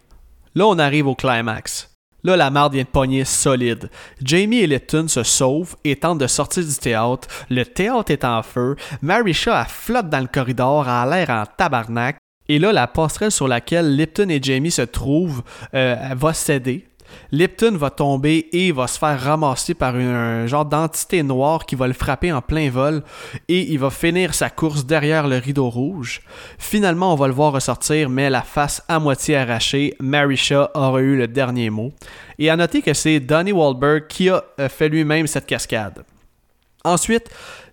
Là, 0.54 0.66
on 0.66 0.78
arrive 0.78 1.08
au 1.08 1.14
climax. 1.14 1.90
Là, 2.24 2.36
la 2.36 2.50
marde 2.50 2.72
vient 2.72 2.82
de 2.82 2.88
pogner 2.88 3.24
solide. 3.24 3.90
Jamie 4.22 4.58
et 4.58 4.66
Lipton 4.66 5.06
se 5.06 5.22
sauvent 5.22 5.76
et 5.84 5.94
tentent 5.94 6.18
de 6.18 6.26
sortir 6.26 6.64
du 6.64 6.74
théâtre. 6.74 7.28
Le 7.50 7.64
théâtre 7.64 8.10
est 8.10 8.24
en 8.24 8.42
feu. 8.42 8.74
Marisha, 9.02 9.60
a 9.60 9.64
flotte 9.66 10.08
dans 10.08 10.20
le 10.20 10.26
corridor, 10.26 10.88
a 10.88 11.06
l'air 11.06 11.30
en 11.30 11.44
tabarnak. 11.44 12.16
Et 12.48 12.58
là, 12.58 12.72
la 12.72 12.86
passerelle 12.86 13.30
sur 13.30 13.46
laquelle 13.46 13.94
Lipton 13.94 14.28
et 14.28 14.42
Jamie 14.42 14.70
se 14.70 14.82
trouvent 14.82 15.42
euh, 15.74 15.96
va 16.16 16.32
céder. 16.32 16.86
Lipton 17.32 17.76
va 17.76 17.90
tomber 17.90 18.48
et 18.52 18.72
va 18.72 18.86
se 18.86 18.98
faire 18.98 19.20
ramasser 19.20 19.74
par 19.74 19.94
un 19.94 20.46
genre 20.46 20.64
d'entité 20.64 21.22
noire 21.22 21.66
qui 21.66 21.74
va 21.74 21.86
le 21.86 21.92
frapper 21.92 22.32
en 22.32 22.40
plein 22.40 22.70
vol 22.70 23.02
et 23.48 23.72
il 23.72 23.78
va 23.78 23.90
finir 23.90 24.34
sa 24.34 24.50
course 24.50 24.86
derrière 24.86 25.28
le 25.28 25.38
rideau 25.38 25.68
rouge. 25.68 26.22
Finalement, 26.58 27.12
on 27.12 27.16
va 27.16 27.26
le 27.26 27.34
voir 27.34 27.52
ressortir, 27.52 28.08
mais 28.08 28.30
la 28.30 28.42
face 28.42 28.82
à 28.88 28.98
moitié 28.98 29.36
arrachée. 29.36 29.94
Marisha 30.00 30.70
aura 30.74 31.00
eu 31.00 31.16
le 31.16 31.28
dernier 31.28 31.70
mot. 31.70 31.92
Et 32.38 32.50
à 32.50 32.56
noter 32.56 32.82
que 32.82 32.94
c'est 32.94 33.20
Donnie 33.20 33.52
Wahlberg 33.52 34.06
qui 34.08 34.28
a 34.28 34.44
euh, 34.60 34.68
fait 34.68 34.88
lui-même 34.88 35.26
cette 35.26 35.46
cascade. 35.46 36.04
Ensuite, 36.84 37.28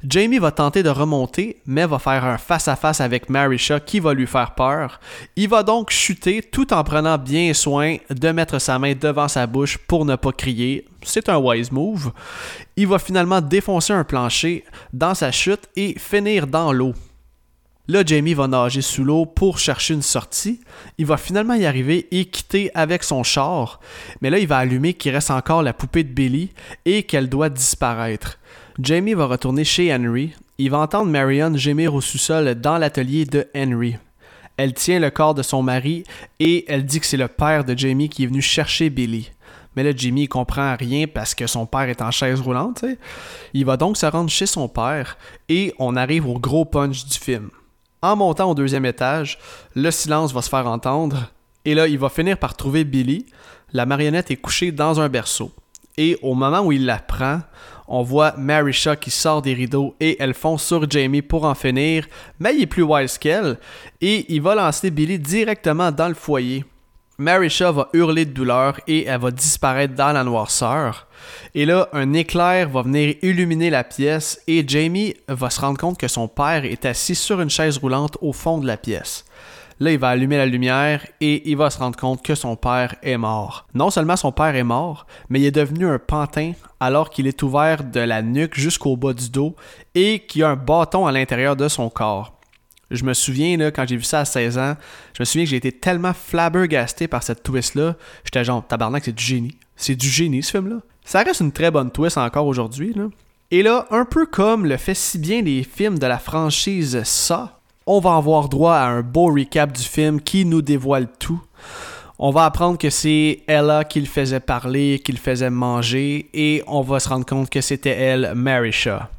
Jamie 0.07 0.37
va 0.37 0.51
tenter 0.51 0.83
de 0.83 0.89
remonter, 0.89 1.61
mais 1.65 1.85
va 1.85 1.97
faire 1.97 2.25
un 2.25 2.37
face-à-face 2.37 2.99
avec 2.99 3.29
Marisha 3.29 3.79
qui 3.79 4.01
va 4.01 4.13
lui 4.13 4.27
faire 4.27 4.53
peur. 4.53 4.99
Il 5.37 5.47
va 5.47 5.63
donc 5.63 5.91
chuter 5.91 6.41
tout 6.41 6.73
en 6.73 6.83
prenant 6.83 7.17
bien 7.17 7.53
soin 7.53 7.95
de 8.09 8.31
mettre 8.31 8.59
sa 8.59 8.79
main 8.79 8.95
devant 8.99 9.29
sa 9.29 9.47
bouche 9.47 9.77
pour 9.77 10.03
ne 10.03 10.17
pas 10.17 10.33
crier. 10.33 10.85
C'est 11.03 11.29
un 11.29 11.37
wise 11.37 11.71
move. 11.71 12.11
Il 12.75 12.87
va 12.87 12.99
finalement 12.99 13.39
défoncer 13.39 13.93
un 13.93 14.03
plancher 14.03 14.65
dans 14.91 15.15
sa 15.15 15.31
chute 15.31 15.69
et 15.77 15.97
finir 15.97 16.47
dans 16.47 16.73
l'eau. 16.73 16.93
Là, 17.87 18.03
Jamie 18.05 18.33
va 18.33 18.47
nager 18.47 18.81
sous 18.81 19.03
l'eau 19.03 19.25
pour 19.25 19.59
chercher 19.59 19.93
une 19.93 20.01
sortie. 20.01 20.61
Il 20.97 21.05
va 21.05 21.17
finalement 21.17 21.53
y 21.53 21.65
arriver 21.65 22.07
et 22.11 22.25
quitter 22.25 22.71
avec 22.75 23.03
son 23.03 23.23
char. 23.23 23.79
Mais 24.21 24.29
là, 24.29 24.39
il 24.39 24.47
va 24.47 24.57
allumer 24.57 24.93
qu'il 24.93 25.13
reste 25.13 25.31
encore 25.31 25.63
la 25.63 25.73
poupée 25.73 26.03
de 26.03 26.13
Billy 26.13 26.51
et 26.85 27.03
qu'elle 27.03 27.27
doit 27.27 27.49
disparaître. 27.49 28.37
Jamie 28.79 29.13
va 29.13 29.25
retourner 29.25 29.63
chez 29.63 29.93
Henry. 29.93 30.33
Il 30.57 30.71
va 30.71 30.79
entendre 30.79 31.11
Marion 31.11 31.55
gémir 31.55 31.93
au 31.93 32.01
sous-sol 32.01 32.55
dans 32.55 32.79
l'atelier 32.79 33.25
de 33.25 33.47
Henry. 33.55 33.97
Elle 34.57 34.73
tient 34.73 34.99
le 34.99 35.11
corps 35.11 35.35
de 35.35 35.43
son 35.43 35.61
mari 35.61 36.03
et 36.39 36.65
elle 36.67 36.83
dit 36.83 36.99
que 36.99 37.05
c'est 37.05 37.17
le 37.17 37.27
père 37.27 37.65
de 37.65 37.77
Jamie 37.77 38.09
qui 38.09 38.23
est 38.23 38.27
venu 38.27 38.41
chercher 38.41 38.89
Billy. 38.89 39.31
Mais 39.75 39.83
là, 39.83 39.91
Jimmy 39.95 40.27
comprend 40.27 40.75
rien 40.75 41.05
parce 41.05 41.35
que 41.35 41.45
son 41.45 41.67
père 41.67 41.89
est 41.89 42.01
en 42.01 42.09
chaise 42.09 42.41
roulante. 42.41 42.83
Il 43.53 43.65
va 43.65 43.77
donc 43.77 43.95
se 43.95 44.07
rendre 44.07 44.29
chez 44.31 44.47
son 44.47 44.67
père 44.67 45.17
et 45.49 45.75
on 45.77 45.95
arrive 45.95 46.27
au 46.27 46.39
gros 46.39 46.65
punch 46.65 47.05
du 47.05 47.17
film. 47.17 47.51
En 48.01 48.15
montant 48.15 48.49
au 48.49 48.55
deuxième 48.55 48.85
étage, 48.85 49.37
le 49.75 49.91
silence 49.91 50.33
va 50.33 50.41
se 50.41 50.49
faire 50.49 50.67
entendre 50.67 51.31
et 51.65 51.75
là, 51.75 51.87
il 51.87 51.99
va 51.99 52.09
finir 52.09 52.39
par 52.39 52.55
trouver 52.55 52.83
Billy. 52.83 53.27
La 53.71 53.85
marionnette 53.85 54.31
est 54.31 54.37
couchée 54.37 54.71
dans 54.71 54.99
un 54.99 55.09
berceau. 55.09 55.51
Et 55.97 56.17
au 56.23 56.33
moment 56.33 56.61
où 56.61 56.71
il 56.71 56.85
la 56.85 56.97
prend, 56.97 57.41
on 57.87 58.03
voit 58.03 58.33
Marisha 58.37 58.95
qui 58.95 59.11
sort 59.11 59.41
des 59.41 59.53
rideaux 59.53 59.95
et 59.99 60.17
elle 60.19 60.33
fonce 60.33 60.63
sur 60.63 60.89
Jamie 60.89 61.21
pour 61.21 61.45
en 61.45 61.55
finir, 61.55 62.07
mais 62.39 62.55
il 62.55 62.63
est 62.63 62.67
plus 62.67 62.83
wise 62.83 63.17
qu'elle 63.17 63.57
et 64.01 64.25
il 64.33 64.41
va 64.41 64.55
lancer 64.55 64.91
Billy 64.91 65.19
directement 65.19 65.91
dans 65.91 66.07
le 66.07 66.13
foyer. 66.13 66.65
Marisha 67.19 67.71
va 67.71 67.89
hurler 67.93 68.25
de 68.25 68.31
douleur 68.31 68.79
et 68.87 69.05
elle 69.05 69.21
va 69.21 69.29
disparaître 69.29 69.93
dans 69.93 70.13
la 70.13 70.23
noirceur. 70.23 71.07
Et 71.53 71.65
là, 71.65 71.87
un 71.93 72.13
éclair 72.13 72.69
va 72.69 72.81
venir 72.81 73.15
illuminer 73.21 73.69
la 73.69 73.83
pièce 73.83 74.41
et 74.47 74.67
Jamie 74.67 75.13
va 75.27 75.51
se 75.51 75.61
rendre 75.61 75.77
compte 75.77 75.99
que 75.99 76.07
son 76.07 76.27
père 76.27 76.65
est 76.65 76.85
assis 76.85 77.15
sur 77.15 77.39
une 77.39 77.51
chaise 77.51 77.77
roulante 77.77 78.17
au 78.21 78.33
fond 78.33 78.57
de 78.57 78.65
la 78.65 78.77
pièce. 78.77 79.25
Là, 79.79 79.91
il 79.91 79.99
va 79.99 80.09
allumer 80.09 80.37
la 80.37 80.45
lumière 80.45 81.05
et 81.21 81.49
il 81.49 81.57
va 81.57 81.69
se 81.69 81.79
rendre 81.79 81.97
compte 81.97 82.23
que 82.23 82.35
son 82.35 82.55
père 82.55 82.95
est 83.01 83.17
mort. 83.17 83.67
Non 83.73 83.89
seulement 83.89 84.15
son 84.15 84.31
père 84.31 84.55
est 84.55 84.63
mort, 84.63 85.07
mais 85.29 85.39
il 85.39 85.45
est 85.45 85.51
devenu 85.51 85.87
un 85.87 85.99
pantin 85.99 86.53
alors 86.79 87.09
qu'il 87.09 87.27
est 87.27 87.41
ouvert 87.43 87.83
de 87.83 87.99
la 87.99 88.21
nuque 88.21 88.57
jusqu'au 88.57 88.95
bas 88.97 89.13
du 89.13 89.29
dos 89.29 89.55
et 89.95 90.19
qu'il 90.19 90.43
a 90.43 90.49
un 90.49 90.55
bâton 90.55 91.05
à 91.05 91.11
l'intérieur 91.11 91.55
de 91.55 91.67
son 91.67 91.89
corps. 91.89 92.39
Je 92.91 93.03
me 93.05 93.13
souviens, 93.13 93.57
là, 93.57 93.71
quand 93.71 93.87
j'ai 93.87 93.97
vu 93.97 94.03
ça 94.03 94.19
à 94.19 94.25
16 94.25 94.57
ans, 94.59 94.75
je 95.17 95.21
me 95.21 95.25
souviens 95.25 95.45
que 95.45 95.49
j'ai 95.49 95.57
été 95.57 95.71
tellement 95.71 96.13
flabbergasté 96.13 97.07
par 97.07 97.23
cette 97.23 97.41
twist-là. 97.41 97.95
J'étais 98.23 98.43
genre, 98.43 98.65
tabarnak, 98.65 99.03
c'est 99.05 99.15
du 99.15 99.23
génie. 99.23 99.57
C'est 99.75 99.95
du 99.95 100.07
génie, 100.07 100.43
ce 100.43 100.51
film-là. 100.51 100.77
Ça 101.03 101.23
reste 101.23 101.41
une 101.41 101.51
très 101.51 101.71
bonne 101.71 101.91
twist 101.91 102.17
encore 102.17 102.45
aujourd'hui, 102.45 102.95
Et 103.51 103.63
là, 103.63 103.87
un 103.89 104.05
peu 104.05 104.25
comme 104.25 104.65
le 104.65 104.77
fait 104.77 104.93
si 104.93 105.17
bien 105.17 105.41
les 105.41 105.63
films 105.63 105.97
de 105.97 106.05
la 106.05 106.19
franchise 106.19 107.01
Ça, 107.03 107.61
on 107.85 107.99
va 107.99 108.15
avoir 108.15 108.49
droit 108.49 108.75
à 108.75 108.87
un 108.87 109.01
beau 109.01 109.33
recap 109.33 109.71
du 109.71 109.83
film 109.83 110.21
qui 110.21 110.45
nous 110.45 110.61
dévoile 110.61 111.07
tout. 111.19 111.41
On 112.19 112.31
va 112.31 112.45
apprendre 112.45 112.77
que 112.77 112.89
c'est 112.89 113.41
Ella 113.47 113.83
qui 113.83 113.99
le 113.99 114.05
faisait 114.05 114.39
parler, 114.39 115.01
qui 115.03 115.11
le 115.11 115.17
faisait 115.17 115.49
manger, 115.49 116.29
et 116.33 116.63
on 116.67 116.81
va 116.81 116.99
se 116.99 117.09
rendre 117.09 117.25
compte 117.25 117.49
que 117.49 117.61
c'était 117.61 117.89
elle, 117.89 118.33
Marisha. 118.35 119.09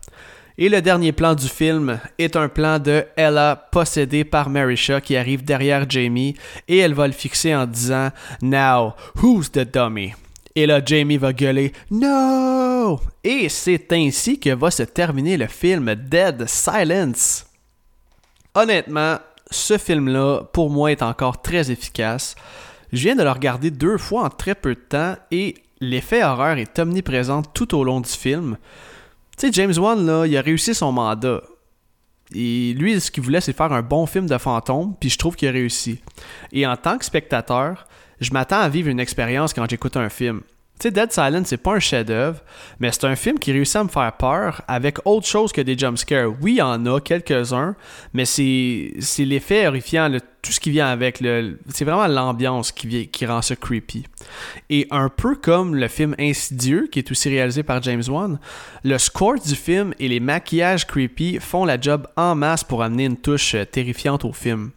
Et 0.56 0.68
le 0.68 0.80
dernier 0.80 1.10
plan 1.10 1.34
du 1.34 1.48
film 1.48 1.98
est 2.16 2.36
un 2.36 2.48
plan 2.48 2.78
de 2.78 3.04
Ella 3.16 3.68
possédée 3.72 4.22
par 4.22 4.48
Marisha 4.48 5.00
qui 5.00 5.16
arrive 5.16 5.44
derrière 5.44 5.90
Jamie 5.90 6.36
et 6.68 6.78
elle 6.78 6.94
va 6.94 7.08
le 7.08 7.12
fixer 7.12 7.54
en 7.56 7.66
disant 7.66 8.10
Now, 8.40 8.92
who's 9.20 9.50
the 9.50 9.68
dummy? 9.70 10.14
Et 10.54 10.66
là, 10.66 10.80
Jamie 10.84 11.16
va 11.16 11.32
gueuler 11.32 11.72
No! 11.90 13.00
Et 13.24 13.48
c'est 13.48 13.92
ainsi 13.92 14.38
que 14.38 14.50
va 14.50 14.70
se 14.70 14.84
terminer 14.84 15.36
le 15.36 15.48
film 15.48 15.92
Dead 15.96 16.46
Silence. 16.46 17.46
Honnêtement, 18.54 19.18
ce 19.50 19.78
film-là, 19.78 20.42
pour 20.52 20.70
moi, 20.70 20.92
est 20.92 21.02
encore 21.02 21.42
très 21.42 21.70
efficace. 21.70 22.36
Je 22.92 23.02
viens 23.02 23.16
de 23.16 23.22
le 23.22 23.30
regarder 23.30 23.70
deux 23.70 23.98
fois 23.98 24.24
en 24.24 24.30
très 24.30 24.54
peu 24.54 24.74
de 24.74 24.80
temps 24.80 25.16
et 25.30 25.54
l'effet 25.80 26.22
horreur 26.22 26.58
est 26.58 26.78
omniprésent 26.78 27.42
tout 27.42 27.76
au 27.76 27.82
long 27.82 28.00
du 28.00 28.10
film. 28.10 28.56
Tu 29.36 29.46
sais, 29.46 29.52
James 29.52 29.76
Wan, 29.76 30.06
là, 30.06 30.26
il 30.26 30.36
a 30.36 30.40
réussi 30.40 30.74
son 30.74 30.92
mandat. 30.92 31.42
Et 32.32 32.72
lui, 32.74 33.00
ce 33.00 33.10
qu'il 33.10 33.22
voulait, 33.22 33.40
c'est 33.40 33.56
faire 33.56 33.72
un 33.72 33.82
bon 33.82 34.06
film 34.06 34.26
de 34.26 34.38
fantôme, 34.38 34.94
puis 34.98 35.10
je 35.10 35.18
trouve 35.18 35.36
qu'il 35.36 35.48
a 35.48 35.52
réussi. 35.52 36.00
Et 36.52 36.66
en 36.66 36.76
tant 36.76 36.96
que 36.98 37.04
spectateur, 37.04 37.86
je 38.20 38.32
m'attends 38.32 38.60
à 38.60 38.68
vivre 38.68 38.88
une 38.88 39.00
expérience 39.00 39.52
quand 39.52 39.68
j'écoute 39.68 39.96
un 39.96 40.08
film. 40.08 40.42
Tu 40.78 40.88
sais, 40.88 40.90
Dead 40.90 41.12
Silence, 41.12 41.46
c'est 41.46 41.56
pas 41.56 41.74
un 41.74 41.78
chef-d'œuvre, 41.78 42.40
mais 42.80 42.90
c'est 42.90 43.04
un 43.04 43.14
film 43.14 43.38
qui 43.38 43.52
réussit 43.52 43.76
à 43.76 43.84
me 43.84 43.88
faire 43.88 44.12
peur 44.16 44.62
avec 44.66 44.98
autre 45.04 45.26
chose 45.26 45.52
que 45.52 45.60
des 45.60 45.78
jumpscares. 45.78 46.32
Oui, 46.42 46.54
il 46.54 46.56
y 46.56 46.62
en 46.62 46.84
a 46.86 47.00
quelques-uns, 47.00 47.76
mais 48.12 48.24
c'est, 48.24 48.92
l'effet 49.20 49.68
horrifiant, 49.68 50.10
tout 50.42 50.50
ce 50.50 50.58
qui 50.58 50.72
vient 50.72 50.88
avec. 50.88 51.22
C'est 51.68 51.84
vraiment 51.84 52.08
l'ambiance 52.08 52.72
qui, 52.72 53.06
qui 53.08 53.24
rend 53.24 53.40
ça 53.40 53.54
creepy. 53.54 54.04
Et 54.68 54.88
un 54.90 55.08
peu 55.08 55.36
comme 55.36 55.76
le 55.76 55.86
film 55.86 56.16
Insidieux, 56.18 56.88
qui 56.90 56.98
est 56.98 57.10
aussi 57.10 57.28
réalisé 57.28 57.62
par 57.62 57.80
James 57.82 58.02
Wan, 58.08 58.40
le 58.82 58.98
score 58.98 59.38
du 59.38 59.54
film 59.54 59.94
et 60.00 60.08
les 60.08 60.20
maquillages 60.20 60.88
creepy 60.88 61.38
font 61.38 61.64
la 61.64 61.80
job 61.80 62.08
en 62.16 62.34
masse 62.34 62.64
pour 62.64 62.82
amener 62.82 63.04
une 63.04 63.16
touche 63.16 63.54
euh, 63.54 63.64
terrifiante 63.64 64.24
au 64.24 64.32
film. 64.32 64.72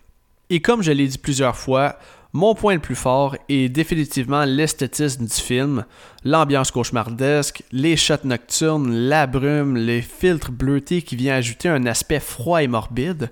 Et 0.50 0.62
comme 0.62 0.82
je 0.82 0.92
l'ai 0.92 1.08
dit 1.08 1.18
plusieurs 1.18 1.58
fois, 1.58 1.98
mon 2.38 2.54
point 2.54 2.76
le 2.76 2.80
plus 2.80 2.96
fort 2.96 3.36
est 3.50 3.68
définitivement 3.68 4.46
l'esthétisme 4.46 5.26
du 5.26 5.34
film, 5.34 5.86
l'ambiance 6.24 6.70
cauchemardesque, 6.70 7.64
les 7.72 7.98
shots 7.98 8.26
nocturnes, 8.26 8.94
la 8.94 9.26
brume, 9.26 9.76
les 9.76 10.04
filtres 10.04 10.52
bleutés 10.52 11.02
qui 11.02 11.16
viennent 11.16 11.34
ajouter 11.34 11.68
un 11.68 11.88
aspect 11.88 12.20
froid 12.20 12.62
et 12.62 12.68
morbide. 12.68 13.32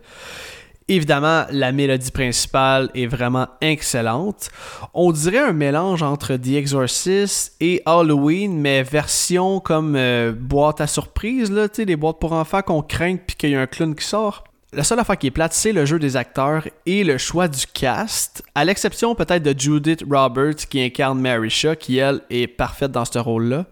Évidemment, 0.87 1.45
la 1.51 1.71
mélodie 1.71 2.09
principale 2.09 2.89
est 2.95 3.05
vraiment 3.05 3.47
excellente. 3.61 4.49
On 4.95 5.11
dirait 5.11 5.37
un 5.37 5.53
mélange 5.53 6.01
entre 6.01 6.35
The 6.35 6.53
Exorcist 6.53 7.55
et 7.59 7.83
Halloween, 7.85 8.59
mais 8.59 8.81
version 8.81 9.59
comme 9.59 9.95
euh, 9.95 10.31
boîte 10.31 10.81
à 10.81 10.87
surprise, 10.87 11.51
là, 11.51 11.67
les 11.77 11.95
boîtes 11.95 12.17
pour 12.19 12.33
enfants 12.33 12.63
qu'on 12.63 12.81
craint 12.81 13.17
puis 13.17 13.35
qu'il 13.35 13.51
y 13.51 13.55
a 13.55 13.61
un 13.61 13.67
clown 13.67 13.93
qui 13.93 14.03
sort. 14.03 14.45
La 14.75 14.83
seule 14.83 14.99
affaire 14.99 15.17
qui 15.17 15.27
est 15.27 15.31
plate, 15.31 15.53
c'est 15.53 15.71
le 15.71 15.85
jeu 15.85 15.99
des 15.99 16.17
acteurs 16.17 16.67
et 16.85 17.05
le 17.05 17.17
choix 17.17 17.47
du 17.47 17.65
cast, 17.65 18.43
à 18.53 18.65
l'exception 18.65 19.15
peut-être 19.15 19.41
de 19.41 19.57
Judith 19.57 20.03
Roberts 20.11 20.67
qui 20.69 20.83
incarne 20.83 21.17
Mary 21.21 21.49
Shaw, 21.49 21.77
qui 21.77 21.97
elle 21.97 22.19
est 22.29 22.47
parfaite 22.47 22.91
dans 22.91 23.05
ce 23.05 23.17
rôle-là. 23.17 23.67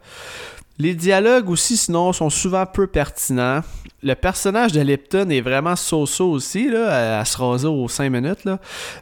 Les 0.79 0.93
dialogues 0.93 1.49
aussi, 1.49 1.75
sinon, 1.75 2.13
sont 2.13 2.29
souvent 2.29 2.65
peu 2.65 2.87
pertinents. 2.87 3.59
Le 4.01 4.15
personnage 4.15 4.71
de 4.71 4.79
Lipton 4.79 5.29
est 5.29 5.41
vraiment 5.41 5.75
so-so 5.75 6.31
aussi, 6.31 6.69
là, 6.69 7.19
à, 7.19 7.25
se 7.25 7.37
raser 7.37 7.67
aux 7.67 7.89
5 7.89 8.09
minutes. 8.09 8.47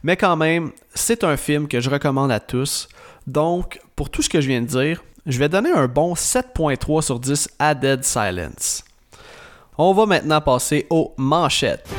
Mais 0.01 0.17
quand 0.17 0.35
même, 0.35 0.71
c'est 0.95 1.23
un 1.23 1.37
film 1.37 1.67
que 1.67 1.79
je 1.79 1.89
recommande 1.91 2.31
à 2.31 2.39
tous. 2.39 2.89
Donc, 3.27 3.79
pour 3.95 4.09
tout 4.09 4.23
ce 4.23 4.29
que 4.29 4.41
je 4.41 4.47
viens 4.47 4.61
de 4.61 4.65
dire, 4.65 5.03
je 5.27 5.37
vais 5.37 5.49
donner 5.49 5.71
un 5.71 5.87
bon 5.87 6.15
7.3 6.15 7.03
sur 7.03 7.19
10 7.19 7.47
à 7.59 7.75
Dead 7.75 8.03
Silence. 8.03 8.83
On 9.83 9.93
va 9.93 10.05
maintenant 10.05 10.41
passer 10.41 10.85
aux 10.91 11.11
manchettes. 11.17 11.89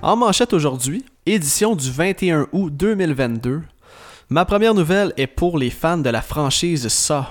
En 0.00 0.16
manchette 0.16 0.54
aujourd'hui, 0.54 1.04
édition 1.26 1.76
du 1.76 1.90
21 1.90 2.48
août 2.52 2.74
2022, 2.74 3.60
ma 4.30 4.46
première 4.46 4.72
nouvelle 4.72 5.12
est 5.18 5.26
pour 5.26 5.58
les 5.58 5.68
fans 5.68 5.98
de 5.98 6.08
la 6.08 6.22
franchise 6.22 6.88
Saw. 6.88 7.24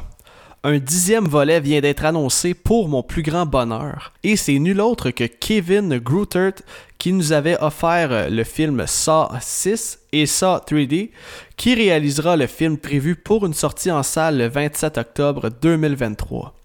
Un 0.67 0.79
dixième 0.79 1.27
volet 1.27 1.59
vient 1.59 1.79
d'être 1.79 2.05
annoncé 2.05 2.55
pour 2.55 2.89
mon 2.89 3.03
plus 3.03 3.21
grand 3.21 3.45
bonheur, 3.45 4.13
et 4.23 4.35
c'est 4.35 4.57
nul 4.57 4.81
autre 4.81 5.11
que 5.11 5.25
Kevin 5.25 5.99
Groutert 5.99 6.55
qui 6.97 7.13
nous 7.13 7.33
avait 7.33 7.61
offert 7.61 8.31
le 8.31 8.43
film 8.43 8.83
Saw 8.87 9.27
6 9.39 9.99
et 10.11 10.25
Saw 10.25 10.57
3D, 10.67 11.11
qui 11.55 11.75
réalisera 11.75 12.35
le 12.35 12.47
film 12.47 12.79
prévu 12.79 13.15
pour 13.15 13.45
une 13.45 13.53
sortie 13.53 13.91
en 13.91 14.01
salle 14.01 14.39
le 14.39 14.47
27 14.47 14.97
octobre 14.97 15.51
2023. 15.61 16.55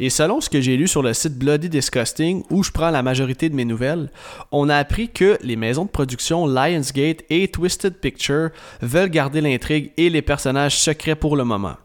Et 0.00 0.10
selon 0.10 0.40
ce 0.40 0.50
que 0.50 0.60
j'ai 0.60 0.76
lu 0.76 0.88
sur 0.88 1.04
le 1.04 1.14
site 1.14 1.38
Bloody 1.38 1.68
Disgusting, 1.68 2.42
où 2.50 2.64
je 2.64 2.72
prends 2.72 2.90
la 2.90 3.04
majorité 3.04 3.48
de 3.48 3.54
mes 3.54 3.64
nouvelles, 3.64 4.10
on 4.50 4.68
a 4.68 4.76
appris 4.76 5.10
que 5.10 5.38
les 5.42 5.54
maisons 5.54 5.84
de 5.84 5.90
production 5.90 6.48
Lionsgate 6.48 7.22
et 7.30 7.46
Twisted 7.46 8.00
Picture 8.00 8.50
veulent 8.82 9.10
garder 9.10 9.40
l'intrigue 9.40 9.92
et 9.96 10.10
les 10.10 10.22
personnages 10.22 10.76
secrets 10.76 11.14
pour 11.14 11.36
le 11.36 11.44
moment. 11.44 11.76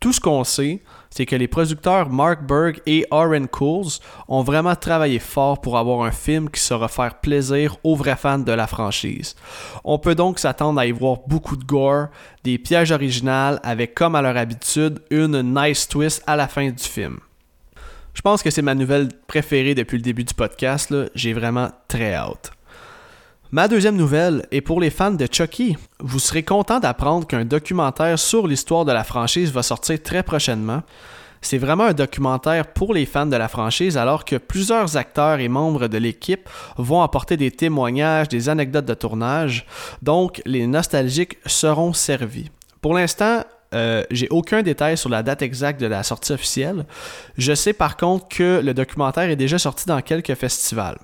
Tout 0.00 0.12
ce 0.12 0.20
qu'on 0.20 0.44
sait, 0.44 0.80
c'est 1.10 1.26
que 1.26 1.34
les 1.34 1.48
producteurs 1.48 2.08
Mark 2.08 2.42
Berg 2.42 2.80
et 2.86 3.04
Aaron 3.10 3.46
Cools 3.48 3.98
ont 4.28 4.42
vraiment 4.42 4.76
travaillé 4.76 5.18
fort 5.18 5.60
pour 5.60 5.76
avoir 5.76 6.02
un 6.02 6.12
film 6.12 6.48
qui 6.50 6.60
saura 6.60 6.86
faire 6.86 7.18
plaisir 7.20 7.76
aux 7.82 7.96
vrais 7.96 8.16
fans 8.16 8.38
de 8.38 8.52
la 8.52 8.68
franchise. 8.68 9.34
On 9.82 9.98
peut 9.98 10.14
donc 10.14 10.38
s'attendre 10.38 10.78
à 10.78 10.86
y 10.86 10.92
voir 10.92 11.18
beaucoup 11.26 11.56
de 11.56 11.64
gore, 11.64 12.06
des 12.44 12.58
pièges 12.58 12.92
originaux 12.92 13.58
avec 13.64 13.94
comme 13.94 14.14
à 14.14 14.22
leur 14.22 14.36
habitude 14.36 15.00
une 15.10 15.42
nice 15.42 15.88
twist 15.88 16.22
à 16.26 16.36
la 16.36 16.46
fin 16.46 16.70
du 16.70 16.84
film. 16.84 17.18
Je 18.14 18.22
pense 18.22 18.42
que 18.42 18.50
c'est 18.50 18.62
ma 18.62 18.74
nouvelle 18.74 19.08
préférée 19.26 19.74
depuis 19.74 19.96
le 19.96 20.02
début 20.02 20.24
du 20.24 20.34
podcast. 20.34 20.94
J'ai 21.14 21.32
vraiment 21.32 21.70
très 21.88 22.14
hâte. 22.14 22.52
Ma 23.50 23.66
deuxième 23.66 23.96
nouvelle 23.96 24.46
est 24.50 24.60
pour 24.60 24.78
les 24.78 24.90
fans 24.90 25.10
de 25.10 25.26
Chucky. 25.30 25.78
Vous 26.00 26.18
serez 26.18 26.42
content 26.42 26.80
d'apprendre 26.80 27.26
qu'un 27.26 27.46
documentaire 27.46 28.18
sur 28.18 28.46
l'histoire 28.46 28.84
de 28.84 28.92
la 28.92 29.04
franchise 29.04 29.50
va 29.52 29.62
sortir 29.62 30.02
très 30.02 30.22
prochainement. 30.22 30.82
C'est 31.40 31.56
vraiment 31.56 31.84
un 31.84 31.94
documentaire 31.94 32.66
pour 32.66 32.92
les 32.92 33.06
fans 33.06 33.24
de 33.24 33.36
la 33.36 33.48
franchise 33.48 33.96
alors 33.96 34.26
que 34.26 34.36
plusieurs 34.36 34.98
acteurs 34.98 35.38
et 35.38 35.48
membres 35.48 35.86
de 35.86 35.96
l'équipe 35.96 36.46
vont 36.76 37.00
apporter 37.00 37.38
des 37.38 37.50
témoignages, 37.50 38.28
des 38.28 38.50
anecdotes 38.50 38.84
de 38.84 38.92
tournage, 38.92 39.64
donc 40.02 40.42
les 40.44 40.66
nostalgiques 40.66 41.38
seront 41.46 41.94
servis. 41.94 42.50
Pour 42.82 42.92
l'instant, 42.92 43.44
euh, 43.72 44.04
j'ai 44.10 44.28
aucun 44.28 44.60
détail 44.60 44.98
sur 44.98 45.08
la 45.08 45.22
date 45.22 45.40
exacte 45.40 45.80
de 45.80 45.86
la 45.86 46.02
sortie 46.02 46.32
officielle. 46.32 46.84
Je 47.38 47.54
sais 47.54 47.72
par 47.72 47.96
contre 47.96 48.28
que 48.28 48.60
le 48.62 48.74
documentaire 48.74 49.30
est 49.30 49.36
déjà 49.36 49.58
sorti 49.58 49.86
dans 49.86 50.02
quelques 50.02 50.34
festivals. 50.34 50.98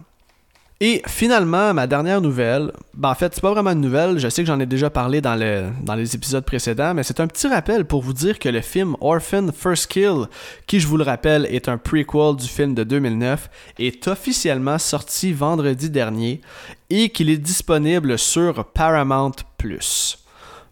Et 0.86 1.00
finalement, 1.06 1.72
ma 1.72 1.86
dernière 1.86 2.20
nouvelle, 2.20 2.70
ben 2.92 3.08
en 3.08 3.14
fait, 3.14 3.34
c'est 3.34 3.40
pas 3.40 3.52
vraiment 3.52 3.70
une 3.70 3.80
nouvelle, 3.80 4.18
je 4.18 4.28
sais 4.28 4.42
que 4.42 4.46
j'en 4.46 4.60
ai 4.60 4.66
déjà 4.66 4.90
parlé 4.90 5.22
dans, 5.22 5.34
les 5.34 6.14
épisodes 6.14 6.44
précédents, 6.44 6.92
mais 6.92 7.02
c'est 7.02 7.20
un 7.20 7.26
petit 7.26 7.46
rappel 7.46 7.86
pour 7.86 8.02
vous 8.02 8.12
dire 8.12 8.38
que 8.38 8.50
le 8.50 8.60
film 8.60 8.94
Orphan 9.00 9.46
First 9.50 9.86
Kill, 9.86 10.26
qui 10.66 10.80
je 10.80 10.86
vous 10.86 10.98
le 10.98 11.04
rappelle 11.04 11.46
est 11.46 11.70
un 11.70 11.78
prequel 11.78 12.36
du 12.36 12.46
film 12.46 12.74
de 12.74 12.84
2009, 12.84 13.48
est 13.78 14.06
officiellement 14.08 14.76
sorti 14.76 15.32
vendredi 15.32 15.88
dernier 15.88 16.42
et 16.90 17.08
qu'il 17.08 17.30
est 17.30 17.38
disponible 17.38 18.18
sur 18.18 18.66
Paramount⁇ 18.66 19.32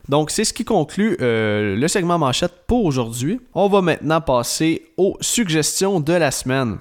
donc, 0.08 0.32
c'est 0.32 0.44
ce 0.44 0.52
qui 0.52 0.64
conclut 0.64 1.16
euh, 1.20 1.76
le 1.76 1.88
segment 1.88 2.18
manchette 2.18 2.52
pour 2.66 2.84
aujourd'hui. 2.84 3.40
On 3.54 3.68
va 3.68 3.82
maintenant 3.82 4.20
passer 4.20 4.82
aux 4.96 5.16
suggestions 5.20 6.00
de 6.00 6.12
la 6.12 6.32
semaine. 6.32 6.78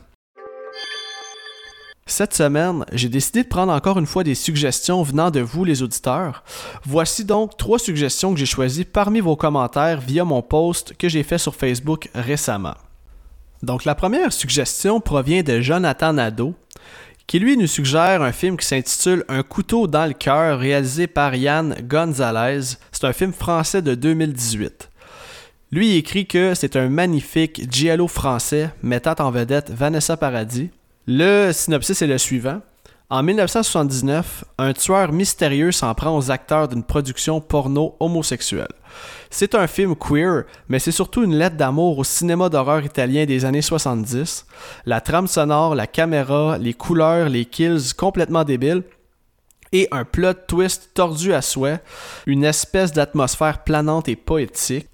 Cette 2.12 2.34
semaine, 2.34 2.84
j'ai 2.92 3.08
décidé 3.08 3.44
de 3.44 3.48
prendre 3.48 3.72
encore 3.72 3.98
une 3.98 4.06
fois 4.06 4.26
des 4.26 4.36
suggestions 4.36 5.02
venant 5.02 5.32
de 5.32 5.40
vous, 5.40 5.64
les 5.64 5.82
auditeurs. 5.82 6.44
Voici 6.84 7.24
donc 7.24 7.56
trois 7.56 7.80
suggestions 7.80 8.34
que 8.34 8.40
j'ai 8.42 8.46
choisies 8.46 8.84
parmi 8.84 9.22
vos 9.22 9.38
commentaires 9.38 10.02
via 10.02 10.26
mon 10.26 10.42
post 10.42 10.94
que 10.98 11.08
j'ai 11.08 11.24
fait 11.24 11.38
sur 11.38 11.56
Facebook 11.56 12.10
récemment. 12.14 12.76
Donc, 13.64 13.86
la 13.86 13.96
première 13.96 14.34
suggestion 14.34 15.00
provient 15.00 15.42
de 15.42 15.62
Jonathan 15.62 16.12
Nadeau, 16.12 16.54
qui 17.28 17.40
lui 17.40 17.56
nous 17.56 17.66
suggère 17.66 18.22
un 18.22 18.34
film 18.34 18.58
qui 18.58 18.68
s'intitule 18.68 19.24
Un 19.30 19.42
couteau 19.42 19.88
dans 19.88 20.06
le 20.06 20.14
cœur, 20.14 20.60
réalisé 20.60 21.08
par 21.08 21.34
Yann 21.34 21.78
Gonzalez. 21.82 22.76
C'est 22.92 23.06
un 23.06 23.14
film 23.14 23.32
français 23.32 23.82
de 23.82 23.96
2018. 23.96 24.90
Lui 25.72 25.96
écrit 25.96 26.28
que 26.28 26.56
c'est 26.56 26.76
un 26.76 26.90
magnifique 26.90 27.72
giallo 27.72 28.10
français 28.10 28.70
mettant 28.84 29.16
en 29.20 29.32
vedette 29.32 29.70
Vanessa 29.70 30.18
Paradis. 30.18 30.72
Le 31.14 31.52
synopsis 31.52 32.02
est 32.02 32.08
le 32.08 32.18
suivant. 32.18 32.62
En 33.10 33.22
1979, 33.22 34.46
un 34.58 34.72
tueur 34.72 35.12
mystérieux 35.12 35.74
s'en 35.74 35.94
prend 35.94 36.18
aux 36.18 36.32
acteurs 36.32 36.70
d'une 36.70 36.86
production 36.86 37.42
porno 37.42 37.98
homosexuelle. 38.00 38.72
C'est 39.30 39.54
un 39.54 39.68
film 39.68 39.94
queer, 39.98 40.46
mais 40.70 40.80
c'est 40.80 40.94
surtout 40.94 41.24
une 41.24 41.36
lettre 41.36 41.58
d'amour 41.58 41.98
au 41.98 42.06
cinéma 42.06 42.48
d'horreur 42.48 42.86
italien 42.86 43.26
des 43.26 43.44
années 43.44 43.62
70. 43.62 44.46
La 44.86 45.02
trame 45.02 45.28
sonore, 45.28 45.76
la 45.76 45.86
caméra, 45.86 46.58
les 46.58 46.74
couleurs, 46.74 47.28
les 47.28 47.44
kills 47.44 47.94
complètement 47.98 48.46
débiles 48.46 48.84
et 49.74 49.90
un 49.92 50.06
plot 50.06 50.46
twist 50.48 50.92
tordu 50.94 51.34
à 51.34 51.42
souhait, 51.42 51.82
une 52.26 52.46
espèce 52.46 52.94
d'atmosphère 52.94 53.66
planante 53.66 54.08
et 54.08 54.16
poétique. 54.16 54.88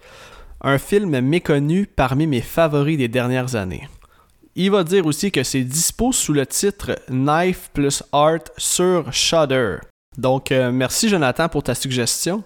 Un 0.62 0.80
film 0.80 1.20
méconnu 1.20 1.86
parmi 1.86 2.26
mes 2.26 2.42
favoris 2.42 2.98
des 2.98 3.08
dernières 3.08 3.56
années. 3.56 3.88
Il 4.60 4.72
va 4.72 4.84
dire 4.84 5.06
aussi 5.06 5.32
que 5.32 5.44
c'est 5.44 5.62
dispo 5.62 6.12
sous 6.12 6.34
le 6.34 6.44
titre 6.48 6.96
Knife 7.10 7.70
plus 7.74 8.02
Art 8.12 8.40
sur 8.58 9.14
Shudder. 9.14 9.76
Donc, 10.18 10.52
euh, 10.52 10.72
merci 10.72 11.10
Jonathan 11.10 11.48
pour 11.48 11.62
ta 11.62 11.76
suggestion. 11.76 12.44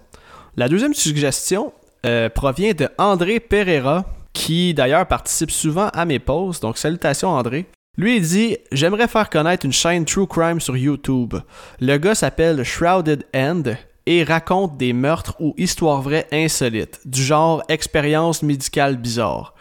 La 0.54 0.68
deuxième 0.68 0.92
suggestion 0.92 1.72
euh, 2.04 2.28
provient 2.28 2.74
de 2.74 2.90
André 2.98 3.40
Pereira 3.40 4.04
qui 4.34 4.74
d'ailleurs 4.74 5.08
participe 5.08 5.50
souvent 5.50 5.88
à 5.88 6.04
mes 6.04 6.18
posts, 6.18 6.60
donc 6.60 6.76
salutations 6.76 7.30
André. 7.30 7.64
Lui 7.96 8.20
dit 8.20 8.58
J'aimerais 8.72 9.08
faire 9.08 9.30
connaître 9.30 9.64
une 9.64 9.72
chaîne 9.72 10.04
True 10.04 10.26
Crime 10.26 10.60
sur 10.60 10.76
YouTube. 10.76 11.36
Le 11.80 11.96
gars 11.96 12.14
s'appelle 12.14 12.62
Shrouded 12.62 13.24
End 13.34 13.62
et 14.04 14.22
raconte 14.22 14.76
des 14.76 14.92
meurtres 14.92 15.36
ou 15.40 15.54
histoires 15.56 16.02
vraies 16.02 16.28
insolites, 16.30 17.00
du 17.06 17.22
genre 17.22 17.62
expérience 17.70 18.42
médicale 18.42 18.98
bizarre. 18.98 19.54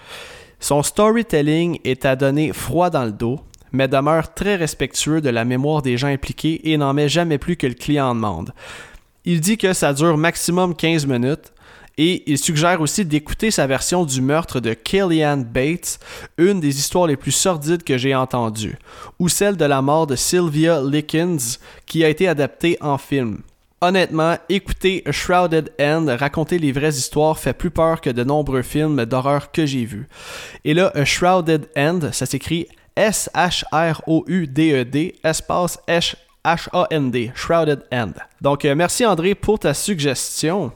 Son 0.62 0.84
storytelling 0.84 1.80
est 1.84 2.06
à 2.06 2.16
donner 2.16 2.54
froid 2.54 2.92
dans 2.92 3.04
le 3.04 3.12
dos, 3.12 3.40
mais 3.72 3.88
demeure 3.88 4.36
très 4.36 4.56
respectueux 4.56 5.20
de 5.20 5.30
la 5.30 5.44
mémoire 5.44 5.82
des 5.82 5.98
gens 5.98 6.08
impliqués 6.08 6.72
et 6.72 6.78
n'en 6.78 6.94
met 6.94 7.10
jamais 7.10 7.40
plus 7.40 7.58
que 7.58 7.66
le 7.66 7.74
client 7.74 8.10
en 8.10 8.16
demande. 8.16 8.54
Il 9.26 9.42
dit 9.42 9.58
que 9.58 9.74
ça 9.74 9.92
dure 9.92 10.18
maximum 10.18 10.76
15 10.76 11.08
minutes 11.08 11.52
et 11.98 12.24
il 12.32 12.38
suggère 12.38 12.80
aussi 12.80 13.06
d'écouter 13.06 13.50
sa 13.50 13.66
version 13.66 14.06
du 14.06 14.22
meurtre 14.22 14.60
de 14.60 14.76
Kellyanne 14.76 15.44
Bates, 15.44 16.00
une 16.38 16.60
des 16.60 16.78
histoires 16.78 17.08
les 17.08 17.18
plus 17.18 17.32
sordides 17.32 17.84
que 17.84 17.98
j'ai 17.98 18.14
entendues, 18.14 18.78
ou 19.18 19.30
celle 19.30 19.58
de 19.58 19.66
la 19.66 19.82
mort 19.82 20.06
de 20.06 20.16
Sylvia 20.16 20.80
Lickens 20.80 21.60
qui 21.88 22.04
a 22.04 22.10
été 22.10 22.28
adaptée 22.28 22.78
en 22.82 23.00
film. 23.00 23.40
Honnêtement, 23.84 24.38
écouter 24.48 25.04
Shrouded 25.10 25.72
End 25.82 26.06
raconter 26.20 26.60
les 26.60 26.72
vraies 26.72 26.90
histoires 26.90 27.40
fait 27.40 27.54
plus 27.54 27.72
peur 27.72 28.00
que 28.00 28.12
de 28.12 28.24
nombreux 28.24 28.62
films 28.62 29.06
d'horreur 29.06 29.52
que 29.52 29.66
j'ai 29.66 29.86
vus. 29.86 30.08
Et 30.64 30.76
là, 30.76 30.94
Shrouded 31.04 31.68
End, 31.76 32.12
ça 32.12 32.28
s'écrit 32.28 32.68
S-H-R-O-U-D-E-D, 32.96 33.56
e 35.24 35.28
espace 35.28 35.80
H-A-N-D, 35.88 37.32
Shrouded 37.34 37.82
End. 37.92 38.12
Donc, 38.40 38.66
euh, 38.66 38.76
merci 38.76 39.04
André 39.04 39.34
pour 39.34 39.58
ta 39.58 39.74
suggestion. 39.74 40.72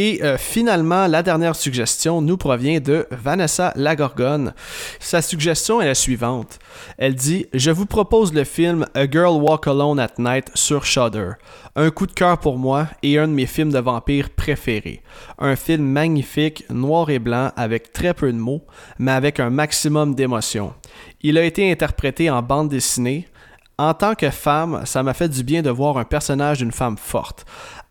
Et 0.00 0.20
euh, 0.22 0.38
finalement, 0.38 1.08
la 1.08 1.24
dernière 1.24 1.56
suggestion 1.56 2.22
nous 2.22 2.36
provient 2.36 2.78
de 2.78 3.08
Vanessa 3.10 3.72
Lagorgone. 3.74 4.54
Sa 5.00 5.22
suggestion 5.22 5.80
est 5.80 5.86
la 5.86 5.96
suivante. 5.96 6.60
Elle 6.98 7.16
dit 7.16 7.46
Je 7.52 7.72
vous 7.72 7.84
propose 7.84 8.32
le 8.32 8.44
film 8.44 8.86
A 8.94 9.10
Girl 9.10 9.42
Walk 9.42 9.66
Alone 9.66 9.98
at 9.98 10.12
Night 10.18 10.52
sur 10.54 10.84
Shudder. 10.84 11.30
Un 11.74 11.90
coup 11.90 12.06
de 12.06 12.12
cœur 12.12 12.38
pour 12.38 12.58
moi 12.58 12.86
et 13.02 13.18
un 13.18 13.26
de 13.26 13.32
mes 13.32 13.46
films 13.46 13.72
de 13.72 13.80
vampires 13.80 14.30
préférés. 14.30 15.02
Un 15.40 15.56
film 15.56 15.82
magnifique, 15.82 16.64
noir 16.70 17.10
et 17.10 17.18
blanc, 17.18 17.50
avec 17.56 17.92
très 17.92 18.14
peu 18.14 18.32
de 18.32 18.38
mots, 18.38 18.62
mais 19.00 19.10
avec 19.10 19.40
un 19.40 19.50
maximum 19.50 20.14
d'émotion. 20.14 20.74
Il 21.22 21.36
a 21.38 21.42
été 21.42 21.72
interprété 21.72 22.30
en 22.30 22.40
bande 22.40 22.68
dessinée. 22.68 23.26
En 23.80 23.94
tant 23.94 24.16
que 24.16 24.30
femme, 24.30 24.82
ça 24.86 25.04
m'a 25.04 25.14
fait 25.14 25.28
du 25.28 25.44
bien 25.44 25.62
de 25.62 25.70
voir 25.70 25.98
un 25.98 26.04
personnage 26.04 26.58
d'une 26.58 26.72
femme 26.72 26.96
forte. 26.98 27.46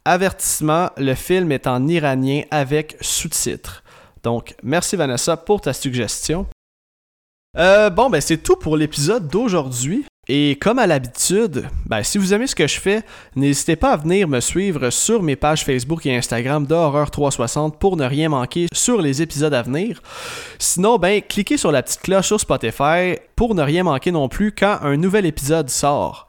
Avertissement, 0.10 0.90
le 0.96 1.16
film 1.16 1.52
est 1.52 1.68
en 1.68 1.86
iranien 1.86 2.44
avec 2.50 2.96
sous-titres. 3.02 3.84
Donc, 4.24 4.56
merci 4.64 4.96
Vanessa 4.96 5.36
pour 5.36 5.60
ta 5.60 5.74
suggestion. 5.74 6.46
Euh, 7.58 7.90
bon, 7.90 8.10
ben 8.10 8.22
c'est 8.22 8.38
tout 8.38 8.56
pour 8.56 8.78
l'épisode 8.78 9.28
d'aujourd'hui. 9.28 10.06
Et 10.30 10.58
comme 10.62 10.80
à 10.80 10.88
l'habitude, 10.88 11.68
ben, 11.86 12.04
si 12.04 12.18
vous 12.18 12.34
aimez 12.34 12.48
ce 12.48 12.56
que 12.56 12.68
je 12.68 12.80
fais, 12.80 13.02
n'hésitez 13.36 13.76
pas 13.76 13.92
à 13.92 13.98
venir 13.98 14.30
me 14.30 14.40
suivre 14.40 14.92
sur 14.92 15.22
mes 15.22 15.36
pages 15.36 15.66
Facebook 15.66 16.06
et 16.06 16.16
Instagram 16.16 16.66
d'Horreur 16.66 17.12
360 17.12 17.78
pour 17.78 17.98
ne 17.98 18.06
rien 18.06 18.30
manquer 18.30 18.68
sur 18.74 19.02
les 19.02 19.22
épisodes 19.22 19.54
à 19.54 19.62
venir. 19.62 20.02
Sinon, 20.58 21.00
ben, 21.00 21.22
cliquez 21.22 21.58
sur 21.58 21.74
la 21.74 21.84
petite 21.84 22.02
cloche 22.02 22.28
sur 22.28 22.40
Spotify 22.40 23.18
pour 23.36 23.56
ne 23.56 23.62
rien 23.62 23.84
manquer 23.84 24.14
non 24.14 24.30
plus 24.30 24.54
quand 24.54 24.80
un 24.84 24.96
nouvel 24.96 25.26
épisode 25.26 25.70
sort. 25.70 26.27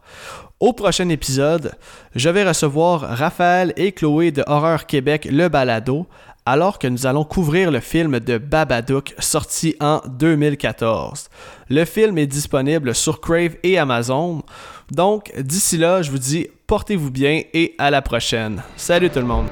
Au 0.61 0.73
prochain 0.73 1.09
épisode, 1.09 1.73
je 2.17 2.29
vais 2.29 2.43
recevoir 2.43 3.03
Raphaël 3.03 3.73
et 3.77 3.93
Chloé 3.93 4.33
de 4.33 4.43
Horreur 4.45 4.87
Québec 4.87 5.29
Le 5.31 5.47
Balado, 5.49 6.09
alors 6.47 6.81
que 6.81 6.89
nous 6.89 7.07
allons 7.07 7.23
couvrir 7.23 7.71
le 7.71 7.79
film 7.79 8.19
de 8.19 8.39
Babadook 8.39 9.15
sorti 9.21 9.77
en 9.79 10.01
2014. 10.09 11.29
Le 11.69 11.85
film 11.85 12.19
est 12.19 12.27
disponible 12.27 12.93
sur 12.97 13.21
Crave 13.21 13.55
et 13.63 13.79
Amazon. 13.79 14.43
Donc, 14.91 15.33
d'ici 15.39 15.77
là, 15.77 16.03
je 16.03 16.11
vous 16.11 16.19
dis 16.19 16.49
portez-vous 16.67 17.13
bien 17.13 17.43
et 17.55 17.77
à 17.79 17.93
la 17.93 18.03
prochaine. 18.03 18.65
Salut 18.77 19.11
tout 19.11 19.21
le 19.21 19.27
monde! 19.27 19.47